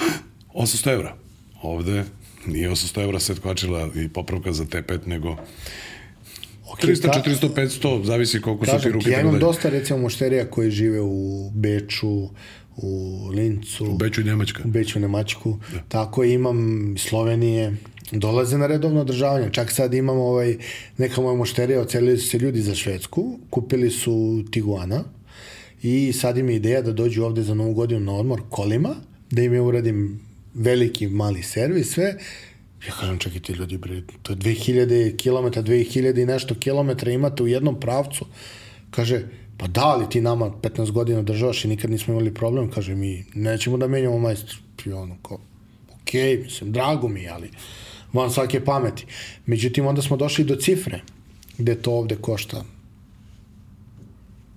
800 0.54 0.94
evra. 0.94 1.16
Ovde 1.62 2.04
nije 2.46 2.70
800 2.70 3.04
evra 3.04 3.20
set 3.20 3.40
kvačila 3.40 3.90
i 3.96 4.08
popravka 4.08 4.52
za 4.52 4.66
T5, 4.66 5.08
nego 5.08 5.38
Okay, 6.72 6.96
300, 6.96 7.24
400, 7.24 7.54
500, 7.54 8.04
zavisi 8.04 8.42
koliko 8.42 8.66
su 8.66 8.80
ti 8.84 8.90
ruke. 8.90 9.10
Ja 9.10 9.22
imam 9.22 9.40
dosta, 9.40 9.70
recimo, 9.70 10.00
mošterija 10.00 10.46
koji 10.50 10.72
žive 10.72 11.02
u 11.02 11.50
Beču, 11.54 12.30
u 12.78 13.28
Lincu. 13.34 13.86
U 13.86 13.98
Beču 13.98 14.22
i 14.22 14.24
Nemačka. 14.24 14.64
U 14.66 14.68
Beču 14.68 15.00
i 15.00 15.02
Nemačku. 15.02 15.60
Da. 15.74 15.80
Tako 15.88 16.24
imam 16.24 16.94
Slovenije, 16.98 17.76
dolaze 18.12 18.58
na 18.58 18.68
redovno 18.68 19.02
održavanje. 19.02 19.50
Čak 19.52 19.72
sad 19.72 19.94
imamo 19.94 20.24
ovaj, 20.24 20.58
neka 20.98 21.22
moja 21.22 21.36
mošterija, 21.36 21.82
ocelili 21.82 22.18
su 22.18 22.30
se 22.30 22.38
ljudi 22.38 22.62
za 22.62 22.76
Švedsku, 22.76 23.40
kupili 23.50 23.90
su 23.90 24.44
Tiguana 24.52 25.04
i 25.84 26.14
sad 26.14 26.38
im 26.38 26.50
je 26.50 26.56
ideja 26.56 26.82
da 26.82 26.92
dođu 26.92 27.24
ovde 27.24 27.44
za 27.44 27.54
novu 27.54 27.74
godinu 27.74 28.00
na 28.00 28.14
odmor 28.14 28.42
kolima, 28.50 28.96
da 29.32 29.42
im 29.42 29.54
je 29.54 29.62
uradim 29.62 30.20
veliki 30.54 31.08
mali 31.08 31.44
servis, 31.44 31.94
sve. 31.94 32.16
Ja 32.88 32.94
kažem, 33.00 33.18
čekaj 33.18 33.40
ti 33.40 33.54
ljudi, 33.54 33.78
bre, 33.78 34.02
to 34.24 34.34
je 34.34 34.38
2000 34.38 35.18
km, 35.18 35.60
2000 35.60 36.22
i 36.22 36.26
nešto 36.26 36.56
kilometra 36.56 37.12
imate 37.12 37.44
u 37.44 37.48
jednom 37.48 37.80
pravcu. 37.80 38.26
Kaže, 38.92 39.28
pa 39.62 39.68
da 39.68 39.96
li 39.96 40.10
ti 40.10 40.22
nama 40.22 40.52
15 40.62 40.92
godina 40.92 41.22
državaš 41.22 41.66
i 41.66 41.68
nikad 41.68 41.92
nismo 41.92 42.14
imali 42.14 42.34
problem? 42.34 42.72
Kaže, 42.72 42.96
mi 42.96 43.26
nećemo 43.34 43.78
da 43.78 43.88
menjamo 43.88 44.20
majstor. 44.20 44.58
I 44.86 44.92
ono, 44.92 45.18
kao, 45.22 45.38
okej, 46.02 46.38
okay, 46.38 46.44
mislim, 46.44 46.72
drago 46.72 47.08
mi, 47.08 47.30
ali 47.30 47.50
van 48.14 48.32
svake 48.32 48.66
pameti. 48.66 49.06
Međutim, 49.46 49.88
onda 49.88 50.02
smo 50.02 50.18
došli 50.18 50.46
do 50.46 50.56
cifre, 50.56 51.02
gde 51.58 51.76
to 51.76 51.92
ovde 51.92 52.16
košta 52.16 52.64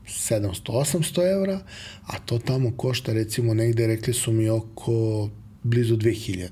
700-800 0.06 1.32
evra, 1.32 1.60
a 2.06 2.18
to 2.18 2.38
tamo 2.38 2.72
košta 2.76 3.12
recimo 3.12 3.54
negde, 3.54 3.86
rekli 3.86 4.14
su 4.14 4.32
mi 4.32 4.48
oko 4.48 5.28
blizu 5.62 5.96
2000. 5.96 6.48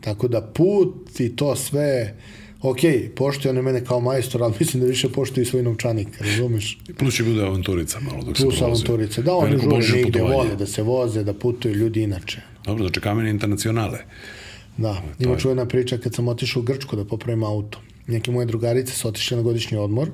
Tako 0.00 0.28
da 0.28 0.42
put 0.42 1.20
i 1.20 1.36
to 1.36 1.56
sve, 1.56 2.16
ok, 2.64 2.78
poštuje 3.16 3.50
one 3.50 3.62
mene 3.62 3.84
kao 3.84 4.00
majstor, 4.00 4.42
ali 4.42 4.54
mislim 4.60 4.82
da 4.82 4.88
više 4.88 5.08
poštuje 5.08 5.42
i 5.42 5.46
svoj 5.46 5.62
novčanik, 5.62 6.20
razumeš? 6.20 6.78
Plus 6.98 7.16
će 7.16 7.24
bude 7.24 7.42
avanturica 7.42 8.00
malo 8.00 8.24
dok 8.24 8.36
Plus 8.36 8.58
se 8.58 8.64
avanturica, 8.64 9.22
da 9.22 9.34
oni 9.34 9.58
žure 9.58 10.02
negde, 10.02 10.22
vole 10.22 10.56
da 10.56 10.66
se 10.66 10.82
voze, 10.82 11.24
da 11.24 11.34
putuju 11.34 11.74
ljudi 11.74 12.02
inače. 12.02 12.40
Dobro, 12.64 12.84
znači 12.84 13.00
kamen 13.00 13.26
internacionale. 13.26 13.98
Da, 14.76 15.02
ima 15.18 15.32
je... 15.32 15.38
čuvena 15.38 15.66
priča 15.66 15.98
kad 15.98 16.14
sam 16.14 16.28
otišao 16.28 16.60
u 16.60 16.64
Grčku 16.64 16.96
da 16.96 17.04
popravim 17.04 17.44
auto. 17.44 17.80
Neke 18.06 18.30
moje 18.30 18.46
drugarice 18.46 18.92
su 18.92 19.08
otišle 19.08 19.36
na 19.36 19.42
godišnji 19.42 19.78
odmor 19.78 20.10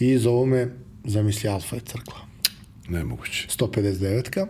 i 0.00 0.18
zovu 0.18 0.46
me, 0.46 0.68
zamisli 1.04 1.48
Alfa 1.48 1.76
je 1.76 1.82
crkla. 1.82 2.28
Nemoguće. 2.88 3.48
159-ka. 3.58 4.46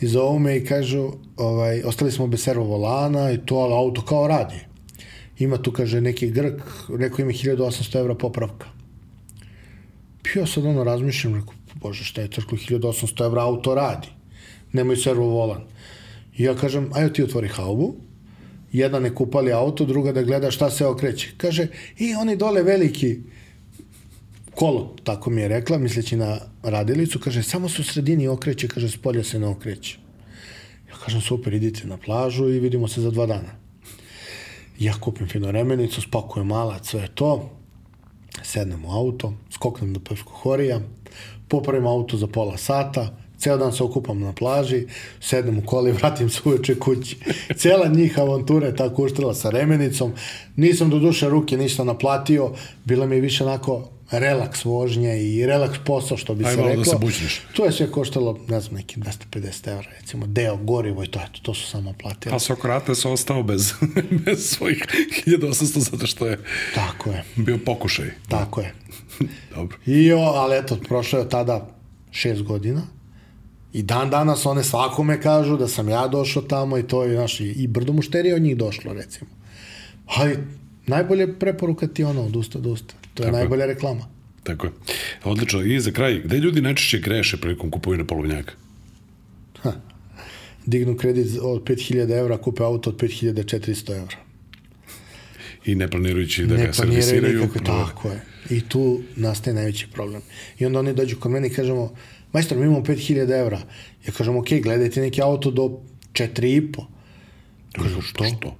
I 0.00 0.06
zovu 0.06 0.38
me 0.38 0.56
i 0.56 0.64
kažu, 0.64 1.12
ovaj, 1.36 1.82
ostali 1.84 2.12
smo 2.12 2.26
bez 2.26 2.42
servo 2.42 2.64
volana 2.64 3.32
i 3.32 3.38
to, 3.38 3.56
ali 3.56 3.74
auto 3.74 4.02
kao 4.02 4.28
radi. 4.28 4.67
Ima 5.38 5.62
tu, 5.62 5.72
kaže, 5.72 6.00
neki 6.00 6.30
Grk, 6.30 6.62
rekao 6.98 7.22
ima 7.22 7.32
1800 7.32 7.98
evra 7.98 8.14
popravka. 8.14 8.66
Ja 10.34 10.46
sad 10.46 10.66
ono 10.66 10.84
razmišljam, 10.84 11.34
rekao, 11.34 11.54
bože, 11.74 12.04
šta 12.04 12.20
je 12.20 12.28
crklo 12.28 12.58
1800 12.58 13.24
evra, 13.24 13.42
auto 13.42 13.74
radi. 13.74 14.08
Nemoj 14.72 14.96
servo 14.96 15.26
volan. 15.26 15.62
I 16.36 16.42
ja 16.42 16.54
kažem, 16.54 16.90
ajde 16.94 17.12
ti 17.12 17.22
otvori 17.22 17.48
haubu, 17.48 17.94
jedna 18.72 19.00
ne 19.00 19.14
kupali 19.14 19.52
auto, 19.52 19.84
druga 19.84 20.12
da 20.12 20.22
gleda 20.22 20.50
šta 20.50 20.70
se 20.70 20.86
okreće. 20.86 21.32
Kaže, 21.36 21.66
i 21.98 22.14
oni 22.14 22.36
dole 22.36 22.62
veliki 22.62 23.18
kolo, 24.54 24.96
tako 25.04 25.30
mi 25.30 25.40
je 25.40 25.48
rekla, 25.48 25.78
misleći 25.78 26.16
na 26.16 26.38
radilicu, 26.62 27.18
kaže, 27.18 27.42
samo 27.42 27.68
se 27.68 27.82
u 27.82 27.84
sredini 27.84 28.28
okreće, 28.28 28.68
kaže, 28.68 28.90
spolja 28.90 29.24
se 29.24 29.38
ne 29.38 29.46
okreće. 29.46 29.98
Ja 30.88 30.96
kažem, 31.04 31.20
super, 31.20 31.54
idite 31.54 31.86
na 31.86 31.96
plažu 31.96 32.48
i 32.48 32.60
vidimo 32.60 32.88
se 32.88 33.00
za 33.00 33.10
dva 33.10 33.26
dana. 33.26 33.67
Ja 34.78 34.94
kupim 35.00 35.28
fino 35.28 35.50
remenicu, 35.50 36.00
spakujem 36.00 36.46
malac, 36.46 36.86
sve 36.88 37.08
to, 37.14 37.50
sednem 38.42 38.84
u 38.84 38.92
auto, 38.92 39.32
skoknem 39.50 39.92
do 39.92 40.00
Pevskohorija, 40.00 40.80
popravim 41.48 41.86
auto 41.86 42.16
za 42.16 42.26
pola 42.26 42.56
sata, 42.56 43.08
ceo 43.38 43.56
dan 43.56 43.72
se 43.72 43.84
okupam 43.84 44.20
na 44.20 44.32
plaži, 44.32 44.86
sednem 45.20 45.58
u 45.58 45.62
koli, 45.62 45.92
vratim 45.98 46.30
se 46.30 46.40
uveče 46.44 46.78
kući. 46.78 47.16
Cela 47.56 47.88
njih 47.88 48.18
avantura 48.18 48.66
je 48.66 48.76
tako 48.76 49.04
uštrila 49.04 49.34
sa 49.34 49.50
remenicom. 49.50 50.12
Nisam 50.56 50.90
do 50.90 50.98
duše 50.98 51.28
ruke 51.28 51.56
ništa 51.56 51.84
naplatio, 51.84 52.52
bila 52.84 53.06
mi 53.06 53.16
je 53.16 53.20
više 53.20 53.44
onako 53.44 53.88
relaks 54.10 54.64
vožnje 54.64 55.22
i 55.22 55.46
relaks 55.46 55.78
posao, 55.84 56.16
što 56.16 56.34
bi 56.34 56.44
Aj, 56.44 56.50
se 56.50 56.56
malo 56.56 56.68
reklo. 56.68 56.84
da 56.84 56.90
se 56.90 56.96
bućniš. 56.96 57.40
To 57.52 57.64
je 57.64 57.72
sve 57.72 57.90
koštalo, 57.90 58.38
ne 58.48 58.60
znam, 58.60 58.74
neki 58.74 59.00
250 59.00 59.68
evra, 59.68 59.86
recimo, 60.00 60.26
deo 60.26 60.56
gorivo 60.56 61.04
i 61.04 61.06
to, 61.06 61.20
eto, 61.20 61.40
to 61.42 61.54
su 61.54 61.66
samo 61.66 61.92
platili. 61.92 62.34
A 62.34 62.38
Sokrates 62.38 63.04
ostao 63.04 63.42
bez, 63.42 63.72
bez 64.24 64.46
svojih 64.46 64.84
1800 65.26 65.78
zato 65.90 66.06
što 66.06 66.26
je 66.26 66.38
Tako 66.74 67.10
je, 67.10 67.24
bio 67.36 67.58
pokušaj. 67.66 68.10
tako 68.28 68.60
je. 68.60 68.74
Dobro. 69.54 69.78
I 69.86 70.12
o, 70.12 70.18
ali 70.20 70.56
eto, 70.58 70.76
prošlo 70.88 71.18
je 71.18 71.24
od 71.24 71.30
tada 71.30 71.68
šest 72.10 72.42
godina 72.42 72.82
i 73.72 73.82
dan 73.82 74.10
danas 74.10 74.46
one 74.46 74.64
svakome 74.64 75.20
kažu 75.20 75.56
da 75.56 75.68
sam 75.68 75.88
ja 75.88 76.08
došao 76.08 76.42
tamo 76.42 76.78
i 76.78 76.82
to 76.82 77.04
je, 77.04 77.14
znaš, 77.16 77.40
i, 77.40 77.44
i 77.46 77.66
brdo 77.66 77.92
mušterija 77.92 78.36
od 78.36 78.42
njih 78.42 78.56
došlo, 78.56 78.92
recimo. 78.92 79.30
Ali 80.06 80.38
najbolje 80.86 81.38
preporuka 81.38 81.86
ti 81.86 82.02
je 82.02 82.06
ono, 82.06 82.22
od 82.22 82.36
usta 82.36 82.58
do 82.58 82.70
usta. 82.70 82.94
To 83.18 83.22
je 83.22 83.26
Tako 83.26 83.36
je. 83.36 83.40
najbolja 83.40 83.66
reklama. 83.66 84.06
Tako 84.42 84.66
je. 84.66 84.72
Odlično. 85.24 85.62
I 85.62 85.80
za 85.80 85.90
kraj, 85.90 86.20
gde 86.24 86.38
ljudi 86.38 86.60
najčešće 86.62 86.98
greše 86.98 87.36
prilikom 87.36 87.70
kupovine 87.70 88.06
polovnjaka? 88.06 88.52
Dignu 90.66 90.96
kredit 90.96 91.26
od 91.42 91.62
5000 91.62 92.18
evra, 92.18 92.38
kupe 92.38 92.62
auto 92.62 92.90
od 92.90 92.96
5400 92.96 93.96
evra. 93.96 94.16
I 95.64 95.74
ne 95.74 95.88
planirajući 95.90 96.46
da 96.46 96.56
ne 96.56 96.66
ga 96.66 96.72
servisiraju. 96.72 97.40
nikako, 97.40 97.58
tako 97.58 98.08
je. 98.08 98.20
I 98.50 98.60
tu 98.60 99.00
nastaje 99.16 99.54
najveći 99.54 99.86
problem. 99.92 100.22
I 100.58 100.66
onda 100.66 100.78
oni 100.78 100.94
dođu 100.94 101.16
kod 101.16 101.30
mene 101.30 101.46
i 101.46 101.50
kažemo, 101.50 101.94
majstor, 102.32 102.58
mi 102.58 102.64
imamo 102.64 102.80
5000 102.80 103.40
evra. 103.40 103.58
Ja 104.06 104.12
kažem, 104.12 104.36
ok, 104.36 104.48
gledajte 104.62 105.00
neki 105.00 105.22
auto 105.22 105.50
do 105.50 105.62
4,5. 106.12 106.84
Kažu, 107.82 108.00
što? 108.02 108.24
Što? 108.24 108.56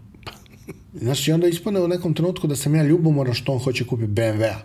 Znaš, 1.00 1.28
i 1.28 1.32
onda 1.32 1.48
ispane 1.48 1.80
u 1.80 1.88
nekom 1.88 2.14
trenutku 2.14 2.46
da 2.46 2.56
sam 2.56 2.74
ja 2.74 2.82
ljubomoran 2.82 3.34
što 3.34 3.52
on 3.52 3.58
hoće 3.58 3.84
kupiti 3.84 4.12
BMW-a 4.12 4.60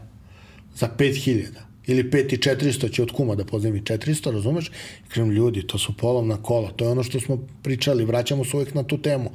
za 0.76 0.90
5000 0.98 1.48
ili 1.88 2.04
5400 2.04 2.92
će 2.92 3.04
od 3.04 3.12
kuma 3.12 3.36
da 3.36 3.46
pozemi 3.46 3.82
400, 3.82 4.32
razumeš? 4.32 4.68
I 5.06 5.10
kažem, 5.10 5.32
ljudi, 5.32 5.68
to 5.68 5.78
su 5.78 5.98
polovna 5.98 6.44
kola, 6.44 6.72
to 6.72 6.86
je 6.86 6.92
ono 6.92 7.04
što 7.04 7.20
smo 7.20 7.48
pričali, 7.64 8.06
vraćamo 8.06 8.46
se 8.46 8.58
uvijek 8.58 8.74
na 8.74 8.84
tu 8.84 8.98
temu. 9.02 9.32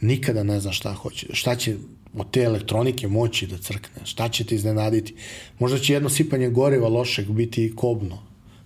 Nikada 0.00 0.42
ne 0.42 0.60
zna 0.60 0.72
šta 0.72 0.92
hoće, 0.92 1.26
šta 1.32 1.56
će 1.56 1.76
od 2.14 2.30
te 2.30 2.42
elektronike 2.42 3.08
moći 3.08 3.46
da 3.46 3.58
crkne, 3.58 4.06
šta 4.06 4.28
će 4.28 4.44
te 4.44 4.54
iznenaditi. 4.54 5.14
Možda 5.58 5.78
će 5.78 5.92
jedno 5.92 6.08
sipanje 6.08 6.48
goriva 6.48 6.88
lošeg 6.88 7.30
biti 7.30 7.72
kobno 7.76 8.18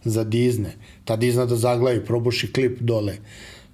za 0.05 0.25
dizne, 0.25 0.77
ta 1.05 1.17
dizna 1.17 1.47
da 1.47 1.57
zaglavi, 1.57 2.05
probuši 2.05 2.53
klip 2.53 2.81
dole. 2.81 3.17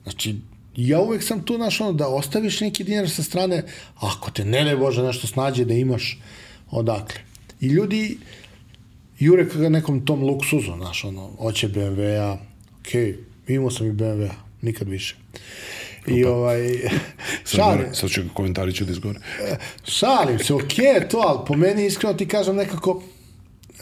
Znači, 0.02 0.34
ja 0.76 1.00
uvek 1.00 1.22
sam 1.22 1.42
tu, 1.42 1.56
znaš, 1.56 1.80
ono, 1.80 1.92
da 1.92 2.08
ostaviš 2.08 2.60
neki 2.60 2.84
dinar 2.84 3.10
sa 3.10 3.22
strane, 3.22 3.62
ako 4.00 4.30
te 4.30 4.44
ne 4.44 4.64
daj 4.64 4.76
Bože 4.76 5.02
nešto 5.02 5.26
snađe 5.26 5.64
da 5.64 5.74
imaš 5.74 6.18
odakle. 6.70 7.20
I 7.60 7.66
ljudi 7.66 8.18
jure 9.18 9.48
ka 9.48 9.68
nekom 9.68 10.04
tom 10.06 10.22
luksuzu, 10.22 10.72
znaš, 10.76 11.04
ono, 11.04 11.30
hoće 11.38 11.68
BMW-a, 11.68 12.38
okej, 12.80 13.12
okay, 13.12 13.54
imao 13.54 13.70
sam 13.70 13.86
i 13.86 13.92
BMW-a, 13.92 14.34
nikad 14.62 14.88
više. 14.88 15.16
I 16.06 16.24
ovaj, 16.24 16.60
Sad, 17.44 17.56
šalim, 17.56 17.78
gore, 17.78 17.94
sad 17.94 18.10
ću 18.10 18.20
komentari 18.34 18.72
ću 18.72 18.84
da 18.84 18.92
izgore. 18.92 19.20
šalim 19.84 20.38
se, 20.38 20.54
okej 20.54 20.84
okay, 20.84 21.10
to, 21.10 21.18
ali 21.18 21.38
po 21.46 21.56
meni 21.56 21.86
iskreno 21.86 22.14
ti 22.14 22.28
kažem 22.28 22.56
nekako 22.56 23.02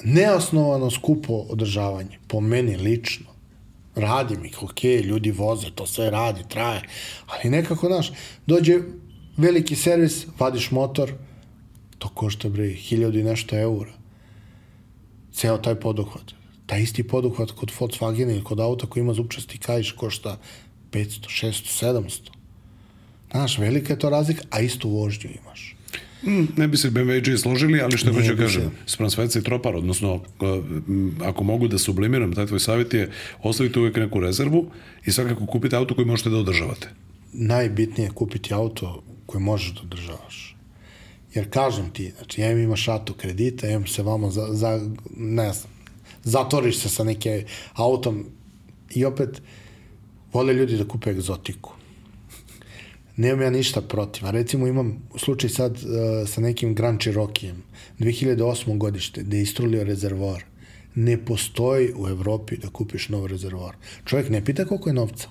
neosnovano 0.04 0.90
skupo 0.90 1.34
održavanje, 1.34 2.18
po 2.28 2.40
meni 2.40 2.76
lično. 2.76 3.33
Radim 3.94 4.44
ih, 4.44 4.58
okay, 4.62 5.02
ljudi 5.04 5.30
voze, 5.30 5.70
to 5.74 5.86
sve 5.86 6.10
radi, 6.10 6.42
traje, 6.48 6.82
ali 7.26 7.50
nekako, 7.50 7.86
znaš, 7.86 8.12
dođe 8.46 8.78
veliki 9.36 9.76
servis, 9.76 10.26
vadiš 10.38 10.70
motor, 10.70 11.12
to 11.98 12.08
košta, 12.08 12.48
bre, 12.48 12.68
hiljadu 12.68 13.18
i 13.18 13.24
nešto 13.24 13.58
eura. 13.58 13.92
Ceo 15.32 15.58
taj 15.58 15.74
poduhvat. 15.74 16.34
Taj 16.66 16.82
isti 16.82 17.02
poduhvat 17.08 17.50
kod 17.50 17.72
Volkswagena 17.78 18.32
ili 18.32 18.44
kod 18.44 18.60
auta 18.60 18.86
koji 18.86 19.00
ima 19.00 19.14
zupčasti 19.14 19.58
kajiš 19.58 19.92
košta 19.92 20.38
500, 20.90 21.28
600, 21.28 21.84
700. 21.84 22.30
Znaš, 23.30 23.58
velika 23.58 23.92
je 23.92 23.98
to 23.98 24.10
razlika, 24.10 24.42
a 24.50 24.60
istu 24.60 24.90
vožnju 24.90 25.30
imaš. 25.30 25.73
Mm, 26.26 26.46
ne 26.56 26.68
bi 26.68 26.76
se 26.76 26.90
BMW 26.90 27.36
složili, 27.36 27.80
ali 27.80 27.98
što 27.98 28.12
hoću 28.12 28.36
kažem, 28.36 28.62
se. 28.62 28.70
sprem 28.86 29.10
sveca 29.10 29.38
i 29.38 29.42
tropar, 29.42 29.76
odnosno, 29.76 30.20
m, 30.88 31.16
ako 31.22 31.44
mogu 31.44 31.68
da 31.68 31.78
sublimiram, 31.78 32.32
taj 32.32 32.46
tvoj 32.46 32.60
savjet 32.60 32.94
je 32.94 33.10
ostavite 33.42 33.80
uvek 33.80 33.96
neku 33.96 34.20
rezervu 34.20 34.70
i 35.06 35.12
svakako 35.12 35.46
kupite 35.46 35.76
auto 35.76 35.94
koji 35.94 36.06
možete 36.06 36.30
da 36.30 36.36
održavate. 36.36 36.88
najbitnije 37.32 38.06
je 38.06 38.10
kupiti 38.10 38.54
auto 38.54 39.02
koji 39.26 39.42
možeš 39.42 39.74
da 39.74 39.80
održavaš. 39.80 40.56
Jer 41.34 41.50
kažem 41.50 41.90
ti, 41.90 42.12
znači 42.16 42.40
ja 42.40 42.52
imam 42.52 42.76
šatu 42.76 43.14
kredita, 43.14 43.68
imam 43.68 43.86
se 43.86 44.02
vama 44.02 44.30
za, 44.30 44.46
za 44.50 44.90
ne 45.16 45.52
znam, 45.52 45.72
zatvoriš 46.24 46.78
se 46.78 46.88
sa 46.88 47.04
neke 47.04 47.44
autom 47.74 48.24
i 48.94 49.04
opet 49.04 49.42
vole 50.32 50.54
ljudi 50.54 50.76
da 50.76 50.88
kupe 50.88 51.10
egzotiku. 51.10 51.73
Nemam 53.16 53.42
ja 53.42 53.50
ništa 53.50 53.80
protiv, 53.80 54.26
a 54.26 54.30
recimo 54.30 54.66
imam 54.66 55.08
slučaj 55.16 55.50
sad 55.50 55.72
uh, 55.72 56.28
sa 56.28 56.40
nekim 56.40 56.74
Grand 56.74 57.00
Cherokee'em, 57.00 57.60
2008. 57.98 58.78
godište, 58.78 59.22
gde 59.22 59.36
je 59.36 59.42
istrulio 59.42 59.84
rezervoar. 59.84 60.44
Ne 60.94 61.24
postoji 61.24 61.92
u 61.96 62.08
Evropi 62.08 62.56
da 62.56 62.68
kupiš 62.68 63.08
nov 63.08 63.26
rezervoar. 63.26 63.76
Čovjek 64.04 64.30
ne 64.30 64.44
pita 64.44 64.64
koliko 64.64 64.90
je 64.90 64.94
novca 64.94 65.28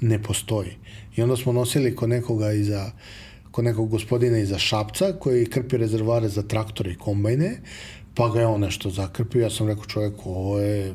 ne 0.00 0.22
postoji. 0.22 0.76
I 1.16 1.22
onda 1.22 1.36
smo 1.36 1.52
nosili 1.52 1.96
kod 1.96 2.08
nekoga 2.08 2.52
iza 2.52 2.90
kod 3.50 3.64
nekog 3.64 3.88
gospodina 3.88 4.38
iza 4.38 4.58
Šapca 4.58 5.12
koji 5.12 5.46
krpi 5.46 5.76
rezervare 5.76 6.28
za 6.28 6.42
traktore 6.42 6.92
i 6.92 6.96
kombajne, 6.96 7.60
pa 8.14 8.28
ga 8.28 8.40
je 8.40 8.46
on 8.46 8.60
nešto 8.60 8.90
zakrpio. 8.90 9.42
Ja 9.42 9.50
sam 9.50 9.68
rekao 9.68 9.84
čovjeku, 9.84 10.30
ovo 10.30 10.60
je 10.60 10.94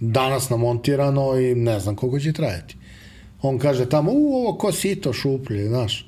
danas 0.00 0.50
namontirano 0.50 1.38
i 1.38 1.54
ne 1.54 1.80
znam 1.80 1.96
koliko 1.96 2.20
će 2.20 2.32
trajati. 2.32 2.76
On 3.42 3.58
kaže 3.58 3.88
tamo, 3.88 4.12
u, 4.14 4.34
ovo 4.34 4.58
ko 4.58 4.72
sito 4.72 5.12
šuplje, 5.12 5.68
znaš. 5.68 6.06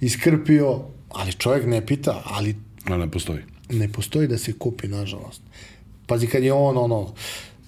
Iskrpio, 0.00 0.80
ali 1.08 1.32
čovjek 1.32 1.66
ne 1.66 1.86
pita, 1.86 2.22
ali 2.24 2.56
A 2.84 2.96
ne 2.96 3.10
postoji. 3.10 3.42
ne 3.70 3.92
postoji 3.92 4.28
da 4.28 4.38
se 4.38 4.52
kupi, 4.52 4.88
nažalost. 4.88 5.42
Pazi, 6.06 6.26
kad 6.26 6.42
je 6.42 6.52
on, 6.52 6.78
ono, 6.78 7.14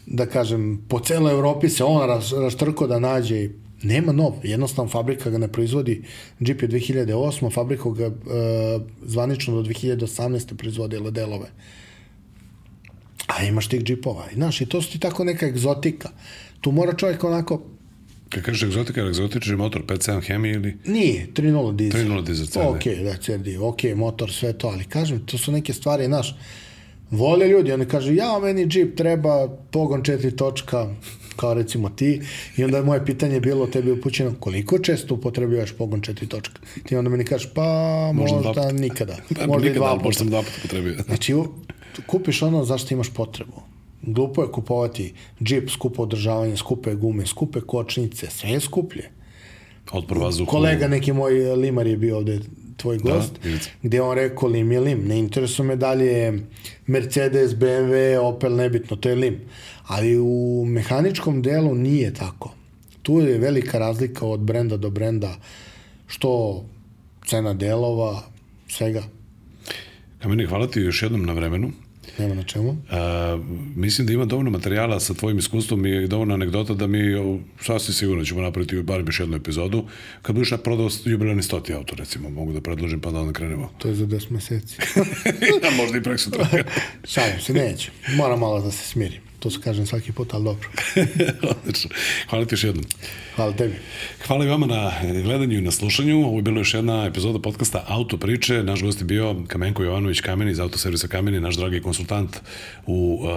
da 0.06 0.26
kažem, 0.26 0.84
po 0.88 1.00
celoj 1.00 1.32
Evropi 1.32 1.68
se 1.68 1.84
on 1.84 2.08
ras, 2.08 2.32
raštrko 2.32 2.86
da 2.86 2.98
nađe 2.98 3.44
i 3.44 3.50
nema 3.82 4.12
nov, 4.12 4.32
jednostavno 4.42 4.90
fabrika 4.90 5.30
ga 5.30 5.38
ne 5.38 5.48
proizvodi, 5.48 6.02
Jeep 6.40 6.62
je 6.62 6.68
2008, 6.68 7.52
fabrika 7.52 7.90
ga 7.90 8.04
e, 8.06 8.10
zvanično 9.02 9.54
do 9.54 9.62
2018. 9.62 10.56
proizvodila 10.56 11.10
delove. 11.10 11.50
A 13.26 13.44
imaš 13.44 13.68
tih 13.68 13.82
džipova. 13.82 14.26
I, 14.32 14.34
znaš, 14.34 14.60
i 14.60 14.66
to 14.66 14.82
su 14.82 14.92
ti 14.92 14.98
tako 14.98 15.24
neka 15.24 15.46
egzotika. 15.46 16.10
Tu 16.60 16.72
mora 16.72 16.92
čovjek 16.92 17.24
onako, 17.24 17.62
Kad 18.30 18.42
kažeš 18.42 18.62
egzotika, 18.62 19.00
egzotični 19.00 19.56
motor 19.56 19.82
5.7 19.82 20.26
Hemi 20.26 20.50
ili... 20.50 20.76
Nije, 20.86 21.26
3.0 21.34 21.76
dizel. 21.76 22.00
3.0 22.00 22.24
dizel, 22.24 22.46
CRD. 22.46 22.66
Ok, 22.66 22.84
da, 23.04 23.16
CRD, 23.16 23.48
ok, 23.60 23.82
motor, 23.96 24.32
sve 24.32 24.52
to, 24.52 24.68
ali 24.68 24.84
kažem, 24.84 25.26
to 25.26 25.38
su 25.38 25.52
neke 25.52 25.72
stvari, 25.72 26.06
znaš, 26.06 26.36
vole 27.10 27.48
ljudi, 27.48 27.72
oni 27.72 27.86
kažu, 27.86 28.12
ja, 28.12 28.38
meni 28.42 28.68
Jeep 28.72 28.96
treba 28.96 29.48
pogon 29.70 30.02
četiri 30.02 30.36
točka, 30.36 30.94
kao 31.36 31.54
recimo 31.54 31.88
ti, 31.88 32.20
i 32.56 32.64
onda 32.64 32.76
je 32.76 32.82
moje 32.82 33.06
pitanje 33.06 33.40
bilo 33.40 33.66
tebi 33.66 33.90
upućeno, 33.90 34.34
koliko 34.40 34.78
često 34.78 35.14
upotrebljaš 35.14 35.72
pogon 35.72 36.00
četiri 36.00 36.26
točka? 36.26 36.60
Ti 36.86 36.96
onda 36.96 37.10
meni 37.10 37.24
kažeš, 37.24 37.48
pa 37.54 37.64
Možda 38.14 38.36
možda, 38.36 38.52
dva 38.52 38.72
nikada, 38.72 39.16
Pa, 39.38 39.46
možda 39.46 39.66
i 39.66 39.70
nikada, 39.70 39.78
dva 39.78 39.88
ali 39.88 39.98
puta. 39.98 40.08
Možda 40.08 40.18
sam 40.18 40.28
dva 40.28 40.42
puta 40.42 40.56
potrebio. 40.62 40.94
Znači, 41.06 41.34
kupiš 42.06 42.42
ono 42.42 42.64
zašto 42.64 42.94
imaš 42.94 43.08
potrebu. 43.14 43.62
Glupo 44.02 44.42
je 44.42 44.52
kupovati 44.52 45.14
džip, 45.42 45.70
skupo 45.70 46.02
održavanje, 46.02 46.56
skupe 46.56 46.94
gume, 46.94 47.26
skupe 47.26 47.60
kočnice, 47.60 48.30
sve 48.30 48.50
je 48.50 48.60
skuplje. 48.60 49.10
Otpor 49.92 50.18
vazduhu. 50.18 50.50
Kolega 50.50 50.88
neki 50.88 51.12
moj 51.12 51.32
limar 51.56 51.86
je 51.86 51.96
bio 51.96 52.16
ovde 52.16 52.40
tvoj 52.76 52.98
gost, 52.98 53.32
Da, 53.42 53.58
gde 53.82 53.96
je 53.96 54.02
on 54.02 54.14
rekao 54.16 54.48
lim 54.48 54.72
je 54.72 54.80
lim. 54.80 55.04
Ne 55.08 55.18
interesuje 55.18 55.66
me 55.66 55.76
dalje 55.76 56.32
Mercedes, 56.86 57.52
BMW, 57.52 58.18
Opel, 58.18 58.56
nebitno, 58.56 58.96
to 58.96 59.08
je 59.08 59.14
lim. 59.14 59.40
Ali 59.86 60.18
u 60.18 60.64
mehaničkom 60.66 61.42
delu 61.42 61.74
nije 61.74 62.14
tako. 62.14 62.54
Tu 63.02 63.20
je 63.20 63.38
velika 63.38 63.78
razlika 63.78 64.26
od 64.26 64.40
brenda 64.40 64.76
do 64.76 64.90
brenda, 64.90 65.34
što 66.06 66.64
cena 67.26 67.54
delova, 67.54 68.22
svega. 68.68 69.02
Kameni, 70.18 70.46
hvala 70.46 70.66
ti 70.66 70.80
još 70.80 71.02
jednom 71.02 71.26
na 71.26 71.32
vremenu. 71.32 71.72
Nema 72.18 72.34
na 72.34 72.42
čemu. 72.42 72.76
A, 72.90 73.38
mislim 73.76 74.06
da 74.06 74.12
ima 74.12 74.24
dovoljno 74.24 74.50
materijala 74.50 75.00
sa 75.00 75.14
tvojim 75.14 75.38
iskustvom 75.38 75.86
i 75.86 76.06
dovoljno 76.06 76.34
anegdota 76.34 76.74
da 76.74 76.86
mi 76.86 76.98
sasvim 77.60 77.94
sigurno 77.94 78.24
ćemo 78.24 78.40
napraviti 78.40 78.82
barem 78.82 79.06
još 79.06 79.20
jednu 79.20 79.36
epizodu. 79.36 79.84
Kad 80.22 80.34
budeš 80.34 80.52
prodao 80.64 80.88
jubilarni 81.04 81.42
stoti 81.42 81.74
auto, 81.74 81.94
recimo, 81.96 82.30
mogu 82.30 82.52
da 82.52 82.60
predložim 82.60 83.00
pa 83.00 83.10
da 83.10 83.20
onda 83.20 83.32
krenemo. 83.32 83.70
To 83.78 83.88
je 83.88 83.94
za 83.94 84.06
10 84.06 84.30
meseci. 84.30 84.76
da, 85.62 85.70
možda 85.70 85.98
i 85.98 86.02
prek 86.02 86.20
sutra. 86.20 86.46
Šalim 87.12 87.40
se, 87.40 87.52
neću. 87.52 87.90
Moram 88.16 88.40
malo 88.40 88.60
da 88.60 88.70
se 88.70 88.86
smirim. 88.86 89.29
To 89.40 89.50
se 89.50 89.60
kažem 89.60 89.86
svaki 89.86 90.12
put, 90.12 90.34
ali 90.34 90.44
dobro. 90.44 90.68
Odlično. 91.60 91.90
Hvala 92.30 92.44
ti 92.44 92.52
još 92.52 92.64
jednom. 92.64 92.84
Hvala 93.36 93.52
tebi. 93.52 93.74
Hvala 94.26 94.44
i 94.44 94.48
vama 94.48 94.66
na 94.66 94.92
gledanju 95.22 95.58
i 95.58 95.60
na 95.60 95.70
slušanju. 95.70 96.26
Ovo 96.26 96.38
je 96.38 96.42
bila 96.42 96.58
još 96.58 96.74
jedna 96.74 97.06
epizoda 97.06 97.38
podcasta 97.38 97.84
Auto 97.88 98.16
priče. 98.16 98.62
Naš 98.62 98.82
gost 98.82 99.00
je 99.00 99.04
bio 99.04 99.36
Kamenko 99.48 99.82
Jovanović 99.82 100.20
Kamen 100.20 100.48
iz 100.48 100.60
Autoservisa 100.60 101.08
Kameni, 101.08 101.40
naš 101.40 101.56
dragi 101.56 101.80
konsultant 101.80 102.36
u 102.86 103.20
uh, 103.22 103.28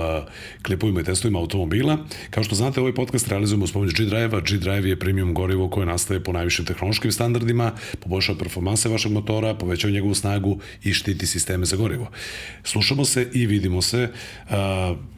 klipovima 0.66 1.02
i 1.02 1.04
testovima 1.04 1.40
automobila. 1.40 1.98
Kao 2.30 2.44
što 2.44 2.56
znate, 2.56 2.80
ovaj 2.80 2.94
podcast 2.94 3.28
realizujemo 3.28 3.64
uz 3.64 3.72
pomoć 3.72 3.94
G-Drive-a. 3.94 4.40
G-Drive 4.40 4.90
je 4.90 5.00
premium 5.00 5.34
gorivo 5.34 5.70
koje 5.70 5.86
nastaje 5.86 6.24
po 6.24 6.32
najvišim 6.32 6.66
tehnološkim 6.66 7.12
standardima, 7.12 7.72
poboljšava 8.00 8.38
performanse 8.38 8.90
vašeg 8.90 9.12
motora, 9.12 9.54
povećava 9.54 9.94
njegovu 9.94 10.16
snagu 10.16 10.60
i 10.84 10.94
štiti 10.94 11.28
sisteme 11.28 11.66
za 11.66 11.76
gorivo. 11.76 12.08
Slušamo 12.64 13.06
se 13.06 13.30
i 13.34 13.46
vidimo 13.46 13.82
se 13.82 14.10
uh, 14.50 14.56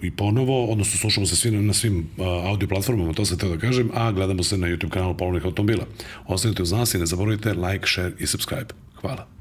i 0.02 0.12
ponovo, 0.12 0.72
odnosno 0.76 1.00
slušamo 1.00 1.26
se 1.26 1.36
svi 1.36 1.52
na, 1.52 1.62
na 1.62 1.74
svim 1.74 2.08
audio 2.20 2.68
platformama, 2.68 3.14
to 3.14 3.26
sam 3.26 3.38
teo 3.38 3.50
da 3.50 3.58
kažem, 3.58 3.92
a 3.94 4.12
gledamo 4.12 4.44
se 4.44 4.58
na 4.58 4.68
YouTube 4.68 4.90
kanalu 4.90 5.18
Polovnih 5.18 5.46
automobila. 5.46 5.86
Ostanite 6.28 6.64
uz 6.64 6.72
nas 6.72 6.94
i 6.94 6.98
ne 6.98 7.06
zaboravite 7.06 7.54
like, 7.54 7.88
share 7.88 8.12
i 8.20 8.28
subscribe. 8.28 8.74
Hvala. 9.02 9.35